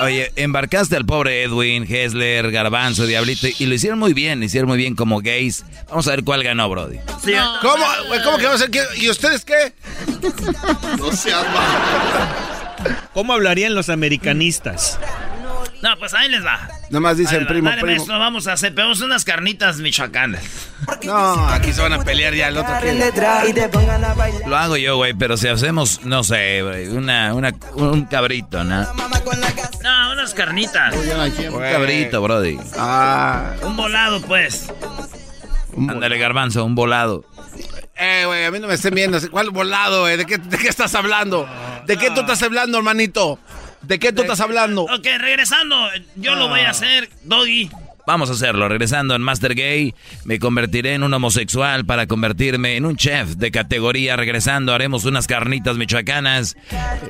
[0.00, 4.68] Oye, embarcaste al pobre Edwin, Hessler, Garbanzo, Diablito, y lo hicieron muy bien, lo hicieron
[4.68, 5.64] muy bien como gays.
[5.88, 6.98] Vamos a ver cuál ganó, Brody.
[7.60, 7.84] ¿Cómo,
[8.24, 8.70] cómo que vamos a hacer?
[8.96, 9.72] ¿Y ustedes qué?
[10.98, 12.51] No seas malo.
[13.14, 14.98] ¿Cómo hablarían los americanistas?
[15.82, 16.68] No, pues ahí les va.
[16.90, 17.96] Nada más dicen Dale, primo, dale, primo.
[17.96, 20.42] maestro, vamos a hacer, pero unas carnitas michoacanas.
[21.04, 22.72] No, aquí se van a pelear ya el otro.
[22.80, 23.12] que-
[24.46, 28.82] Lo hago yo, güey, pero si hacemos, no sé, güey, una, una, un cabrito, ¿no?
[29.82, 30.94] No, unas carnitas.
[30.94, 32.58] Un cabrito, brody.
[32.78, 33.54] Ah.
[33.62, 34.72] Un volado, pues.
[35.76, 37.24] Ándale, garbanzo, un volado.
[38.04, 39.16] Eh, güey, a mí no me estén viendo.
[39.30, 40.16] ¿Cuál volado, güey?
[40.16, 41.48] ¿De qué, ¿De qué estás hablando?
[41.86, 43.38] ¿De qué tú estás hablando, hermanito?
[43.80, 44.82] ¿De qué tú estás hablando?
[44.82, 45.76] Ok, regresando,
[46.16, 47.70] yo lo voy a hacer, Doggy.
[48.06, 48.68] Vamos a hacerlo.
[48.68, 53.50] Regresando en Master Gay, me convertiré en un homosexual para convertirme en un chef de
[53.50, 54.16] categoría.
[54.16, 56.56] Regresando, haremos unas carnitas michoacanas.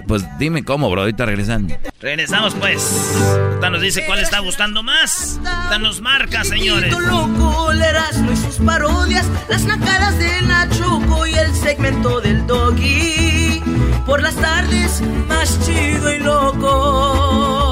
[0.07, 1.03] Pues dime cómo, bro.
[1.03, 1.75] Ahorita regresando.
[2.01, 3.17] Regresamos, pues.
[3.25, 5.41] Ahorita nos dice cuál está gustando más.
[5.45, 6.93] Ahorita nos marca, señores.
[6.93, 13.63] loco, y sus parodias, las nacadas de Nachoco y el segmento del doggy.
[14.07, 17.72] Por las tardes, más chido y loco.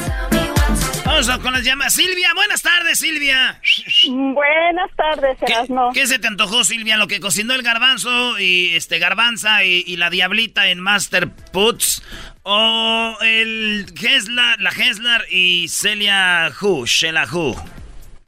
[1.11, 1.93] Vamos con las llamadas.
[1.93, 3.59] Silvia, buenas tardes, Silvia.
[4.07, 5.91] Buenas tardes, Erasmo.
[5.93, 6.95] ¿Qué se te antojó, Silvia?
[6.95, 12.01] Lo que cocinó el garbanzo y este garbanza y, y la diablita en Master Puts.
[12.43, 17.55] O el Heslar, la Heslar y Celia Hu, Sheila Hu.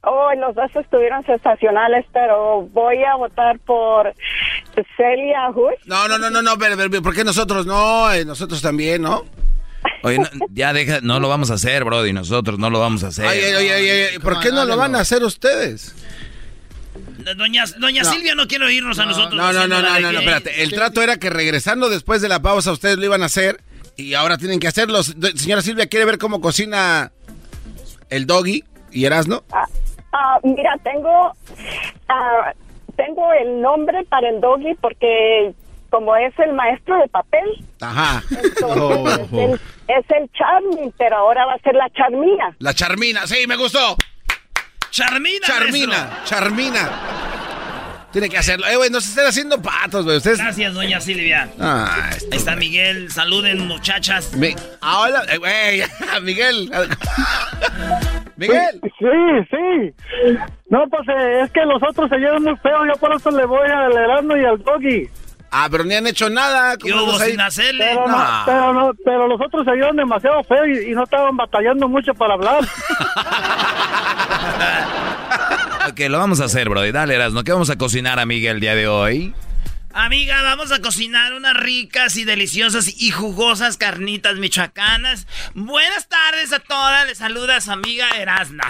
[0.01, 4.13] Oh, los dos estuvieron sensacionales, pero voy a votar por
[4.97, 5.79] Celia Hush.
[5.85, 8.11] No, no, no, no, no, pero, pero, ¿por qué nosotros no?
[8.11, 9.23] Eh, nosotros también, ¿no?
[10.03, 12.13] Oye, no, ya deja, no lo vamos a hacer, brody.
[12.13, 13.25] Nosotros no lo vamos a hacer.
[13.25, 15.95] Oye, oye, oye, ¿por qué no lo van a hacer ustedes?
[17.37, 18.11] Doña, doña No.
[18.11, 19.33] Silvia no quiere oírnos a nosotros.
[19.33, 20.63] No, no, no, no, no, no, que- espérate.
[20.63, 23.61] El trato era que regresando después de la pausa ustedes lo iban a hacer
[23.95, 25.01] y ahora tienen que hacerlo.
[25.03, 27.11] Señora Silvia, ¿quiere ver cómo cocina
[28.09, 29.43] el doggy y Erasno?
[30.11, 31.33] Ah, mira, tengo,
[32.09, 32.53] ah,
[32.97, 35.53] tengo el nombre para el doggy porque
[35.93, 37.45] como es el maestro de papel,
[37.79, 38.23] Ajá.
[38.31, 42.55] entonces es, el, es el Charmin, pero ahora va a ser la Charmina.
[42.57, 43.95] La Charmina, sí, me gustó.
[44.89, 45.45] Charmina.
[45.45, 46.89] Charmina, Charmina.
[48.11, 48.65] Tiene que hacerlo.
[48.67, 50.17] Eh, güey, no se estén haciendo patos, güey.
[50.17, 50.39] Ustedes.
[50.39, 51.47] Gracias, doña Silvia.
[51.59, 53.11] Ah, Ahí está Miguel.
[53.11, 54.33] Saluden, muchachas.
[54.35, 55.83] Mi- Ahora, eh, güey,
[56.23, 56.71] Miguel.
[58.37, 58.79] Miguel.
[58.81, 59.93] Sí, sí.
[60.69, 63.45] No, pues eh, es que los otros se llevan muy feo, yo por eso le
[63.45, 65.09] voy al Erasmo y al Doggy.
[65.55, 66.77] Ah, pero ni han hecho nada.
[66.77, 67.31] ¿Cómo hubo vas a ir?
[67.33, 67.85] sin hacerle?
[67.85, 68.43] Pero no, No.
[68.45, 72.13] pero no, pero los otros se llevan demasiado feo y, y no estaban batallando mucho
[72.15, 72.61] para hablar.
[75.89, 76.91] Ok, lo vamos a hacer, brody.
[76.91, 77.43] Dale, Erasno.
[77.43, 79.33] ¿Qué vamos a cocinar, amiga, el día de hoy?
[79.93, 85.27] Amiga, vamos a cocinar unas ricas y deliciosas y jugosas carnitas michoacanas.
[85.53, 87.05] Buenas tardes a todas.
[87.07, 88.63] Les saluda su amiga Erasna.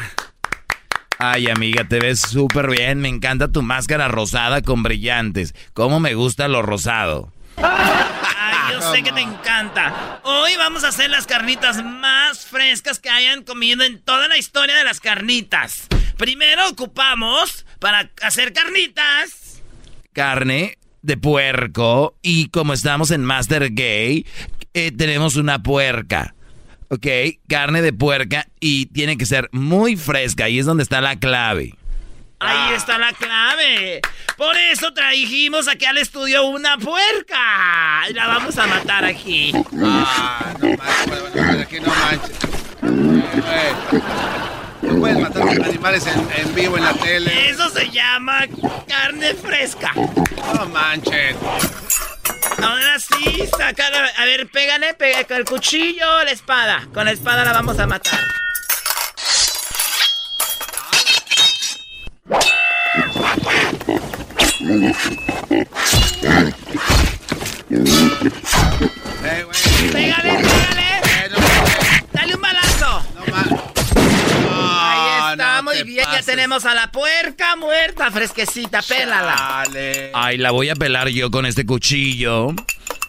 [1.25, 2.99] Ay, amiga, te ves súper bien.
[2.99, 5.55] Me encanta tu máscara rosada con brillantes.
[5.71, 7.31] ¿Cómo me gusta lo rosado?
[7.55, 10.19] Ay, yo sé que te encanta.
[10.23, 14.75] Hoy vamos a hacer las carnitas más frescas que hayan comido en toda la historia
[14.75, 15.87] de las carnitas.
[16.17, 19.61] Primero ocupamos para hacer carnitas.
[20.11, 22.17] Carne de puerco.
[22.21, 24.25] Y como estamos en Master Gay,
[24.73, 26.35] eh, tenemos una puerca.
[26.93, 27.07] Ok,
[27.47, 30.43] carne de puerca y tiene que ser muy fresca.
[30.45, 31.73] Ahí es donde está la clave.
[32.39, 33.99] Ahí está la clave.
[34.37, 38.03] Por eso trajimos aquí al estudio una puerca.
[38.07, 39.51] Y la vamos a matar aquí.
[39.83, 42.37] Ah, no manches, aquí no manches.
[42.83, 44.01] Eh,
[44.83, 47.49] No puedes matar animales en, en vivo en la tele.
[47.49, 48.45] Eso se llama
[48.87, 49.93] carne fresca.
[49.95, 51.35] No manches.
[52.61, 54.05] Ahora sí, sácala.
[54.17, 56.87] A ver, pégale, pégale con el cuchillo o la espada.
[56.93, 58.19] Con la espada la vamos a matar.
[69.25, 69.45] Eh.
[69.91, 70.87] Pégale, pégale.
[72.11, 73.03] Dale un balazo.
[74.51, 75.97] Ahí está, no muy te bien.
[75.97, 76.11] Ya pases.
[76.25, 78.81] Tenemos a la puerca muerta, fresquecita.
[78.81, 79.63] Pélala.
[79.65, 80.11] Dale.
[80.13, 82.53] Ay, la voy a pelar yo con este cuchillo.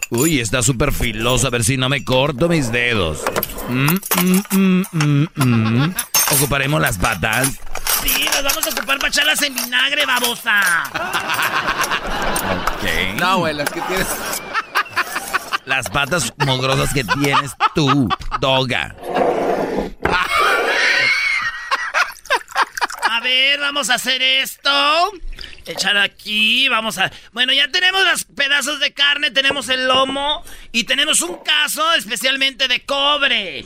[0.09, 1.47] Uy, está súper filoso.
[1.47, 3.23] A ver si no me corto mis dedos.
[3.69, 5.95] Mm, mm, mm, mm, mm.
[6.31, 7.59] Ocuparemos las patas.
[8.03, 10.61] Sí, nos vamos a ocupar para echarlas en vinagre, babosa.
[12.75, 13.19] Ok.
[13.19, 14.07] No, güey, las que tienes.
[15.65, 18.07] Las patas mugrosas que tienes tú,
[18.39, 18.95] doga.
[23.25, 24.69] Ver, vamos a hacer esto.
[25.65, 27.11] Echar aquí, vamos a...
[27.33, 32.67] Bueno, ya tenemos los pedazos de carne, tenemos el lomo y tenemos un caso especialmente
[32.67, 33.65] de cobre.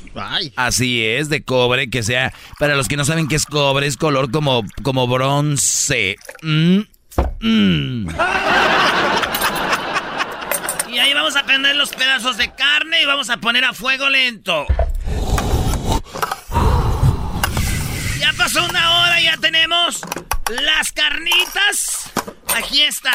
[0.56, 2.34] Así es, de cobre, que sea...
[2.57, 6.15] Para los que no saben qué es cobre, es color como, como bronce.
[6.41, 6.80] Mm,
[7.41, 8.10] mm.
[10.90, 14.10] Y ahí vamos a prender los pedazos de carne y vamos a poner a fuego
[14.10, 14.65] lento.
[18.19, 18.89] Ya pasó una
[19.19, 20.01] ya tenemos
[20.49, 22.09] las carnitas.
[22.55, 23.13] Aquí están.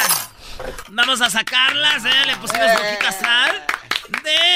[0.89, 2.25] Vamos a sacarlas, ¿eh?
[2.27, 3.63] Le pusimos poquita sal.
[4.23, 4.55] ¡Deliciosas!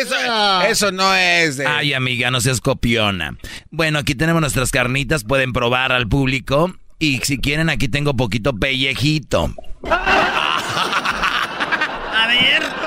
[0.00, 1.66] Eso, eso no es de...
[1.66, 3.36] Ay, amiga, no seas copiona.
[3.70, 6.74] Bueno, aquí tenemos nuestras carnitas, pueden probar al público.
[6.98, 9.54] Y si quieren, aquí tengo poquito pellejito.
[9.90, 10.54] A
[12.28, 12.83] ver.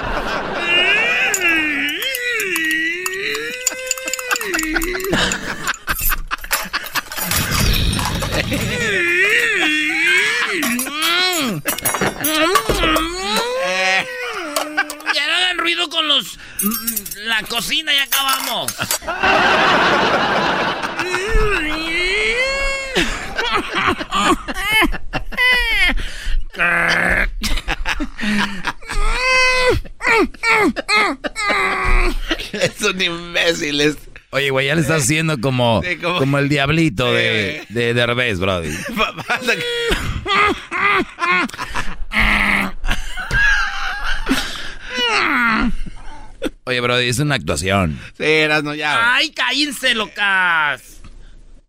[15.68, 16.40] Ruido con los...
[17.26, 18.74] La cocina, ya acabamos.
[32.54, 33.82] es un imbécil.
[33.82, 33.98] es-
[34.32, 38.40] Oye, güey, ya le estás haciendo como, Sí, como- como el diablito de, de Derbez,
[38.40, 38.70] brody.
[46.66, 48.00] Oye, brody, es una actuación.
[48.18, 49.16] Sí, eras no ya.
[49.16, 51.02] ¡Ay, cállense, locas!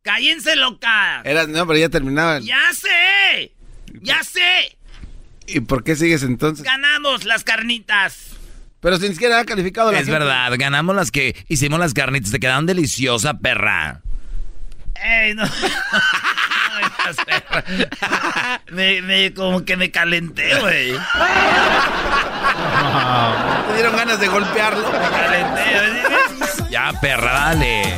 [0.02, 1.24] ¡Cállense, locas!
[1.24, 2.42] Eras no, pero ya terminaban.
[2.42, 3.52] ¡Ya sé!
[4.02, 4.76] ¡Ya sé!
[5.46, 6.64] ¿Y por qué sigues entonces?
[6.64, 8.30] ¡Ganamos las carnitas!
[8.80, 10.18] Pero sin siquiera ha calificado la Es gente.
[10.18, 14.02] verdad, ganamos las que hicimos las carnitas, te quedaron deliciosas, perra.
[15.02, 15.44] ¡Ey, no!
[18.70, 20.92] Me, me, como que me calenté, güey.
[23.66, 24.92] Te dieron ganas de golpearlo.
[24.92, 26.70] Me calenté, güey.
[26.70, 27.96] Ya, perra, dale.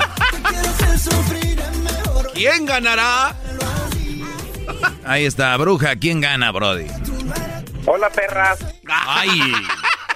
[2.34, 3.34] ¿Quién ganará?
[5.04, 6.86] Ahí está, bruja, ¿quién gana, brody?
[7.86, 8.58] Hola, perras.
[8.88, 9.52] Ay,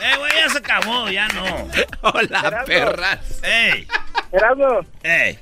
[0.00, 1.68] Eh, güey, ya se acabó, ya no.
[2.02, 3.40] Hola, perras.
[3.42, 3.86] ¡Ey!
[4.32, 5.38] Erasmo, ¡Ey!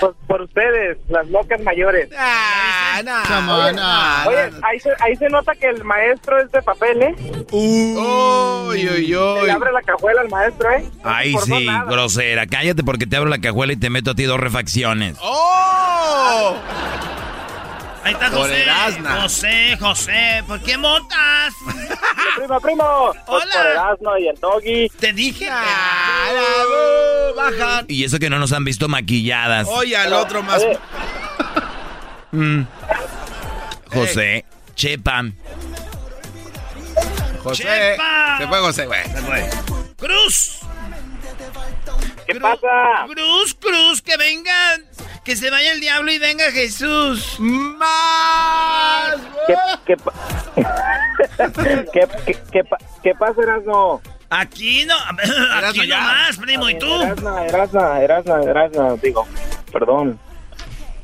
[0.00, 2.08] por, por ustedes, las locas mayores.
[2.16, 3.22] Ah, no.
[3.26, 4.28] Come on, no.
[4.28, 7.14] Oye, ahí se, ahí se nota que el maestro es de papel, ¿eh?
[7.50, 9.46] Uy, uy, Se uy.
[9.46, 10.84] le abre la cajuela al maestro, ¿eh?
[11.04, 11.84] ay, Por sí, nada.
[11.90, 12.46] grosera.
[12.46, 15.16] Cállate porque te abro la cajuela y te meto a ti dos refacciones.
[15.20, 16.56] ¡Oh!
[18.04, 18.64] Ahí está Por José.
[19.20, 21.54] José, José, ¿por qué montas?
[22.36, 23.12] Primo, primo.
[23.26, 23.54] Pues Hola.
[23.54, 24.88] por Erasmo y el doggy.
[25.00, 25.48] Te dije.
[25.50, 27.84] Ah, uh, bajan.
[27.88, 29.66] Y eso que no nos han visto maquilladas.
[29.68, 30.62] Oye, al otro más.
[32.30, 32.62] Mm.
[33.92, 34.44] José,
[34.74, 35.24] Chepa.
[37.42, 37.62] José.
[37.64, 38.38] Chepa.
[38.38, 39.00] Se fue José, güey.
[39.96, 40.60] ¡Cruz!
[42.28, 43.06] ¿Qué pasa?
[43.06, 44.84] Cruz, Cruz, que vengan.
[45.24, 47.36] Que se vaya el diablo y venga Jesús.
[47.38, 49.16] ¡Más!
[49.46, 49.54] ¿Qué,
[49.86, 50.12] qué, pa-
[51.92, 54.00] ¿Qué, qué, qué, pa- qué pasa, Erasmo?
[54.30, 54.94] Aquí no.
[55.64, 56.00] Aquí ya.
[56.00, 56.68] no más, primo.
[56.68, 57.02] ¿Y tú?
[57.02, 59.26] Erasmo, Erasmo, Erasmo, Erasmo, digo,
[59.72, 60.18] perdón.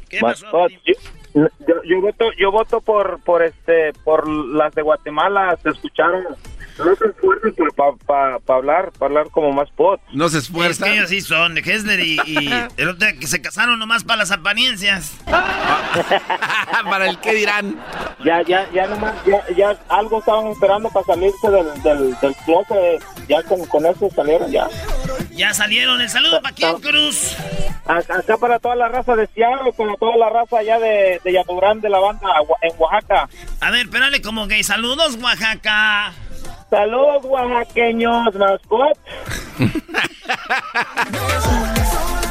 [0.09, 0.68] ¿Qué pasó?
[0.68, 0.94] yo,
[1.34, 5.56] yo, yo voto, yo voto por, por este, por las de Guatemala.
[5.62, 6.24] Se escucharon.
[6.78, 7.55] No se esfuercen
[8.06, 10.01] para hablar, para hablar como más pot.
[10.12, 10.85] No se Es esfuerza.
[10.86, 14.05] que ellos sí son, de Hessler y, y el otro día que se casaron nomás
[14.05, 15.15] para las apariencias.
[16.85, 17.77] Para el qué dirán.
[18.24, 23.02] Ya, ya, ya nomás, ya, ya algo estaban esperando para salirse del, del, del closet.
[23.28, 24.66] Ya con, con eso salieron ya.
[25.31, 26.01] Ya salieron.
[26.01, 27.36] ¿El saludo para quién, Cruz?
[27.86, 31.81] Acá para toda la raza de Seattle, para toda la raza allá de, de Yaturán
[31.81, 32.28] de la banda
[32.62, 33.28] en Oaxaca.
[33.61, 34.62] A ver, espérale como gay.
[34.62, 36.12] Saludos, Oaxaca.
[36.74, 38.98] Saludos oaxaqueños, mascot.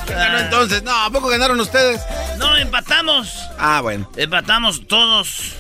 [0.10, 0.84] Ganó entonces.
[0.84, 2.02] No, ¿a poco ganaron ustedes?
[2.38, 3.34] No, empatamos.
[3.58, 4.10] Ah, bueno.
[4.18, 5.56] Empatamos todos.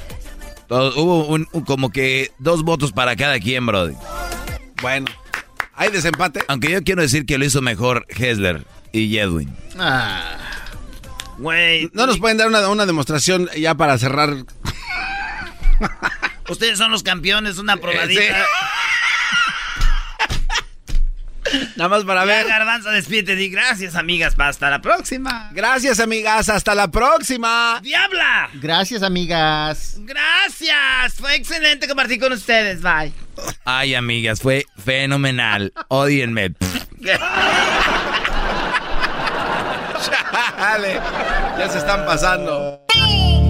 [0.68, 3.96] Todo- hubo un- un- como que dos votos para cada quien, brody.
[4.82, 5.06] Bueno.
[5.76, 6.42] ¿Hay desempate?
[6.50, 9.56] Aunque yo quiero decir que lo hizo mejor Hessler y Edwin.
[9.80, 10.24] Ah,
[11.38, 14.36] Güey, ¿No nos pueden dar una, una demostración ya para cerrar?
[16.50, 18.46] ustedes son los campeones, una probadita.
[21.76, 22.48] Nada más para Ya, ver.
[22.48, 23.36] Garbanzo, despídete.
[23.36, 24.34] Di gracias, amigas.
[24.38, 25.50] Hasta la próxima.
[25.52, 26.50] Gracias, amigas.
[26.50, 27.80] Hasta la próxima.
[27.84, 28.50] ¡Diabla!
[28.56, 29.98] gracias, amigas.
[30.00, 31.14] Gracias.
[31.16, 32.82] Fue excelente compartir con ustedes.
[32.82, 33.14] Bye.
[33.66, 35.74] Ay, amigas, fue fenomenal.
[35.90, 36.54] Odienme.
[37.06, 37.20] Chao.
[40.58, 41.00] Dale,
[41.60, 42.82] ya se están pasando.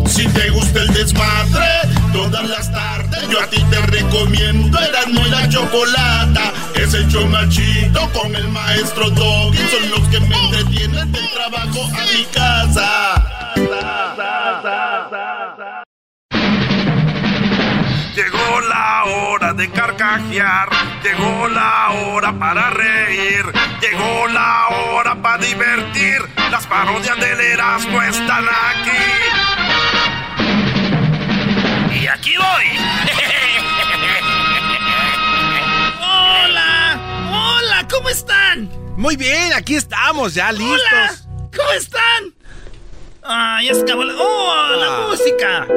[0.07, 1.65] Si te gusta el desmadre,
[2.13, 6.53] todas las tardes yo a ti te recomiendo Erasmo y la Chocolata.
[6.75, 7.07] Es el
[7.49, 9.57] chido con el maestro Doggy.
[9.57, 13.23] Son los que me entretienen del trabajo a mi casa.
[18.15, 20.69] Llegó la hora de carcajear,
[21.03, 23.45] llegó la hora para reír,
[23.81, 26.21] llegó la hora para divertir.
[26.51, 29.52] Las parodias del Erasmo están aquí.
[32.13, 32.45] Aquí voy.
[35.99, 36.99] Hola,
[37.31, 38.69] hola, ¿cómo están?
[38.97, 40.77] Muy bien, aquí estamos ya listos.
[40.91, 41.15] Hola,
[41.55, 42.33] ¿cómo están?
[43.23, 44.13] Ah, ya se acabó la...
[44.15, 45.07] ¡Oh, la Ah.
[45.09, 45.67] música!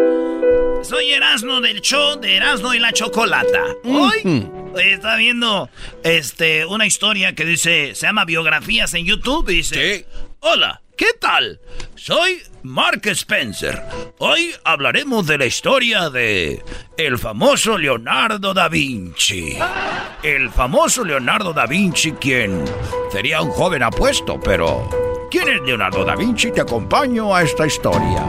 [0.83, 3.63] Soy Erasmo del show de Erasmo y la Chocolata.
[3.85, 4.49] Hoy
[4.83, 5.71] estaba viendo
[6.05, 10.07] este, una historia que dice, se llama Biografías en YouTube y dice,
[10.41, 11.61] Hola, ¿qué tal?
[11.95, 13.83] Soy Mark Spencer.
[14.19, 16.63] Hoy hablaremos de la historia de
[16.97, 19.57] el famoso Leonardo da Vinci.
[20.23, 22.65] El famoso Leonardo da Vinci, quien
[23.13, 24.89] sería un joven apuesto, pero
[25.31, 26.51] ¿quién es Leonardo da Vinci?
[26.51, 28.25] Te acompaño a esta historia.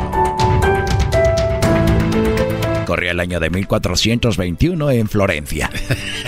[2.86, 5.70] Corría el año de 1421 en Florencia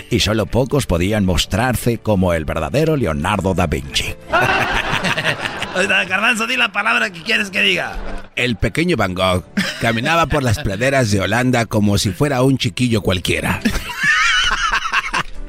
[0.10, 4.14] y solo pocos podían mostrarse como el verdadero Leonardo da Vinci.
[5.88, 7.98] Garbanzo, di la palabra que quieres que diga.
[8.36, 9.44] El pequeño Van Gogh
[9.82, 13.60] caminaba por las praderas de Holanda como si fuera un chiquillo cualquiera.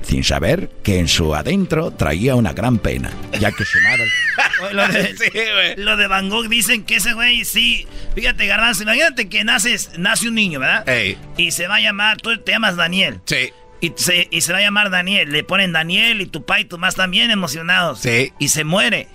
[0.03, 4.09] Sin saber que en su adentro traía una gran pena, ya que su madre...
[4.73, 7.87] Lo de, lo de Van Gogh dicen que ese güey sí.
[8.15, 10.87] Fíjate, Garbanzo, imagínate que naces, nace un niño, ¿verdad?
[10.87, 11.17] Ey.
[11.39, 13.21] Y se va a llamar, tú te llamas Daniel.
[13.25, 13.53] Sí.
[13.81, 15.33] Y se, y se va a llamar Daniel.
[15.33, 18.01] Le ponen Daniel y tu papá y tu mamá están bien emocionados.
[18.01, 18.33] Sí.
[18.39, 19.09] Y se muere.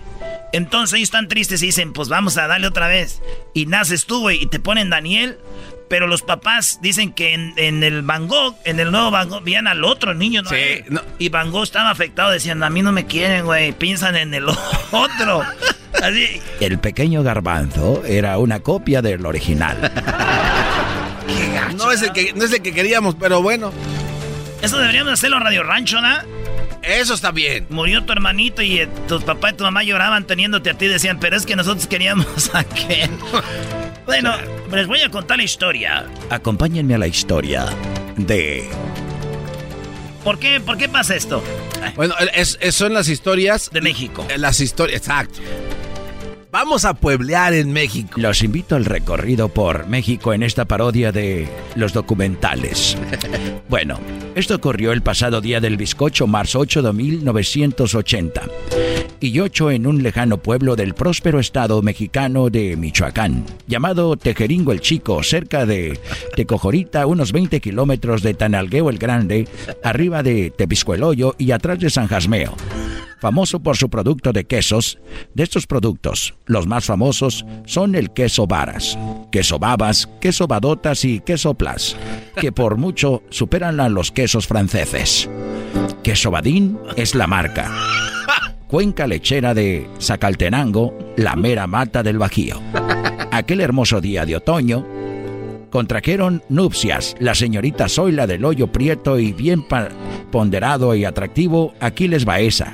[0.53, 3.21] Entonces ellos están tristes y dicen, pues vamos a darle otra vez.
[3.53, 5.37] Y naces tú, güey, y te ponen Daniel.
[5.87, 9.43] Pero los papás dicen que en, en el Van Gogh, en el nuevo Van Gogh,
[9.43, 10.49] veían al otro niño, ¿no?
[10.49, 11.01] Sí, no.
[11.19, 14.45] Y Van Gogh estaba afectado, decían, a mí no me quieren, güey, piensan en el
[14.91, 15.43] otro.
[16.01, 19.91] Así, El pequeño garbanzo era una copia del original.
[21.77, 23.71] No es el que, no es el que queríamos, pero bueno.
[24.61, 26.15] Eso deberíamos hacerlo en Radio Rancho, ¿no?
[26.87, 27.65] Eso está bien.
[27.69, 30.87] Murió tu hermanito y eh, tus papá y tu mamá lloraban teniéndote a ti.
[30.87, 33.09] Decían, pero es que nosotros queríamos a aquel.
[34.05, 34.33] bueno,
[34.71, 36.05] les voy a contar la historia.
[36.29, 37.65] Acompáñenme a la historia
[38.17, 38.69] de...
[40.23, 41.43] ¿Por qué, ¿Por qué pasa esto?
[41.95, 43.69] Bueno, es- es- son las historias.
[43.71, 44.25] De México.
[44.37, 45.39] Las historias, exacto.
[46.57, 48.11] Vamos a pueblear en México.
[48.15, 52.97] Los invito al recorrido por México en esta parodia de los documentales.
[53.67, 53.99] Bueno,
[54.35, 58.43] esto ocurrió el pasado día del bizcocho, marzo 8 de 1980.
[59.19, 64.81] Y 8 en un lejano pueblo del próspero estado mexicano de Michoacán, llamado Tejeringo el
[64.81, 65.99] Chico, cerca de
[66.35, 69.47] Tecojorita, unos 20 kilómetros de Tanalgueo el Grande,
[69.83, 72.55] arriba de Tepiscueloyo y atrás de San Jasmeo
[73.19, 74.99] famoso por su producto de quesos.
[75.33, 78.97] De estos productos, los más famosos son el queso varas,
[79.31, 81.95] queso babas, queso badotas y queso plas,
[82.39, 85.29] que por mucho superan a los quesos franceses.
[86.03, 87.71] Queso badín es la marca.
[88.67, 92.59] Cuenca lechera de Zacaltenango, la mera mata del Bajío.
[93.31, 94.85] Aquel hermoso día de otoño,
[95.75, 99.65] contrajeron nupcias la señorita Zoila del Hoyo Prieto y bien
[100.31, 102.71] ponderado y atractivo Aquiles Baeza.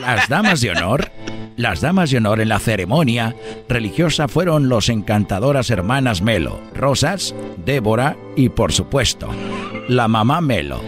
[0.00, 1.10] Las damas de honor,
[1.58, 3.36] las damas de honor en la ceremonia
[3.68, 7.34] religiosa fueron los encantadoras hermanas Melo, Rosas,
[7.66, 9.28] Débora y por supuesto,
[9.88, 10.80] la mamá Melo,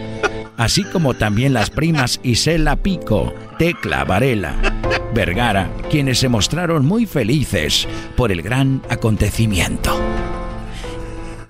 [0.57, 4.55] así como también las primas Isela Pico, Tecla Varela,
[5.13, 9.97] Vergara, quienes se mostraron muy felices por el gran acontecimiento.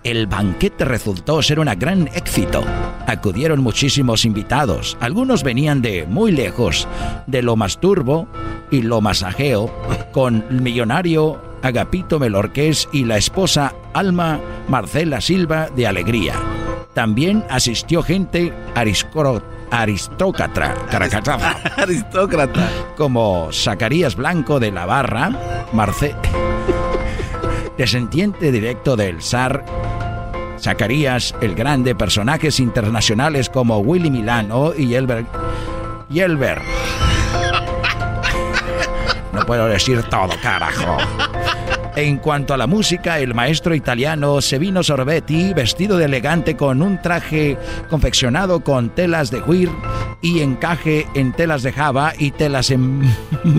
[0.04, 2.64] El banquete resultó ser un gran éxito.
[3.08, 4.98] Acudieron muchísimos invitados.
[5.00, 6.88] Algunos venían de muy lejos,
[7.26, 8.28] de lo más turbo
[8.70, 9.74] y lo masajeo,
[10.12, 16.36] con el millonario Agapito Melorqués y la esposa Alma Marcela Silva de Alegría.
[16.96, 20.74] También asistió gente aristócrata,
[21.78, 22.70] Aristócrata.
[22.98, 25.30] como Zacarías Blanco de la Barra,
[25.74, 26.16] Marce
[27.78, 29.66] descendiente directo del zar
[30.60, 35.26] Zacarías el Grande, personajes internacionales como Willy Milano y Elber.
[36.10, 36.62] Y Elber.
[39.34, 40.98] No puedo decir todo, carajo.
[41.96, 47.02] En cuanto a la música, el maestro italiano Sevino Sorbetti, vestido de elegante con un
[47.02, 47.58] traje
[47.90, 49.70] confeccionado con telas de huir
[50.22, 53.00] y encaje en telas de java y telas en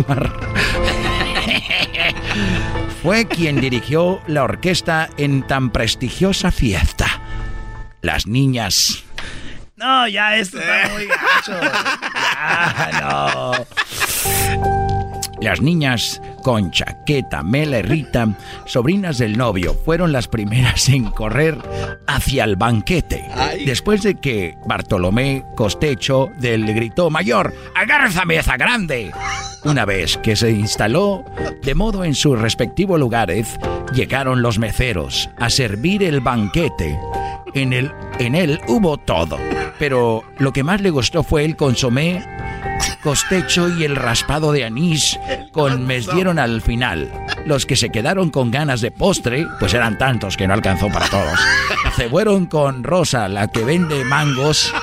[0.06, 0.32] mar-
[3.02, 7.06] fue quien dirigió la orquesta en tan prestigiosa fiesta.
[8.02, 9.02] Las niñas.
[9.76, 11.58] No, ya esto está muy gacho.
[12.38, 13.52] Ya, no.
[15.46, 21.56] Las niñas Concha, Queta, Mela y Rita, sobrinas del novio, fueron las primeras en correr
[22.08, 23.24] hacia el banquete.
[23.64, 29.12] Después de que Bartolomé Costecho del gritó mayor, ¡agarra esa grande!
[29.62, 31.24] Una vez que se instaló
[31.62, 33.56] de modo en sus respectivos lugares,
[33.94, 36.98] llegaron los meceros a servir el banquete.
[37.54, 39.38] En, el, en él hubo todo,
[39.78, 42.20] pero lo que más le gustó fue el consomé
[43.06, 45.16] costecho y el raspado de anís
[45.52, 47.08] con mes dieron al final.
[47.44, 51.08] Los que se quedaron con ganas de postre, pues eran tantos que no alcanzó para
[51.08, 51.38] todos.
[51.94, 54.74] Se fueron con Rosa, la que vende mangos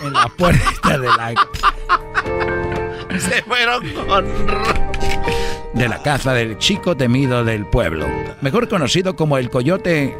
[0.00, 1.34] en la puerta de la
[3.18, 4.24] Se fueron con...
[5.74, 8.06] de la casa del chico temido del pueblo,
[8.40, 10.16] mejor conocido como el coyote.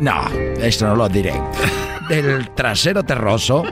[0.00, 0.26] No,
[0.62, 1.34] esto no lo diré.
[2.10, 3.62] Del trasero terroso,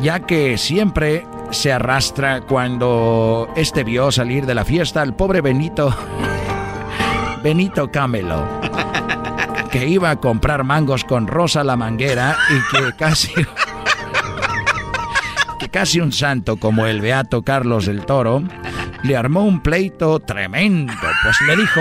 [0.00, 5.94] ya que siempre se arrastra cuando este vio salir de la fiesta al pobre Benito.
[7.42, 8.42] Benito Camelo,
[9.70, 13.30] que iba a comprar mangos con Rosa la manguera y que casi
[15.58, 18.42] que casi un santo como el beato Carlos del Toro
[19.02, 21.80] le armó un pleito tremendo, pues le dijo,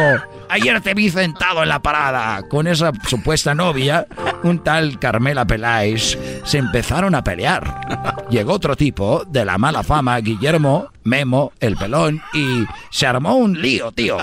[0.52, 4.06] ayer te vi sentado en la parada con esa supuesta novia,
[4.44, 8.28] un tal Carmela Peláez, se empezaron a pelear.
[8.30, 13.60] Llegó otro tipo de la mala fama, Guillermo, Memo, el pelón, y se armó un
[13.62, 14.18] lío, tío.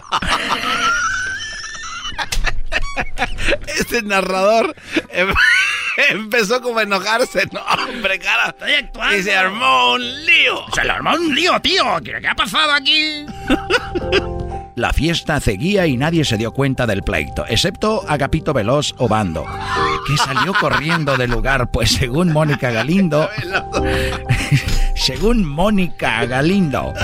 [3.66, 4.74] Este narrador
[5.10, 5.32] em-
[6.10, 7.48] empezó como a enojarse.
[7.52, 8.48] No, hombre, cara.
[8.48, 9.16] Estoy actuando.
[9.16, 10.64] Y se armó un lío.
[10.74, 11.84] Se le armó un lío, tío.
[12.04, 13.24] ¿Qué qué ha pasado aquí?
[14.78, 19.44] La fiesta seguía y nadie se dio cuenta del pleito, excepto Agapito Veloz Obando,
[20.06, 23.28] que salió corriendo del lugar, pues según Mónica Galindo,
[24.94, 26.94] según Mónica Galindo,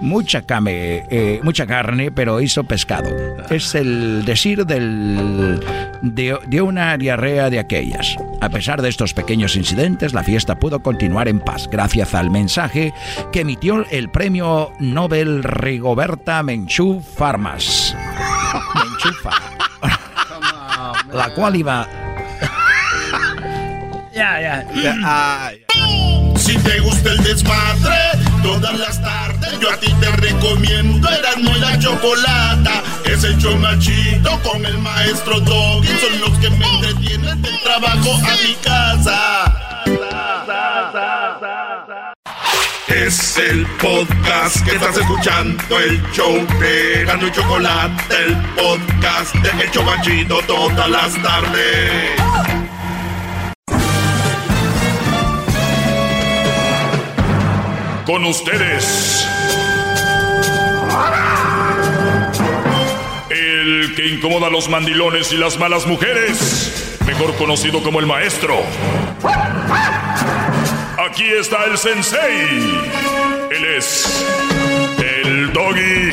[0.00, 3.10] mucha, came, eh, mucha carne, pero hizo pescado.
[3.48, 5.60] Es el decir del,
[6.12, 8.16] de una diarrea de aquellas.
[8.40, 12.92] A pesar de estos pequeños incidentes, la fiesta pudo continuar en paz gracias al mensaje
[13.32, 17.96] que emitió el premio Nobel Rigoberta Menchú Farmas.
[18.74, 19.30] Menchufa.
[21.12, 21.88] La cual iba...
[24.14, 25.52] Ya, ya.
[26.36, 27.96] Si te gusta el desmadre,
[28.44, 29.33] todas las tardes
[29.64, 32.82] yo a ti te recomiendo Erasmo y la Chocolata.
[33.04, 33.38] Es el
[33.78, 35.88] chido con el maestro Doggy.
[35.88, 39.54] Son los que me entretienen del trabajo a mi casa.
[42.88, 49.70] Es el podcast que estás escuchando, el show de y Chocolate, el podcast de El
[50.02, 52.10] chido todas las tardes.
[58.04, 59.33] Con ustedes.
[63.30, 66.98] El que incomoda a los mandilones y las malas mujeres.
[67.06, 68.62] Mejor conocido como el maestro.
[70.98, 72.48] Aquí está el sensei.
[73.50, 74.24] Él es
[74.98, 76.12] el doggy.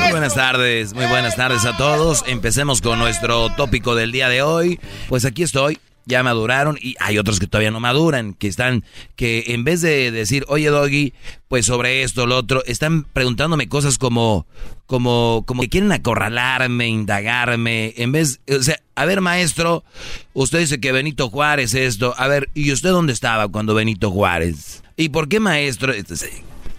[0.00, 2.24] Muy buenas tardes, muy buenas tardes a todos.
[2.26, 4.80] Empecemos con nuestro tópico del día de hoy.
[5.08, 8.84] Pues aquí estoy, ya maduraron y hay otros que todavía no maduran, que están,
[9.16, 11.12] que en vez de decir, oye Doggy,
[11.48, 14.46] pues sobre esto, lo otro, están preguntándome cosas como,
[14.86, 19.84] como, como que quieren acorralarme, indagarme, en vez, o sea, a ver maestro,
[20.32, 24.82] usted dice que Benito Juárez esto, a ver, ¿y usted dónde estaba cuando Benito Juárez?
[24.96, 25.92] ¿Y por qué maestro?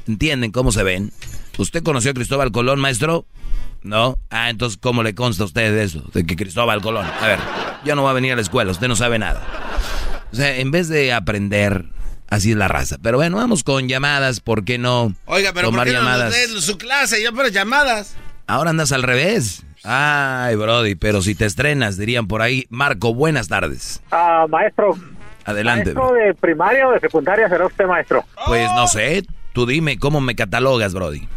[0.08, 1.12] ¿Entienden cómo se ven?
[1.58, 3.26] ¿Usted conoció a Cristóbal Colón, maestro?
[3.84, 4.18] ¿No?
[4.30, 6.04] Ah, entonces, ¿cómo le consta a usted eso?
[6.14, 7.06] De que Cristóbal Colón.
[7.06, 7.40] A ver,
[7.84, 9.42] ya no va a venir a la escuela, usted no sabe nada.
[10.32, 11.86] O sea, en vez de aprender,
[12.30, 12.98] así es la raza.
[13.02, 15.14] Pero bueno, vamos con llamadas, ¿por qué no?
[15.26, 16.36] Oiga, pero tomar ¿por qué no llamadas?
[16.54, 17.24] nos su clase?
[17.24, 18.16] Yo por llamadas.
[18.48, 19.64] Ahora andas al revés.
[19.84, 22.66] Ay, Brody, pero si te estrenas, dirían por ahí.
[22.70, 24.02] Marco, buenas tardes.
[24.12, 24.98] Ah, maestro.
[25.46, 25.94] Adelante.
[25.94, 28.26] ¿Maestro de primaria o de secundaria será usted, maestro?
[28.48, 29.24] Pues no sé,
[29.54, 31.28] tú dime cómo me catalogas, Brody.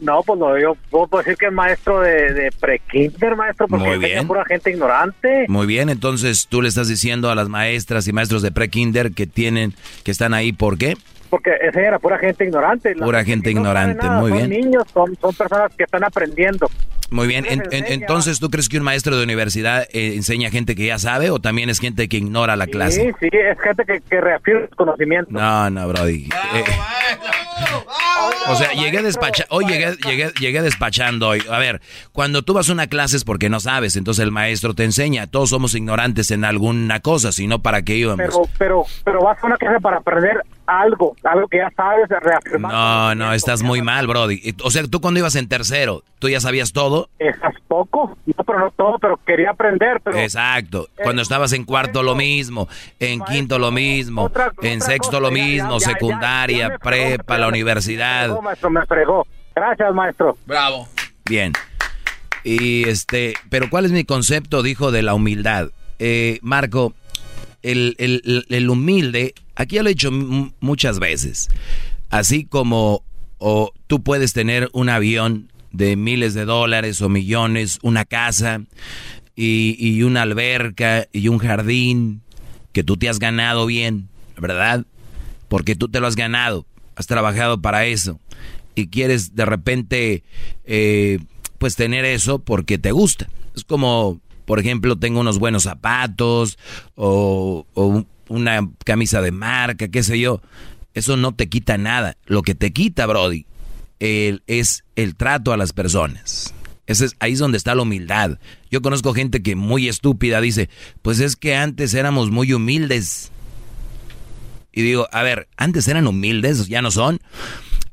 [0.00, 3.98] No, pues no, yo puedo decir que es maestro de, de pre-kinder, maestro, porque Muy
[3.98, 4.26] bien.
[4.26, 5.44] pura gente ignorante.
[5.48, 9.26] Muy bien, entonces tú le estás diciendo a las maestras y maestros de pre-kinder que
[9.26, 9.74] tienen,
[10.04, 10.96] que están ahí, ¿por qué?
[11.28, 12.92] Porque enseña a pura gente ignorante.
[12.94, 14.50] La Pura gente no ignorante, nada muy son bien.
[14.50, 16.68] niños, son, son personas que están aprendiendo.
[17.12, 20.74] Muy bien, en- en- entonces ¿tú crees que un maestro de universidad eh, enseña gente
[20.76, 23.02] que ya sabe o también es gente que ignora la clase?
[23.20, 25.32] Sí, sí, es gente que, que reafirma sus conocimientos.
[25.32, 26.28] No, no, Brody.
[26.54, 26.64] Eh,
[28.48, 31.42] o sea, llegué despacha hoy llegué, llegué, llegué despachando hoy.
[31.50, 31.80] A ver,
[32.12, 35.26] cuando tú vas a una clase es porque no sabes, entonces el maestro te enseña.
[35.26, 38.18] Todos somos ignorantes en alguna cosa, si no, ¿para qué íbamos?
[38.18, 42.72] Pero, pero, pero vas a una clase para aprender algo, algo que ya sabes, reafirmar.
[42.72, 44.54] No, no, estás muy mal, Brody.
[44.62, 47.08] O sea, tú cuando ibas en tercero, ¿tú ya sabías todo?
[47.18, 50.18] Estás poco, no, pero no todo, pero quería aprender, pero...
[50.18, 50.88] Exacto.
[51.02, 52.68] Cuando estabas en cuarto lo mismo,
[52.98, 54.30] en quinto lo mismo,
[54.62, 58.28] en sexto lo mismo, secundaria, prepa, la universidad.
[58.28, 59.26] No, maestro, me fregó.
[59.54, 60.36] Gracias, maestro.
[60.46, 60.88] Bravo.
[61.24, 61.52] Bien.
[62.44, 65.68] Y este, pero ¿cuál es mi concepto, dijo, de la humildad?
[65.98, 66.94] Eh, Marco,
[67.62, 70.10] el, el- el- humilde, aquí ya lo he dicho
[70.60, 71.48] muchas veces,
[72.10, 73.04] así como
[73.38, 78.62] o tú puedes tener un avión de miles de dólares o millones, una casa
[79.36, 82.20] y, y una alberca y un jardín
[82.72, 84.08] que tú te has ganado bien,
[84.38, 84.84] ¿verdad?
[85.48, 86.66] Porque tú te lo has ganado,
[86.96, 88.20] has trabajado para eso
[88.74, 90.22] y quieres de repente
[90.64, 91.18] eh,
[91.58, 93.28] pues tener eso porque te gusta.
[93.56, 94.20] Es como,
[94.50, 96.58] por ejemplo, tengo unos buenos zapatos
[96.96, 100.42] o, o un- una camisa de marca, qué sé yo.
[100.92, 102.16] Eso no te quita nada.
[102.26, 103.46] Lo que te quita, Brody,
[104.00, 106.52] es el trato a las personas.
[106.88, 108.40] Ese es, ahí es donde está la humildad.
[108.72, 110.68] Yo conozco gente que muy estúpida dice,
[111.00, 113.30] pues es que antes éramos muy humildes.
[114.72, 117.20] Y digo, a ver, antes eran humildes, ya no son.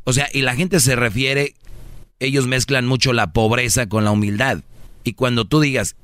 [0.05, 1.53] O sea, y la gente se refiere,
[2.19, 4.63] ellos mezclan mucho la pobreza con la humildad.
[5.03, 5.95] Y cuando tú digas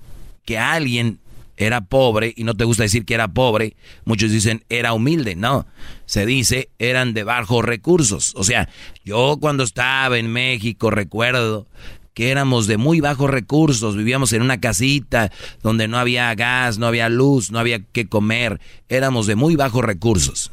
[0.45, 1.19] que alguien
[1.55, 3.75] era pobre y no te gusta decir que era pobre,
[4.05, 5.35] muchos dicen era humilde.
[5.35, 5.65] No,
[6.05, 8.33] se dice eran de bajos recursos.
[8.35, 8.69] O sea,
[9.03, 11.67] yo cuando estaba en México recuerdo
[12.13, 16.87] que éramos de muy bajos recursos, vivíamos en una casita donde no había gas, no
[16.87, 18.59] había luz, no había que comer,
[18.89, 20.51] éramos de muy bajos recursos.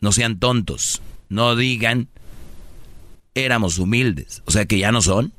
[0.00, 2.08] No sean tontos, no digan
[3.34, 5.32] éramos humildes, o sea que ya no son.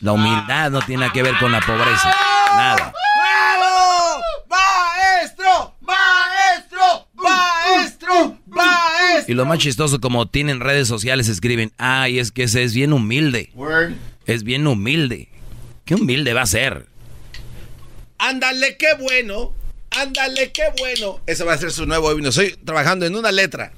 [0.00, 2.14] La humildad no tiene que ver con la pobreza,
[2.56, 2.92] nada.
[3.14, 4.22] ¡Bravo!
[4.48, 5.74] ¡Maestro!
[5.80, 7.08] ¡Maestro!
[7.14, 8.38] ¡Maestro!
[9.28, 12.92] Y lo más chistoso, como tienen redes sociales, escriben, ay, es que ese es bien
[12.92, 13.50] humilde.
[14.26, 15.28] Es bien humilde.
[15.84, 16.86] ¿Qué humilde va a ser?
[18.18, 19.52] Ándale, qué bueno.
[19.90, 21.20] Ándale, qué bueno.
[21.26, 22.28] Ese va a ser su nuevo himno.
[22.30, 23.72] Estoy trabajando en una letra.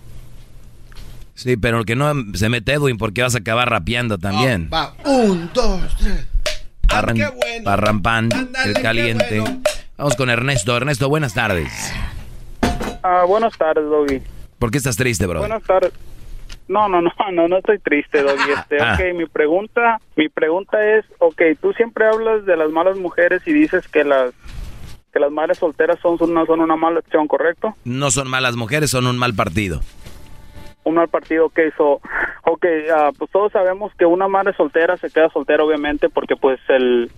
[1.34, 4.70] Sí, pero que no se mete Edwin porque vas a acabar rapeando también.
[4.72, 6.26] Va, un, dos, tres.
[6.86, 7.64] Parran- qué bueno.
[7.64, 9.40] Parrampán, Ándale, el qué caliente.
[9.40, 9.60] bueno.
[9.96, 10.76] Vamos con Ernesto.
[10.76, 11.72] Ernesto, buenas tardes.
[13.02, 14.22] Ah, buenas tardes, Doggy.
[14.64, 15.40] ¿Por qué estás triste, bro?
[15.40, 15.92] Buenas tardes.
[16.68, 18.50] No, no, no, no, no estoy triste, Doggy.
[18.58, 18.94] Este, Ah.
[18.98, 23.52] ok, mi pregunta, mi pregunta es, ok, tú siempre hablas de las malas mujeres y
[23.52, 24.32] dices que las
[25.12, 27.74] que las madres solteras son una, son una mala opción, ¿correcto?
[27.84, 29.80] No son malas mujeres, son un mal partido.
[30.84, 32.00] Un mal partido que hizo.
[32.46, 36.58] Ok, ah, pues todos sabemos que una madre soltera se queda soltera, obviamente, porque pues
[36.68, 37.10] el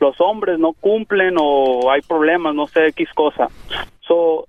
[0.00, 3.46] los hombres no cumplen o hay problemas, no sé, X cosa.
[4.00, 4.48] So,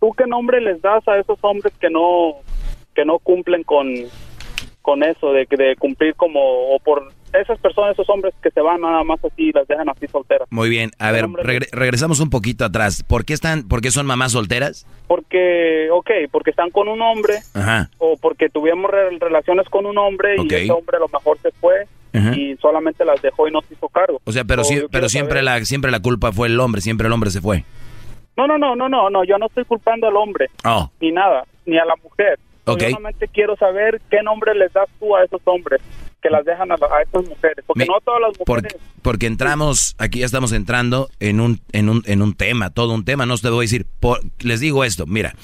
[0.00, 2.36] ¿tú qué nombre les das a esos hombres que no
[2.94, 3.86] que no cumplen con
[4.82, 6.40] con eso de, de cumplir como
[6.74, 9.88] o por esas personas, esos hombres que se van nada más así y las dejan
[9.88, 10.48] así solteras?
[10.50, 13.04] Muy bien, a ver, regre- regresamos un poquito atrás.
[13.04, 14.84] ¿Por qué están, por qué son mamás solteras?
[15.06, 17.88] Porque, ok, porque están con un hombre Ajá.
[17.98, 21.52] o porque tuvimos re- relaciones con un hombre y ese hombre a lo mejor se
[21.52, 22.34] fue Ajá.
[22.34, 24.20] y solamente las dejó y no se hizo cargo.
[24.24, 26.80] O sea, pero, sí, yo pero siempre saber- la, siempre la culpa fue el hombre,
[26.80, 27.64] siempre el hombre se fue.
[28.36, 31.44] No, no, no, no, no, no, yo no estoy culpando al hombre, Oh, ni nada,
[31.66, 32.38] ni a la mujer.
[32.64, 32.80] Ok.
[32.82, 35.80] Yo solamente quiero saber qué nombre les das tú a esos hombres
[36.22, 38.76] que las dejan a, la- a esas mujeres, porque Me- no todas las mujeres...
[39.02, 43.04] porque entramos, aquí ya estamos entrando en un, en un, en un tema, todo un
[43.06, 45.34] tema, no te voy a decir, por- les digo esto, mira,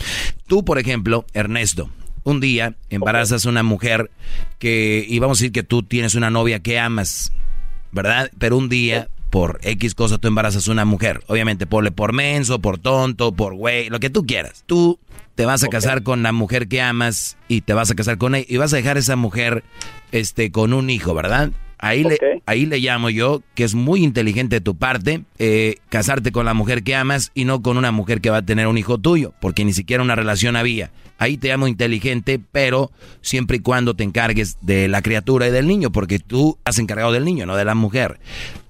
[0.46, 1.88] tú por ejemplo, Ernesto,
[2.24, 4.10] un día embarazas a una mujer
[4.58, 7.32] que, y vamos a decir que tú tienes una novia que amas,
[7.92, 8.30] ¿verdad?
[8.38, 12.61] Pero un día, por X cosa, tú embarazas a una mujer, obviamente, ponle por menso,
[12.61, 14.65] por tonto, por güey, lo que tú quieras.
[14.66, 14.98] Tú
[15.35, 18.35] te vas a casar con la mujer que amas y te vas a casar con
[18.35, 19.65] ella y vas a dejar a esa mujer
[20.12, 21.51] este, con un hijo, ¿verdad?
[21.78, 26.32] Ahí, le, ahí le llamo yo, que es muy inteligente de tu parte, eh, casarte
[26.32, 28.78] con la mujer que amas y no con una mujer que va a tener un
[28.78, 30.90] hijo tuyo, porque ni siquiera una relación había.
[31.19, 32.90] Ahí te llamo inteligente, pero
[33.20, 37.12] siempre y cuando te encargues de la criatura y del niño, porque tú has encargado
[37.12, 38.20] del niño, no de la mujer.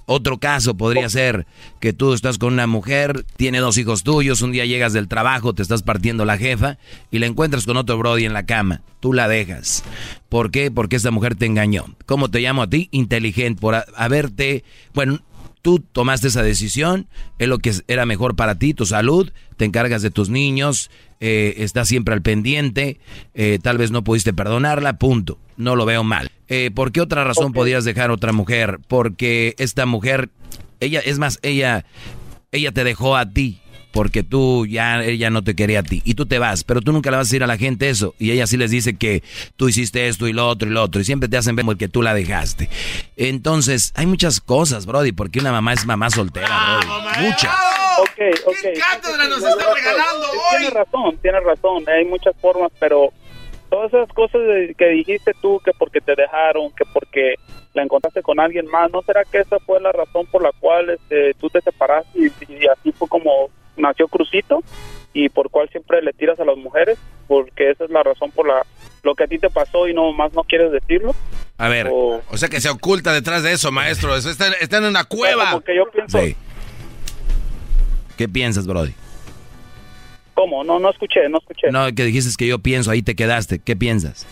[0.07, 1.47] Otro caso podría ser
[1.81, 5.53] que tú estás con una mujer, tiene dos hijos tuyos, un día llegas del trabajo,
[5.53, 6.79] te estás partiendo la jefa
[7.11, 8.83] y la encuentras con otro Brody en la cama.
[9.01, 9.83] Tú la dejas.
[10.29, 10.71] ¿Por qué?
[10.71, 11.87] Porque esta mujer te engañó.
[12.07, 12.89] ¿Cómo te llamo a ti?
[12.93, 14.65] Inteligente, por haberte,
[14.95, 15.21] bueno,
[15.67, 17.09] tú tomaste esa decisión,
[17.41, 21.55] es lo que era mejor para ti, tu salud, te encargas de tus niños, eh,
[21.57, 23.01] estás siempre al pendiente,
[23.35, 25.41] eh, tal vez no pudiste perdonarla, punto.
[25.57, 26.31] No lo veo mal.
[26.47, 28.79] Eh, ¿Por qué otra razón podías dejar a otra mujer?
[28.87, 30.31] Porque esta mujer,
[30.79, 31.85] ella, es más, ella,
[32.53, 33.59] ella te dejó a ti
[33.97, 36.93] porque tú ya ella no te quería a ti y tú te vas, pero tú
[36.93, 39.23] nunca le vas a decir a la gente eso y ella sí les dice que
[39.57, 41.89] tú hiciste esto y lo otro y lo otro y siempre te hacen ver que
[41.89, 42.69] tú la dejaste.
[43.17, 46.47] Entonces, hay muchas cosas, brody, porque una mamá es mamá soltera,
[46.87, 47.27] brody.
[47.27, 47.55] Muchas.
[48.01, 48.55] Ok, ok.
[48.63, 50.59] ¿Qué cátedra nos está regalando hoy?
[50.59, 51.85] Tienes razón, tienes razón.
[51.89, 53.09] Hay muchas formas, pero
[53.71, 57.37] todas esas cosas de- que dijiste tú, que porque te dejaron, que porque
[57.73, 60.91] la encontraste con alguien más, ¿no será que esa fue la razón por la cual
[60.91, 63.51] este, tú te separaste y, y así fue como
[63.87, 64.63] nació Crucito
[65.13, 66.99] y por cual siempre le tiras a las mujeres?
[67.27, 68.65] Porque esa es la razón por la
[69.03, 71.15] lo que a ti te pasó y no más no quieres decirlo.
[71.59, 74.15] A ver, o sea que se oculta detrás de eso, maestro.
[74.17, 75.53] Eso Está, está en una cueva.
[75.53, 76.37] Porque yo pienso, Sí.
[78.17, 78.95] ¿Qué piensas, brody?
[80.37, 80.63] ¿cómo?
[80.63, 81.73] No, no escuché, no escuché.
[81.73, 83.59] No, que dijiste que yo pienso, ahí te quedaste.
[83.59, 84.27] ¿Qué piensas?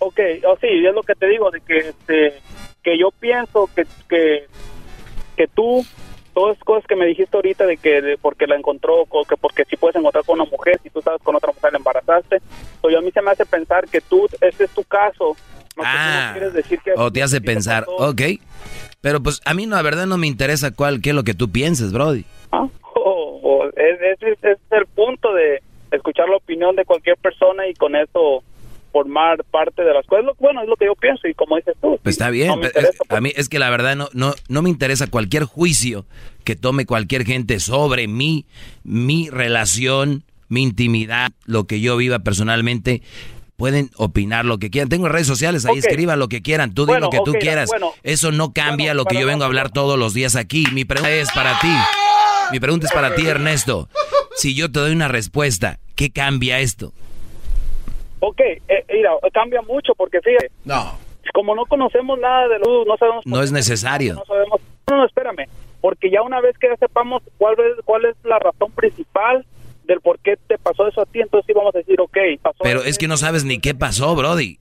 [0.00, 0.18] Ok,
[0.48, 2.40] oh, sí, es lo que te digo, de que, este,
[2.82, 4.46] que yo pienso que, que,
[5.36, 5.86] que tú,
[6.34, 9.64] todas las cosas que me dijiste ahorita de que de porque la encontró, que porque
[9.64, 12.38] si puedes encontrar con una mujer, si tú estabas con otra mujer la embarazaste,
[12.80, 15.36] pues a mí se me hace pensar que tú, ese es tu caso,
[15.76, 16.26] no, que tú Ah.
[16.28, 16.92] no quieres decir que...
[16.96, 18.22] O te hace pensar, ok.
[19.00, 21.34] Pero pues a mí no, la verdad no me interesa cuál, qué es lo que
[21.34, 22.24] tú pienses, brody.
[22.52, 27.16] o- o es- ese es, ese es el punto de escuchar la opinión de cualquier
[27.16, 28.42] persona y con eso
[28.92, 30.24] formar parte de las cosas.
[30.24, 31.98] Lo- Bueno, es lo que yo pienso y como dices tú.
[32.02, 32.48] Pues está bien.
[32.48, 35.06] no pero es- interesa, a mí es que la verdad no, no, no me interesa
[35.08, 36.04] cualquier juicio
[36.44, 38.46] que tome cualquier gente sobre mí,
[38.84, 43.02] mi relación, mi intimidad, lo que yo viva personalmente.
[43.56, 44.88] Pueden opinar lo que quieran.
[44.88, 45.84] Tengo redes sociales, ahí Ok.
[45.86, 46.72] escriban lo que quieran.
[46.72, 47.68] Tú di Bueno, lo que tú ok, quieras.
[47.68, 47.92] bueno.
[48.02, 50.64] Eso no cambia lo que yo vengo a hablar todos los días aquí.
[50.72, 51.68] Mi pregunta es para ti.
[52.52, 53.88] Mi pregunta es para ti, Ernesto.
[54.34, 56.94] Si yo te doy una respuesta, ¿qué cambia esto?
[58.20, 60.50] Ok, eh, mira, cambia mucho porque fíjate.
[60.64, 60.98] No.
[61.32, 63.26] Como no conocemos nada de luz, no sabemos.
[63.26, 64.14] No es necesario.
[64.14, 64.60] No sabemos.
[64.88, 65.46] No, no, espérame.
[65.80, 69.46] Porque ya una vez que ya sepamos cuál es, cuál es la razón principal
[69.84, 72.58] del por qué te pasó eso a ti, entonces sí vamos a decir, ok, pasó.
[72.62, 74.58] Pero es que no sabes ni qué pasó, Brody.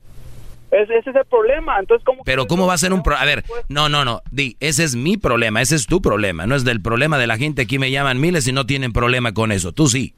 [0.72, 1.80] Ese, ese es el problema.
[1.80, 2.24] Entonces, ¿cómo?
[2.24, 3.24] Pero ¿cómo va a ser un problema?
[3.24, 6.56] A ver, no, no, no, di, ese es mi problema, ese es tu problema, no
[6.56, 7.64] es del problema de la gente.
[7.64, 10.14] Aquí me llaman miles y no tienen problema con eso, tú sí.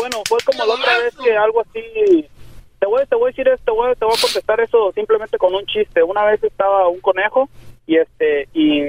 [0.00, 2.26] Bueno, fue como la otra vez que algo así.
[2.78, 5.36] Te voy, te voy a decir esto, te voy, te voy a contestar eso simplemente
[5.36, 6.02] con un chiste.
[6.02, 7.48] Una vez estaba un conejo
[7.86, 8.84] y este y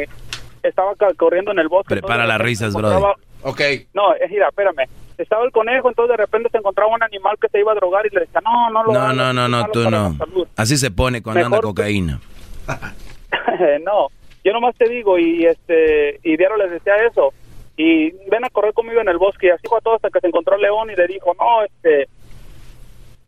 [0.64, 1.96] estaba ca- corriendo en el bosque.
[1.96, 3.62] Prepara las repente risas, encontraba- Ok.
[3.94, 4.88] No, eh, mira, espérame.
[5.18, 8.06] Estaba el conejo, entonces de repente se encontraba un animal que se iba a drogar
[8.06, 10.10] y le decía, no, no lo No, hagas, no, no, es no, tú no.
[10.10, 10.48] la salud".
[10.56, 12.20] Así se pone cuando anda Mejor- cocaína.
[13.84, 14.08] no,
[14.44, 17.34] yo nomás te digo y este y Diario les decía eso
[17.77, 20.19] y ven a correr conmigo en el bosque y así fue a todo hasta que
[20.19, 22.07] se encontró león y le dijo no este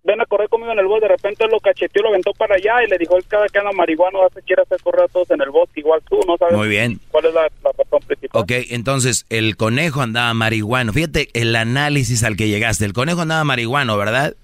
[0.06, 2.84] ven a correr conmigo en el bosque de repente lo cacheteó lo aventó para allá
[2.86, 5.49] y le dijo cada que anda marihuana hace quiere hacer correr a todos en el
[5.49, 6.99] bosque igual tú no sabes Muy bien.
[7.10, 10.91] cuál es la, la razón principal Ok, entonces el conejo andaba marihuano.
[10.91, 12.84] Fíjate el análisis al que llegaste.
[12.84, 14.36] El conejo andaba marihuano, ¿verdad?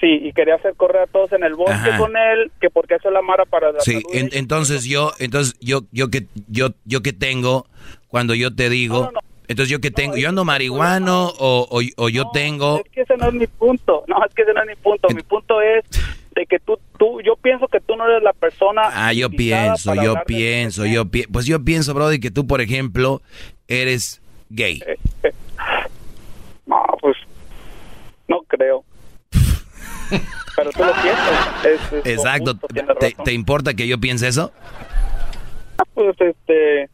[0.00, 1.98] sí y quería hacer correr a todos en el bosque Ajá.
[1.98, 5.54] con él que porque eso es la mara para la Sí, en- entonces yo, entonces
[5.60, 7.66] yo, yo que, yo, yo que tengo,
[8.10, 9.10] cuando yo te digo,
[9.48, 13.16] entonces yo que tengo, yo ando marihuano o, o, o yo tengo, es que ese
[13.16, 15.84] no es mi punto no es que ese no es mi punto mi punto es
[16.34, 19.94] de que tú tú yo pienso que tú no eres la persona ah, yo pienso,
[19.94, 23.22] yo de- pienso, yo pienso, pues yo pienso, Brody, que tú, por ejemplo,
[23.68, 24.20] eres
[24.50, 24.80] gay.
[26.66, 27.16] No, pues
[28.28, 28.84] no creo.
[30.56, 31.64] Pero tú lo piensas.
[31.64, 32.52] Es- es Exacto.
[32.60, 34.52] justo, ¿Te, te importa que yo piense eso?
[35.94, 36.88] Pues este.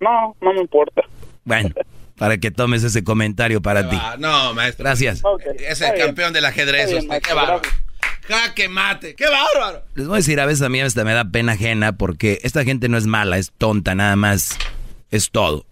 [0.00, 1.02] No, no me importa.
[1.44, 1.70] Bueno,
[2.16, 3.98] para que tomes ese comentario para ti.
[4.18, 4.84] No, maestro.
[4.84, 5.22] Gracias.
[5.58, 6.06] Es está el bien.
[6.06, 6.90] campeón del ajedrez.
[6.90, 7.08] Está bien, usted.
[7.08, 7.62] maestro, Qué bárbaro.
[8.28, 9.14] Jaque mate.
[9.14, 9.82] Qué bárbaro.
[9.94, 12.64] Les voy a decir, a veces a mí hasta me da pena ajena porque esta
[12.64, 14.56] gente no es mala, es tonta, nada más
[15.10, 15.64] es todo.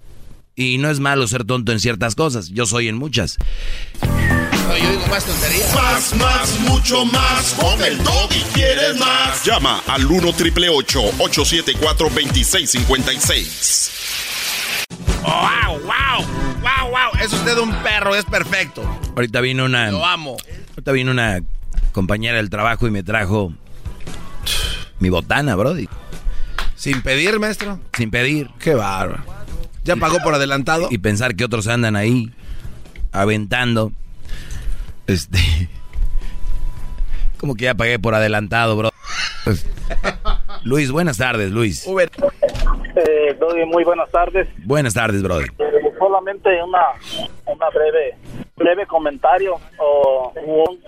[0.59, 3.37] Y no es malo ser tonto en ciertas cosas, yo soy en muchas.
[4.01, 5.75] No, yo digo más tonterías.
[5.75, 7.53] Más, más, mucho más.
[7.61, 9.45] Con el doggy quieres más.
[9.45, 14.87] Llama al 1 triple 874 2656.
[15.23, 16.25] ¡Wow, wow!
[16.63, 17.11] ¡Wow, wow!
[17.23, 18.83] Es usted un perro, es perfecto.
[19.15, 19.91] Ahorita vino una...
[19.91, 20.39] Lo amo.
[20.71, 21.43] Ahorita vino una
[21.93, 23.53] compañera del trabajo y me trajo
[25.01, 25.87] mi botana, Brody.
[26.77, 27.79] ¿Sin pedir, maestro?
[27.93, 28.49] Sin pedir.
[28.59, 29.23] Qué bárbaro.
[29.87, 30.89] ¿Ya pagó por adelantado?
[30.91, 32.31] Y pensar que otros andan ahí
[33.13, 33.93] aventando.
[35.07, 35.39] Este.
[37.39, 38.91] Como que ya pagué por adelantado, bro.
[39.45, 39.67] Pues,
[40.65, 41.87] Luis, buenas tardes, Luis.
[41.87, 44.49] Eh, Doggy, muy buenas tardes.
[44.65, 45.47] Buenas tardes, brother.
[45.59, 45.65] Eh,
[45.99, 46.85] solamente una,
[47.47, 48.17] una breve
[48.57, 50.81] breve comentario o un-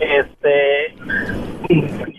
[0.00, 0.94] este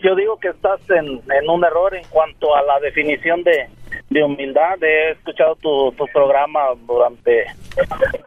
[0.04, 3.70] yo digo que estás en, en un error en cuanto a la definición de,
[4.14, 7.46] de humildad he escuchado tu, tu programa durante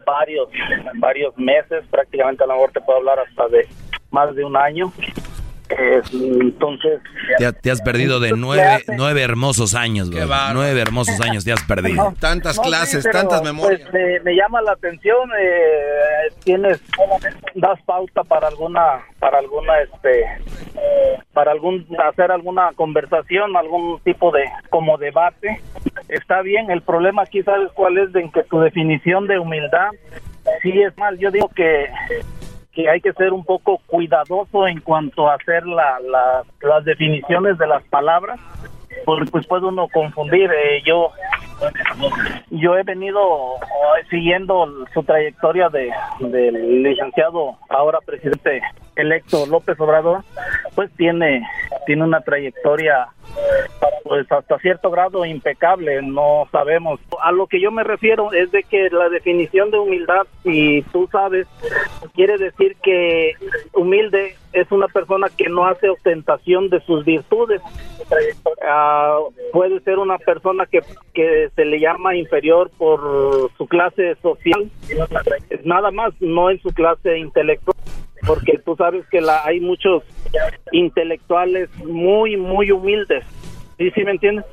[0.05, 0.49] varios
[0.97, 3.67] varios meses prácticamente a lo mejor te puedo hablar hasta de
[4.11, 4.93] más de un año
[5.69, 7.01] Eh, entonces
[7.39, 10.11] Te, ha- te has perdido de nueve, nueve hermosos años.
[10.11, 12.15] Nueve hermosos años te has perdido.
[12.21, 13.81] Tantas No, sí, clases, pero, tantas memorias.
[13.91, 15.29] pues, me, me llama la atención.
[15.41, 16.81] eh, tienes,
[17.55, 20.25] das pauta para alguna, para alguna, este,
[21.33, 25.61] para algún hacer alguna conversación, algún tipo de como debate.
[26.09, 26.71] Está bien.
[26.71, 29.91] El problema aquí, sabes cuál es, de en que tu definición de humildad
[30.63, 31.19] sí es mal.
[31.19, 31.87] Yo digo que
[32.77, 37.57] que hay que ser un poco cuidadoso en cuanto a hacer la, la- las definiciones
[37.59, 38.39] de las palabras
[39.07, 41.11] porque pues puede uno confundir Eh, yo
[42.51, 43.21] yo he venido
[44.11, 48.61] siguiendo su trayectoria de del licenciado ahora presidente
[48.95, 50.23] electo López Obrador
[50.75, 51.47] pues tiene
[51.87, 53.09] tiene una trayectoria
[54.07, 57.01] pues hasta cierto grado impecable, no sabemos.
[57.23, 61.09] A lo que yo me refiero es de que la definición de humildad, si tú
[61.11, 61.47] sabes,
[62.15, 63.33] quiere decir que
[63.75, 67.61] humilde es una persona que no hace ostentación de sus virtudes.
[68.63, 69.19] Ah,
[69.53, 70.81] puede ser una persona que,
[71.13, 74.71] que se le llama inferior por su clase social,
[75.65, 77.75] nada más, no en su clase intelectual
[78.27, 80.03] porque tú sabes que la, hay muchos
[80.73, 83.25] intelectuales muy, muy humildes.
[83.79, 84.45] ¿Sí, sí me entiendes?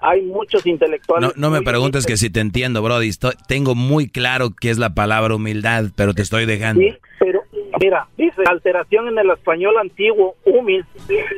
[0.00, 1.36] Hay muchos No, intelectuales.
[1.36, 3.08] no me muy preguntes que si te entiendo, Brody.
[3.08, 6.80] Estoy- tengo muy claro qué es la palabra humildad, pero te estoy dejando.
[6.80, 7.42] Sí, pero
[7.80, 10.84] mira, dice alteración en el español antiguo, humil,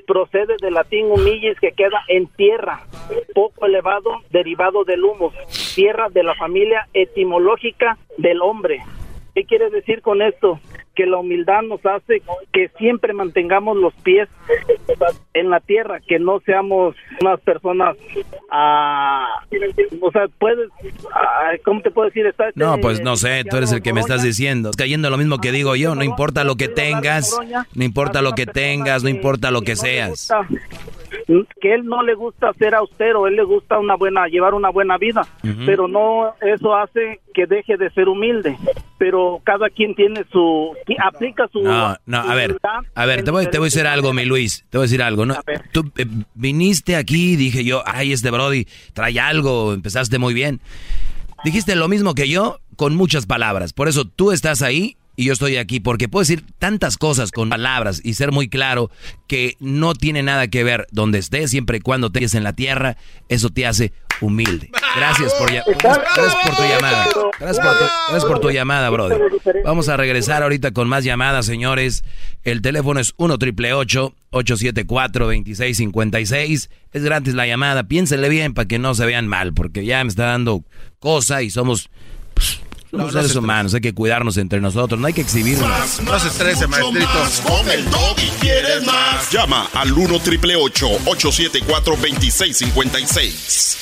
[0.07, 2.81] procede del latín humillis que queda en tierra,
[3.35, 5.35] poco elevado, derivado del humus,
[5.75, 8.83] tierra de la familia etimológica del hombre.
[9.37, 10.59] ¿Qué quiere decir con esto?
[10.95, 12.23] Que la humildad nos hace
[12.55, 14.31] que siempre mantengamos los pies
[15.35, 17.99] en la tierra, que no seamos unas personas,
[18.51, 19.45] ah,
[20.01, 20.71] o sea, puedes,
[21.13, 22.35] ah, ¿cómo te puedo decir?
[22.55, 24.71] No, pues no sé, tú eres el que me estás diciendo.
[24.75, 25.95] Cayendo en lo mismo que digo yo.
[25.95, 27.39] No importa lo que tengas,
[27.75, 30.33] no importa lo que tengas, no importa lo que seas.
[31.61, 34.97] Que él no le gusta ser austero, él le gusta una buena llevar una buena
[34.97, 35.27] vida,
[35.65, 38.57] pero no eso hace que deje de ser humilde.
[38.99, 40.75] Pero cada quien tiene su
[41.05, 42.57] aplica su No, no, a ver,
[42.95, 45.03] a ver, te voy, te voy a decir algo, mi Luis, te voy a decir
[45.03, 45.35] algo, ¿no?
[45.73, 50.61] Tú eh, viniste aquí, dije yo, ay, este Brody trae algo, empezaste muy bien.
[51.45, 55.33] Dijiste lo mismo que yo, con muchas palabras, por eso tú estás ahí y yo
[55.33, 58.91] estoy aquí, porque puedo decir tantas cosas con palabras y ser muy claro
[59.27, 62.97] que no tiene nada que ver donde estés, siempre y cuando estés en la tierra,
[63.29, 64.71] eso te hace humilde.
[64.97, 67.07] Gracias por, ya- gracias por tu llamada.
[67.39, 69.21] Gracias por tu, gracias por tu llamada, brother.
[69.65, 72.03] Vamos a regresar ahorita con más llamadas, señores.
[72.43, 77.85] El teléfono es 1 triple 874 2656 Es gratis la llamada.
[77.85, 80.65] Piénsenle bien para que no se vean mal, porque ya me está dando
[80.99, 81.91] cosa y somos,
[82.35, 82.61] pues,
[82.91, 83.75] somos no seres se humanos.
[83.75, 86.01] Hay que cuidarnos entre nosotros, no hay que exhibirnos.
[86.03, 87.09] No se estrese, maestrito.
[87.45, 89.31] Con el doggy quieres más.
[89.31, 93.79] Llama al 1 triple 874 2656.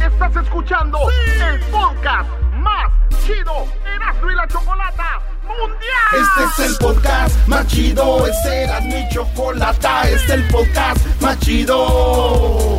[0.00, 2.90] Estás escuchando el podcast más
[3.26, 6.12] chido Erasmo y la Chocolata Mundial.
[6.12, 11.38] Este es el podcast más chido, este era mi chocolata, este es el podcast más
[11.40, 12.78] chido.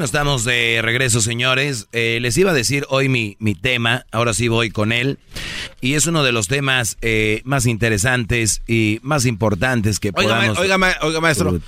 [0.00, 1.86] Bueno, estamos de regreso, señores.
[1.92, 5.18] Eh, les iba a decir hoy mi, mi tema, ahora sí voy con él.
[5.82, 10.36] Y es uno de los temas eh, más interesantes y más importantes que Oiga, ma-
[10.36, 10.58] podamos...
[10.58, 11.60] oiga, ma- oiga, maestro.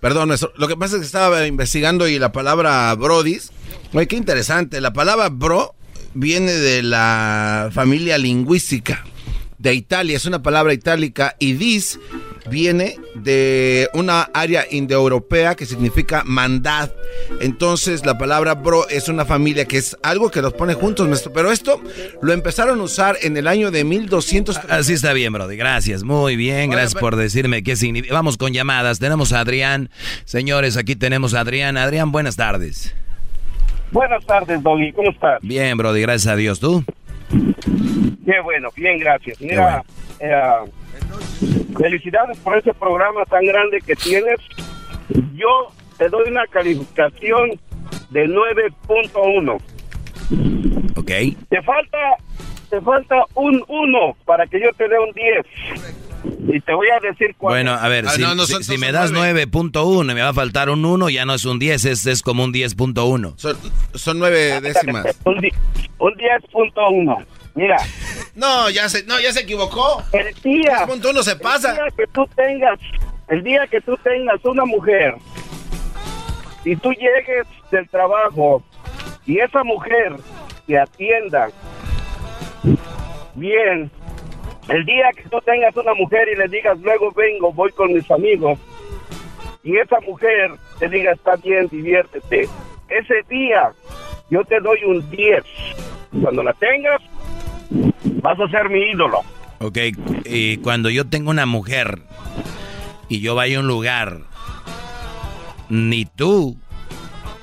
[0.00, 0.50] Perdón, maestro.
[0.56, 3.50] Lo que pasa es que estaba investigando y la palabra brodis.
[3.92, 4.80] Oye, qué interesante.
[4.80, 5.74] La palabra bro
[6.14, 9.04] viene de la familia lingüística
[9.58, 10.16] de Italia.
[10.16, 11.36] Es una palabra itálica.
[11.38, 12.00] Y dis
[12.48, 16.90] viene de una área indoeuropea que significa mandad.
[17.40, 21.32] Entonces, la palabra bro es una familia que es algo que los pone juntos, maestro.
[21.32, 21.80] Pero esto
[22.20, 24.58] lo empezaron a usar en el año de 1200.
[24.68, 25.56] Así está bien, Brody.
[25.56, 26.02] Gracias.
[26.02, 26.70] Muy bien.
[26.70, 28.14] Gracias por decirme qué significa.
[28.14, 28.98] Vamos con llamadas.
[28.98, 29.90] Tenemos a Adrián.
[30.24, 31.76] Señores, aquí tenemos a Adrián.
[31.76, 32.94] Adrián, buenas tardes.
[33.90, 34.92] Buenas tardes, Doggy.
[34.92, 35.38] ¿Cómo estás?
[35.42, 36.00] Bien, Brody.
[36.00, 36.60] Gracias a Dios.
[36.60, 36.82] ¿Tú?
[38.24, 39.40] Qué bueno, bien, gracias.
[39.40, 39.82] Mira,
[40.20, 40.30] eh,
[41.78, 44.38] felicidades por ese programa tan grande que tienes.
[45.34, 45.68] Yo
[45.98, 47.50] te doy una calificación
[48.10, 49.60] de 9.1.
[50.96, 51.10] Ok.
[51.48, 51.98] Te falta,
[52.70, 55.46] te falta un 1 para que yo te dé un 10.
[56.54, 57.54] Y te voy a decir cuál.
[57.54, 60.84] Bueno, a ver, si, si- si me das 9.1 y me va a faltar un
[60.84, 63.34] 1, ya no es un 10, es, es como un 10.1.
[63.36, 63.56] Son,
[63.94, 65.18] son nueve décimas.
[65.24, 65.52] Un, di-
[65.98, 67.24] un 10.1.
[67.54, 67.76] Mira.
[68.34, 70.02] No, ya se, no, ya se equivocó.
[70.12, 70.86] El día.
[70.86, 71.70] no se pasa.
[71.70, 72.78] El día que tú tengas,
[73.28, 75.14] el día que tú tengas una mujer
[76.64, 78.62] y tú llegues del trabajo
[79.26, 80.16] y esa mujer
[80.66, 81.50] te atienda
[83.34, 83.90] bien,
[84.68, 88.08] el día que tú tengas una mujer y le digas luego vengo, voy con mis
[88.10, 88.58] amigos
[89.64, 92.48] y esa mujer te diga está bien, diviértete,
[92.88, 93.72] ese día
[94.30, 95.44] yo te doy un 10.
[96.22, 97.00] Cuando la tengas,
[98.22, 99.20] vas a ser mi ídolo.
[99.58, 99.78] Ok,
[100.24, 102.02] y cuando yo tengo una mujer
[103.08, 104.22] y yo vaya a un lugar,
[105.68, 106.58] ni tú,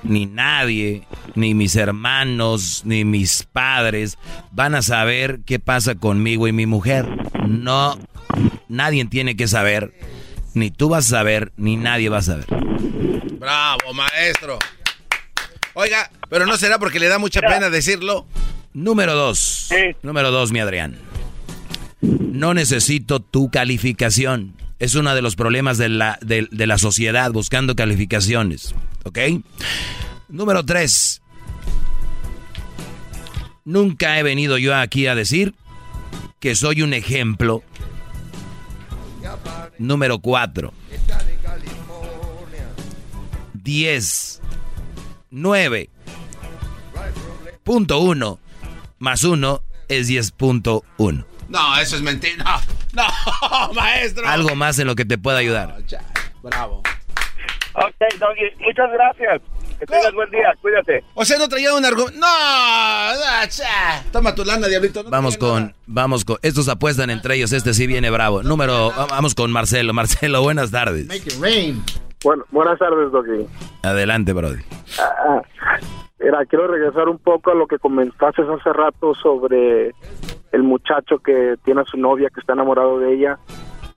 [0.03, 1.03] ni nadie,
[1.35, 4.17] ni mis hermanos, ni mis padres
[4.51, 7.07] van a saber qué pasa conmigo y mi mujer.
[7.47, 7.97] No,
[8.67, 9.93] nadie tiene que saber,
[10.53, 12.47] ni tú vas a saber, ni nadie va a saber.
[13.39, 14.59] Bravo, maestro.
[15.73, 18.25] Oiga, pero no será porque le da mucha pena decirlo.
[18.79, 19.67] Número dos.
[20.03, 20.95] Número dos, mi Adrián.
[21.99, 24.53] No necesito tu calificación.
[24.79, 28.73] Es uno de los problemas de la, de, de la sociedad buscando calificaciones.
[29.03, 29.19] ¿Ok?
[30.29, 31.21] Número tres.
[33.65, 35.53] Nunca he venido yo aquí a decir
[36.39, 37.63] que soy un ejemplo.
[39.77, 40.73] Número cuatro.
[43.53, 44.41] Diez.
[45.31, 45.89] Nueve.
[47.65, 48.39] Punto uno.
[48.99, 51.25] Más uno es diez punto uno.
[51.47, 52.61] No, eso es mentira.
[52.93, 54.27] No, no, maestro.
[54.27, 55.77] Algo más en lo que te pueda ayudar.
[56.43, 56.83] Bravo.
[57.73, 59.41] Ok, Doggy, muchas gracias.
[59.79, 61.03] Que tengas buen día, cuídate.
[61.13, 62.19] O sea, no traía un argumento.
[62.19, 64.11] No, no.
[64.11, 65.03] Toma tu lana, diablito.
[65.03, 68.43] No Vamos con, vamos con, estos apuestan entre ellos, este sí viene bravo.
[68.43, 69.93] Número, vamos con Marcelo.
[69.93, 71.07] Marcelo, buenas tardes.
[72.23, 73.47] Bueno, buenas tardes, Doggy.
[73.83, 74.61] Adelante, Brody.
[74.99, 75.41] Ah,
[76.19, 79.93] mira, quiero regresar un poco a lo que comentaste hace rato sobre
[80.51, 83.39] el muchacho que tiene a su novia que está enamorado de ella,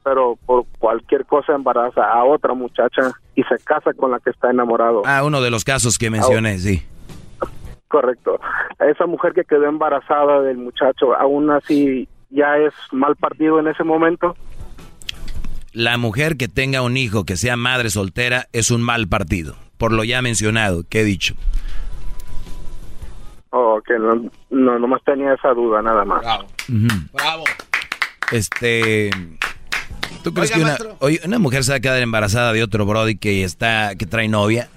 [0.04, 4.50] pero por cualquier cosa embaraza a otra muchacha y se casa con la que está
[4.50, 5.02] enamorado.
[5.04, 6.80] Ah, uno de los casos que mencioné, sí.
[7.88, 8.40] Correcto.
[8.78, 13.82] Esa mujer que quedó embarazada del muchacho, aún así ya es mal partido en ese
[13.82, 14.36] momento.
[15.72, 19.92] La mujer que tenga un hijo que sea madre soltera es un mal partido, por
[19.92, 21.34] lo ya mencionado que he dicho.
[23.50, 26.22] pero que no, no nomás tenía esa duda nada más.
[27.12, 27.44] Bravo.
[28.30, 29.10] Este.
[30.22, 33.16] ¿Tú crees que una, oye, una mujer se va a quedar embarazada de otro Brody
[33.16, 34.68] que está que trae novia?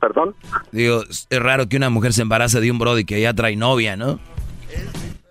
[0.00, 0.34] ¿Perdón?
[0.70, 3.96] Digo, es raro que una mujer se embarace de un Brody que ya trae novia,
[3.96, 4.20] ¿no?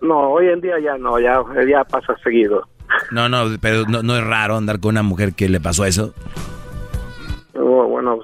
[0.00, 2.66] No, hoy en día ya no, ya, ya pasa seguido.
[3.10, 6.14] No, no, pero no, no es raro andar con una mujer que le pasó eso.
[7.54, 8.20] Oh, bueno,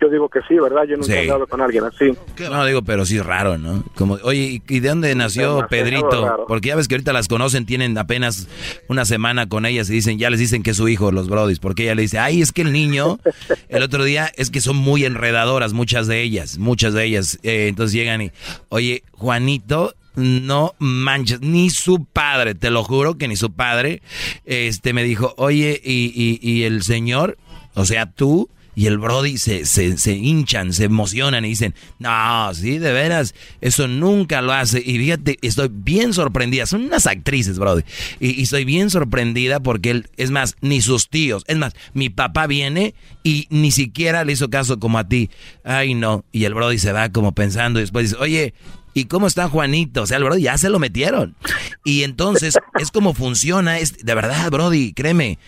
[0.00, 0.84] yo digo que sí, ¿verdad?
[0.84, 1.12] Yo nunca Sí.
[1.14, 2.12] he hablado con alguien así.
[2.50, 3.82] No, digo, pero sí es raro, ¿no?
[3.96, 6.44] Como, oye, ¿y de dónde nació Pedrito?
[6.46, 8.46] Porque ya ves que ahorita las conocen, tienen apenas
[8.88, 11.58] una semana con ellas y dicen, ya les dicen que es su hijo, los brodis.
[11.58, 13.18] Porque ella le dice, ay, es que el niño,
[13.68, 17.38] el otro día, es que son muy enredadoras, muchas de ellas, muchas de ellas.
[17.42, 18.30] Eh, entonces llegan y,
[18.68, 24.02] oye, Juanito, no manches, ni su padre, te lo juro que ni su padre,
[24.44, 27.38] este, me dijo, oye, y, y, el señor,
[27.74, 32.52] o sea, tú, y el Brody se, se, se hinchan, se emocionan y dicen, no,
[32.52, 34.82] sí, de veras, eso nunca lo hace.
[34.84, 36.66] Y fíjate, estoy bien sorprendida.
[36.66, 37.84] Son unas actrices, Brody.
[38.20, 41.42] Y, y estoy bien sorprendida porque él, es más, ni sus tíos.
[41.46, 45.30] Es más, mi papá viene y ni siquiera le hizo caso como a ti.
[45.64, 46.26] Ay, no.
[46.30, 48.52] Y el Brody se va como pensando y después dice, oye,
[48.96, 50.04] ¿Y cómo está Juanito?
[50.04, 51.36] O sea, el Brody ya se lo metieron.
[51.84, 53.78] Y entonces es como funciona.
[53.78, 55.38] Es, de verdad, Brody, créeme.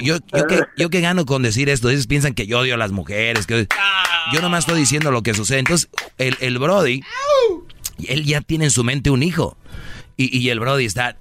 [0.00, 1.90] Y, yo, yo, yo, que, yo gano con decir esto.
[1.90, 3.46] Ellos piensan que yo odio a las mujeres.
[3.46, 3.68] Que,
[4.32, 5.58] yo nomás estoy diciendo lo que sucede.
[5.58, 7.02] Entonces, el, el Brody,
[8.08, 9.58] él ya tiene en su mente un hijo.
[10.16, 11.18] Y, y el Brody está,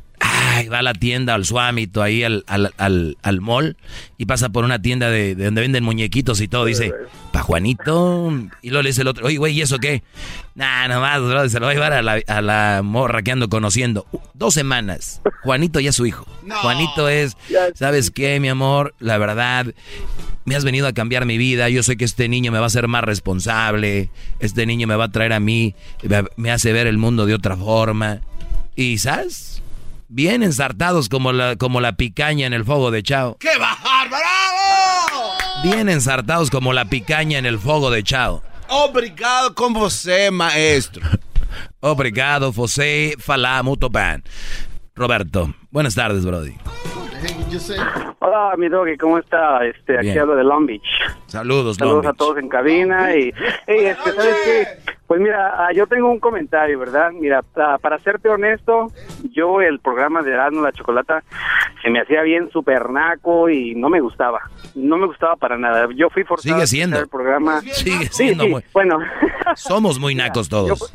[0.60, 3.78] ay, va a la tienda, al suamito, ahí al, al, al, al mall,
[4.18, 6.66] y pasa por una tienda de, de donde venden muñequitos y todo.
[6.66, 6.94] Dice,
[7.32, 8.32] pa' Juanito.
[8.62, 10.04] Y luego le dice el otro, oye, güey, ¿y eso qué?
[10.56, 13.48] Nah, nomás, Brody, se lo va a llevar a la, a la morra que ando
[13.50, 14.06] conociendo.
[14.12, 15.22] Uh, Dos semanas.
[15.44, 16.26] Juanito ya es su hijo.
[16.62, 17.36] Juanito es,
[17.76, 18.94] ¿sabes qué, mi amor?
[19.00, 19.68] La verdad,
[20.46, 21.70] me has venido a cambiar mi vida.
[21.70, 24.10] Yo sé que este niño me va a hacer más responsable.
[24.40, 27.34] Este niño me va a traer a mí, me- me hace ver el mundo de
[27.36, 28.22] otra forma.
[28.76, 29.62] Y, ¿sabes?
[30.12, 33.38] Bien ensartados como la, como la picaña en el fuego de Chao.
[33.40, 35.34] ¡Qué bajar, bravo!
[35.62, 38.42] Bien ensartados como la picaña en el fuego de Chao.
[38.70, 41.04] Obrigado con você, maestro.
[41.80, 44.24] Obrigado, José Falá, muito bem.
[44.96, 46.56] Roberto, buenas tardes, Brody.
[48.20, 49.66] Hola, mi doggy, ¿cómo está?
[49.66, 50.20] Este, aquí Bien.
[50.20, 50.84] hablo de Long Beach.
[51.26, 53.34] Saludos, Saludos Long a todos en cabina y,
[53.66, 54.68] hey, este, ¿sabes qué?
[55.08, 57.10] Pues mira, ah, yo tengo un comentario, ¿verdad?
[57.12, 58.92] Mira, para serte honesto,
[59.32, 61.24] yo el programa de Erasmo la Chocolata
[61.82, 64.42] se me hacía bien super naco y no me gustaba.
[64.76, 65.88] No me gustaba para nada.
[65.96, 67.00] Yo fui forzado Sigue a siendo.
[67.00, 67.62] el programa.
[67.62, 69.00] Sigue Sí, siendo sí, muy- Bueno,
[69.56, 70.80] Somos muy nacos todos.
[70.80, 70.86] yo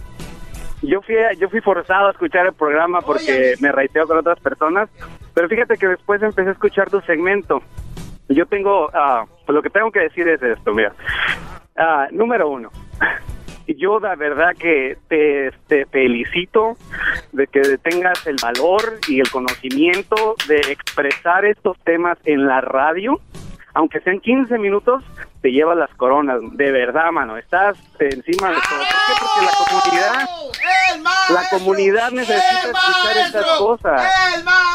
[1.02, 4.88] fui, yo fui forzado a escuchar el programa porque me raiteo con otras personas,
[5.34, 7.62] pero fíjate que después empecé a escuchar tu segmento.
[8.28, 8.90] Yo tengo,
[9.46, 10.92] pues lo que tengo que decir es esto, mira.
[11.76, 12.70] Ah, número uno,
[13.66, 16.76] yo la verdad que te, te felicito
[17.32, 23.20] de que tengas el valor y el conocimiento de expresar estos temas en la radio.
[23.74, 25.02] Aunque sean 15 minutos,
[25.42, 26.40] te llevas las coronas.
[26.52, 27.36] De verdad, mano.
[27.36, 28.78] Estás encima de todo.
[28.78, 29.14] ¿Por qué?
[29.20, 30.28] Porque la comunidad,
[31.30, 34.02] la comunidad necesita escuchar estas cosas.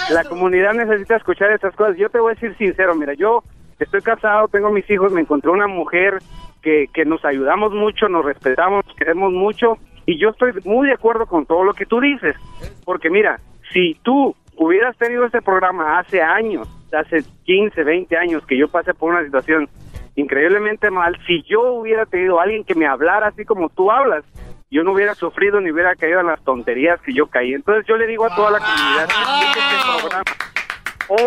[0.09, 1.97] La comunidad necesita escuchar estas cosas.
[1.97, 3.43] Yo te voy a decir sincero, mira, yo
[3.79, 6.19] estoy casado, tengo mis hijos, me encontré una mujer
[6.61, 10.93] que, que nos ayudamos mucho, nos respetamos, nos queremos mucho y yo estoy muy de
[10.93, 12.35] acuerdo con todo lo que tú dices.
[12.83, 13.39] Porque mira,
[13.71, 16.67] si tú hubieras tenido este programa hace años,
[16.97, 19.69] hace 15, 20 años que yo pasé por una situación
[20.15, 24.23] increíblemente mal, si yo hubiera tenido alguien que me hablara así como tú hablas,
[24.71, 27.53] yo no hubiera sufrido ni hubiera caído en las tonterías que yo caí.
[27.53, 30.23] Entonces yo le digo a toda la comunidad, "Escuchen este programa.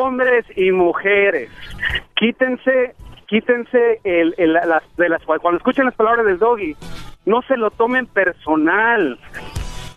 [0.01, 1.51] hombres y mujeres,
[2.15, 2.95] quítense,
[3.27, 6.77] quítense el, el- las, de las cuando escuchen las palabras del doggy,
[7.27, 9.19] no se lo tomen personal.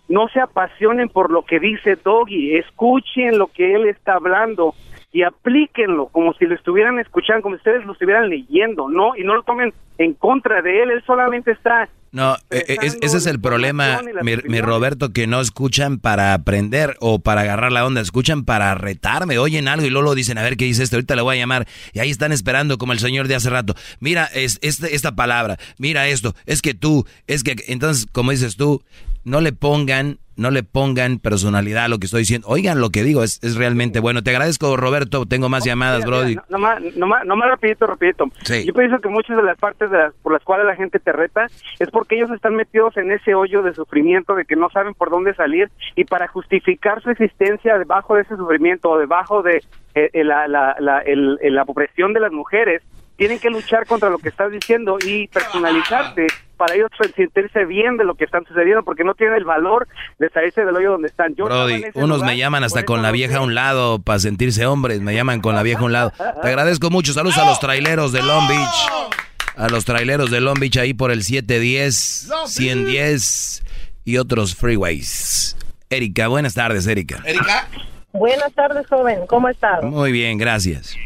[0.08, 4.72] No se apasionen por lo que dice Doggy, escuchen lo que él está hablando
[5.16, 9.16] y aplíquenlo como si lo estuvieran escuchando, como si ustedes lo estuvieran leyendo, ¿no?
[9.16, 12.98] Y no lo tomen en contra de él, él solamente está No, eh, eh, es-
[13.00, 17.72] ese es el problema, mi, mi Roberto, que no escuchan para aprender o para agarrar
[17.72, 20.82] la onda, escuchan para retarme, oyen algo y luego lo dicen, a ver qué dice
[20.82, 23.48] esto, ahorita le voy a llamar, y ahí están esperando como el señor de hace
[23.50, 28.30] rato, mira es, este- esta palabra, mira esto, es que tú, es que, entonces, como
[28.32, 28.82] dices tú,
[29.24, 33.02] no le pongan, no le pongan personalidad a lo que estoy diciendo, oigan lo que
[33.02, 36.28] digo, es, es realmente bueno, te agradezco Roberto, tengo más llamadas, Mira, Brody.
[36.30, 38.24] mira, no- nomás, nomás, nomás rapidito, rapidito.
[38.44, 38.64] Sí.
[38.66, 41.12] Yo pienso que muchas de las partes de las, por las cuales la gente te
[41.12, 41.46] reta
[41.78, 45.10] es porque ellos están metidos en ese hoyo de sufrimiento de que no saben por
[45.10, 49.62] dónde salir y para justificar su existencia debajo de ese sufrimiento o debajo de
[49.94, 52.82] eh, eh, la, la, la, el- la opresión de las mujeres,
[53.16, 56.26] tienen que luchar contra lo que estás diciendo y personalizarse
[56.56, 59.86] para ellos sentirse bien de lo que están sucediendo, porque no tienen el valor
[60.18, 61.34] de salirse del hoyo donde están.
[61.34, 64.66] Yo Brody, unos lugar, me llaman hasta con la vieja a un lado para sentirse
[64.66, 66.12] hombres, me llaman con la vieja a un lado.
[66.42, 69.16] Te agradezco mucho, saludos a los traileros de Long Beach.
[69.56, 73.62] A los traileros de Long Beach ahí por el 710, 110
[74.04, 75.56] y otros freeways.
[75.88, 77.22] Erika, buenas tardes, Erika.
[77.24, 77.68] Erika.
[78.12, 79.20] Buenas tardes, joven.
[79.28, 79.80] ¿Cómo está?
[79.82, 80.96] Muy bien, gracias.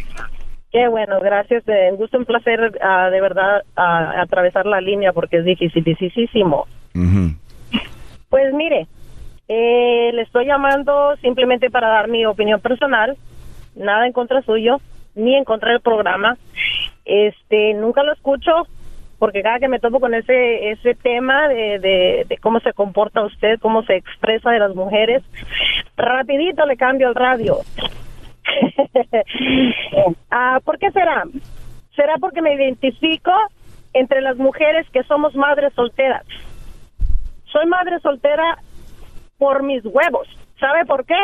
[0.73, 1.67] Qué bueno, gracias.
[1.67, 6.67] Eh, un gusto, un placer, ah, de verdad, ah, atravesar la línea porque es dificilísimo.
[8.29, 8.87] Pues mire,
[9.49, 13.17] eh, le estoy llamando simplemente para dar mi opinión personal,
[13.75, 14.81] nada en contra suyo,
[15.17, 16.37] ni en contra del programa.
[17.05, 18.53] Este, nunca lo escucho
[19.19, 23.23] porque cada que me topo con ese ese tema de, de, de cómo se comporta
[23.23, 25.23] usted, cómo se expresa de las mujeres,
[25.97, 27.59] rapidito le cambio el radio.
[30.31, 31.25] ah, ¿Por qué será?
[31.95, 33.33] ¿Será porque me identifico
[33.93, 36.25] entre las mujeres que somos madres solteras?
[37.47, 38.59] Soy madre soltera
[39.39, 40.29] por mis huevos.
[40.59, 41.19] ¿Sabe por qué?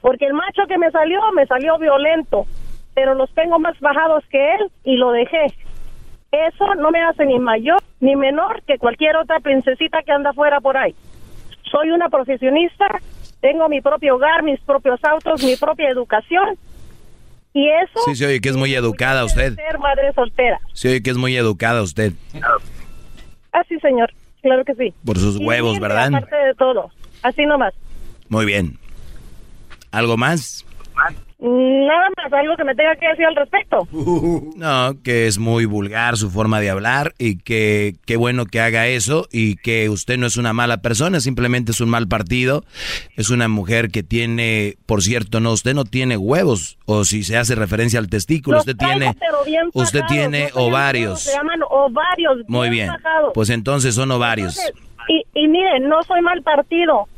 [0.00, 2.46] Porque el macho que me salió, me salió violento,
[2.94, 5.46] pero los tengo más bajados que él y lo dejé.
[6.30, 10.60] Eso no me hace ni mayor ni menor que cualquier otra princesita que anda fuera
[10.60, 10.94] por ahí.
[11.70, 12.86] Soy una profesionista,
[13.40, 16.56] tengo mi propio hogar, mis propios autos, mi propia educación.
[17.52, 19.56] Y eso Sí, se oye que es muy educada usted.
[19.56, 20.60] ser madre soltera.
[20.72, 22.12] Se oye que es muy educada usted.
[23.52, 24.12] Ah, sí, señor.
[24.42, 24.94] Claro que sí.
[25.04, 26.06] Por sus Y huevos, ¿verdad?
[26.14, 26.90] Aparte de todo.
[27.22, 27.74] Así nomás.
[28.28, 28.78] Muy bien.
[29.90, 30.64] ¿Algo más?
[31.42, 33.88] Nada más, algo que me tenga que decir al respecto.
[34.56, 38.86] No, que es muy vulgar su forma de hablar y que qué bueno que haga
[38.88, 42.64] eso y que usted no es una mala persona, simplemente es un mal partido.
[43.16, 47.38] Es una mujer que tiene, por cierto, no, usted no tiene huevos o si se
[47.38, 49.14] hace referencia al testículo, Los usted traigo,
[49.44, 51.20] tiene, usted bajados, tiene no se llaman ovarios.
[51.22, 52.38] Se llaman ovarios.
[52.48, 52.90] Muy bien.
[53.32, 54.58] Pues entonces son ovarios.
[54.58, 57.08] Entonces, y, y miren, no soy mal partido.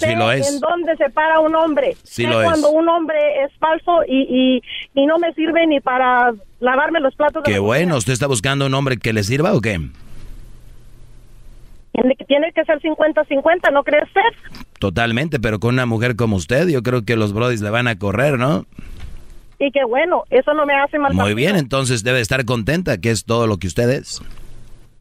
[0.00, 0.52] Sí Sé lo es.
[0.54, 1.96] en dónde se para un hombre.
[2.02, 2.46] Sí Sé lo es.
[2.48, 4.60] cuando un hombre es falso y,
[4.94, 7.42] y, y no me sirve ni para lavarme los platos.
[7.42, 9.78] de Qué la bueno, ¿usted está buscando un hombre que le sirva o qué?
[12.26, 14.64] Tiene que ser 50-50, ¿no cree usted?
[14.78, 17.98] Totalmente, pero con una mujer como usted, yo creo que los brodis le van a
[17.98, 18.64] correr, ¿no?
[19.58, 21.12] Y que bueno, eso no me hace mal.
[21.12, 24.22] Muy bien, entonces debe estar contenta, que es todo lo que usted es.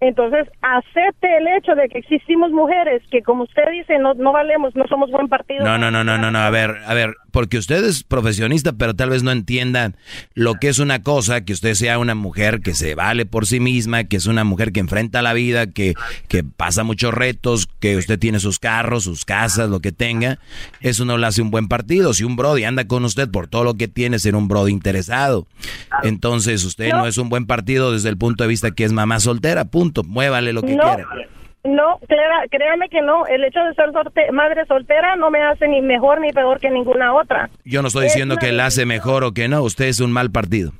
[0.01, 4.73] Entonces, acepte el hecho de que existimos mujeres que, como usted dice, no, no valemos,
[4.75, 5.65] no somos buen partido.
[5.65, 8.95] No, no, no, no, no, no, a ver, a ver, porque usted es profesionista, pero
[8.95, 9.93] tal vez no entienda
[10.33, 13.59] lo que es una cosa, que usted sea una mujer que se vale por sí
[13.59, 15.95] misma, que es una mujer que enfrenta la vida, que,
[16.27, 20.39] que pasa muchos retos, que usted tiene sus carros, sus casas, lo que tenga,
[20.81, 22.13] eso no le hace un buen partido.
[22.13, 25.47] Si un brody anda con usted por todo lo que tiene, ser un brody interesado.
[26.03, 29.19] Entonces usted no es un buen partido desde el punto de vista que es mamá
[29.19, 31.07] soltera, punto, muévale lo que no, quiera.
[31.63, 33.25] No, crea- créame que no.
[33.27, 36.69] El hecho de ser sorte- madre soltera no me hace ni mejor ni peor que
[36.69, 37.49] ninguna otra.
[37.65, 40.11] Yo no estoy Es diciendo que la hace mejor o que no, usted es un
[40.11, 40.71] mal partido.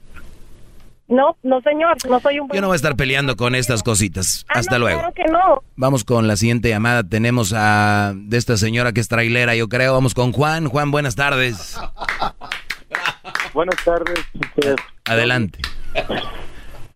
[1.08, 3.82] No, no, señor, no soy un buen Yo no voy a estar peleando con estas
[3.82, 4.46] cositas.
[4.48, 5.00] Ah, Hasta no, luego.
[5.00, 5.64] Claro que no.
[5.76, 7.02] Vamos con la siguiente llamada.
[7.04, 9.94] Tenemos a de esta señora que es trailera, yo creo.
[9.94, 10.68] Vamos con Juan.
[10.68, 11.80] Juan, buenas tardes.
[13.56, 14.20] Buenas tardes.
[15.06, 15.60] Adelante.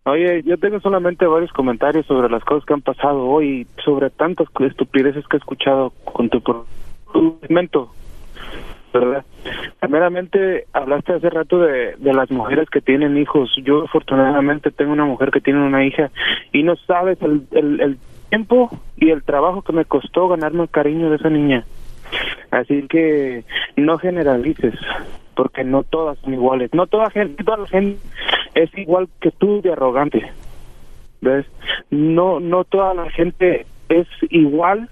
[0.05, 4.47] Oye, yo tengo solamente varios comentarios sobre las cosas que han pasado hoy, sobre tantas
[4.59, 7.89] estupideces que he escuchado con tu tu
[8.93, 9.25] ¿verdad?
[9.79, 13.51] Primeramente, hablaste hace rato de, de las mujeres que tienen hijos.
[13.63, 16.11] Yo afortunadamente tengo una mujer que tiene una hija
[16.51, 17.97] y no sabes el, el
[18.29, 21.65] tiempo y el trabajo que me costó ganarme el cariño de esa niña.
[22.51, 23.43] Así que
[23.75, 24.75] no generalices,
[25.35, 26.69] porque no todas son iguales.
[26.73, 27.97] No toda gente, toda la gente
[28.55, 30.31] es igual que tú de arrogante.
[31.21, 31.45] ¿Ves?
[31.89, 34.89] No, no toda la gente es igual.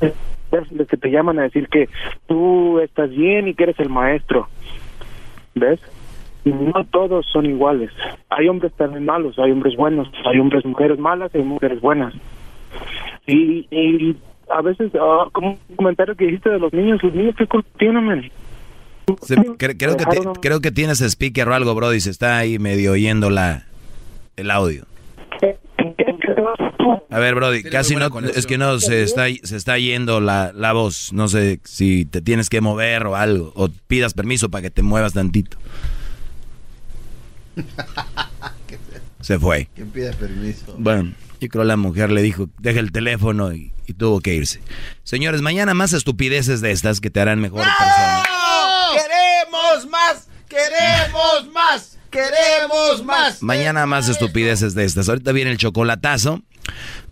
[0.00, 1.88] Es que te llaman a decir que
[2.26, 4.48] tú estás bien y que eres el maestro.
[5.54, 5.80] ¿Ves?
[6.44, 7.90] No todos son iguales.
[8.28, 12.12] Hay hombres también malos, hay hombres buenos, hay hombres, mujeres malas, hay mujeres buenas.
[13.26, 14.16] Y, y
[14.50, 17.68] a veces, ah, como un comentario que dijiste de los niños, los niños, ¿qué culpa
[17.78, 18.30] tienen, man?
[19.22, 22.00] Se- cre- creo, que te- creo que tienes speaker o algo, Brody.
[22.00, 23.66] Se está ahí medio oyendo la,
[24.36, 24.84] el audio.
[27.10, 30.72] A ver, Brody, casi no, es que no se está, se está yendo la, la
[30.72, 31.12] voz.
[31.12, 34.82] No sé si te tienes que mover o algo, o pidas permiso para que te
[34.82, 35.56] muevas tantito.
[39.20, 39.68] Se fue.
[39.74, 40.74] ¿Quién pide permiso?
[40.76, 44.60] Bueno, yo creo la mujer le dijo, deja el teléfono y, y tuvo que irse.
[45.02, 48.22] Señores, mañana más estupideces de estas que te harán mejor persona.
[48.92, 50.28] ¡Queremos más!
[50.48, 51.94] ¡Queremos más!
[52.14, 53.42] queremos más.
[53.42, 55.08] Mañana más estupideces de estas.
[55.08, 56.42] Ahorita viene el chocolatazo.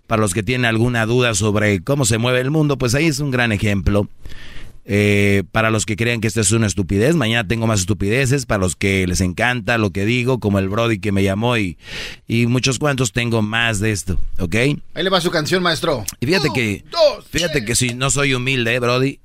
[0.07, 3.19] Para los que tienen alguna duda sobre cómo se mueve el mundo, pues ahí es
[3.19, 4.09] un gran ejemplo.
[4.85, 8.47] Eh, para los que crean que esto es una estupidez, mañana tengo más estupideces.
[8.47, 11.79] Para los que les encanta lo que digo, como el Brody que me llamó y,
[12.27, 14.55] y muchos cuantos, tengo más de esto, ¿ok?
[14.55, 16.05] Ahí le va su canción, maestro.
[16.21, 16.85] Y fíjate que,
[17.31, 19.21] fíjate que si no soy humilde, eh, Brody,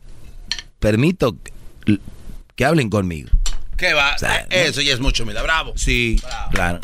[0.79, 1.99] permito que,
[2.55, 3.29] que hablen conmigo.
[3.77, 4.15] ¿Qué va?
[4.49, 5.73] Eso ya es mucho, mira, bravo.
[5.75, 6.19] Sí,
[6.51, 6.79] claro.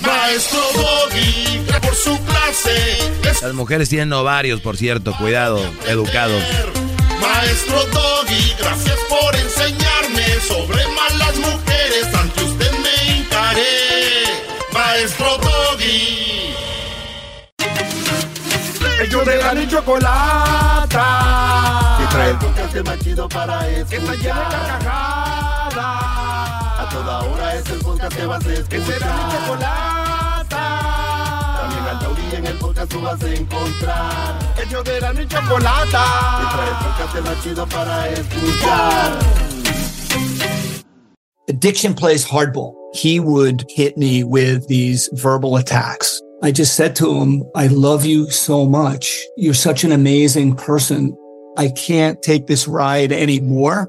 [0.00, 3.42] Maestro Doggy, por su clase.
[3.42, 6.42] Las mujeres tienen ovarios, por cierto, cuidado, educados.
[7.20, 12.14] Maestro Doggy, gracias por enseñarme sobre malas mujeres.
[12.14, 14.24] Ante usted me hincaré.
[14.72, 16.54] Maestro Doggy.
[19.02, 21.06] Ellos de la chocolata.
[21.98, 23.88] Que trae el podcast más chido para escuchar.
[23.88, 25.76] Que está llena de carcajadas.
[26.80, 28.68] A toda hora es el podcast que vas a escuchar.
[28.68, 30.09] Que será mi chocolata.
[32.30, 34.54] También al taurí en el podcast tú vas a encontrar.
[34.64, 36.04] Ellos de la ni chocolata.
[36.38, 39.18] Que trae el podcast más chido para escuchar.
[41.48, 42.74] Addiction plays hardball.
[42.92, 46.20] He would hit me with these verbal attacks.
[46.42, 49.26] I just said to him, I love you so much.
[49.36, 51.16] You're such an amazing person.
[51.58, 53.88] I can't take this ride anymore.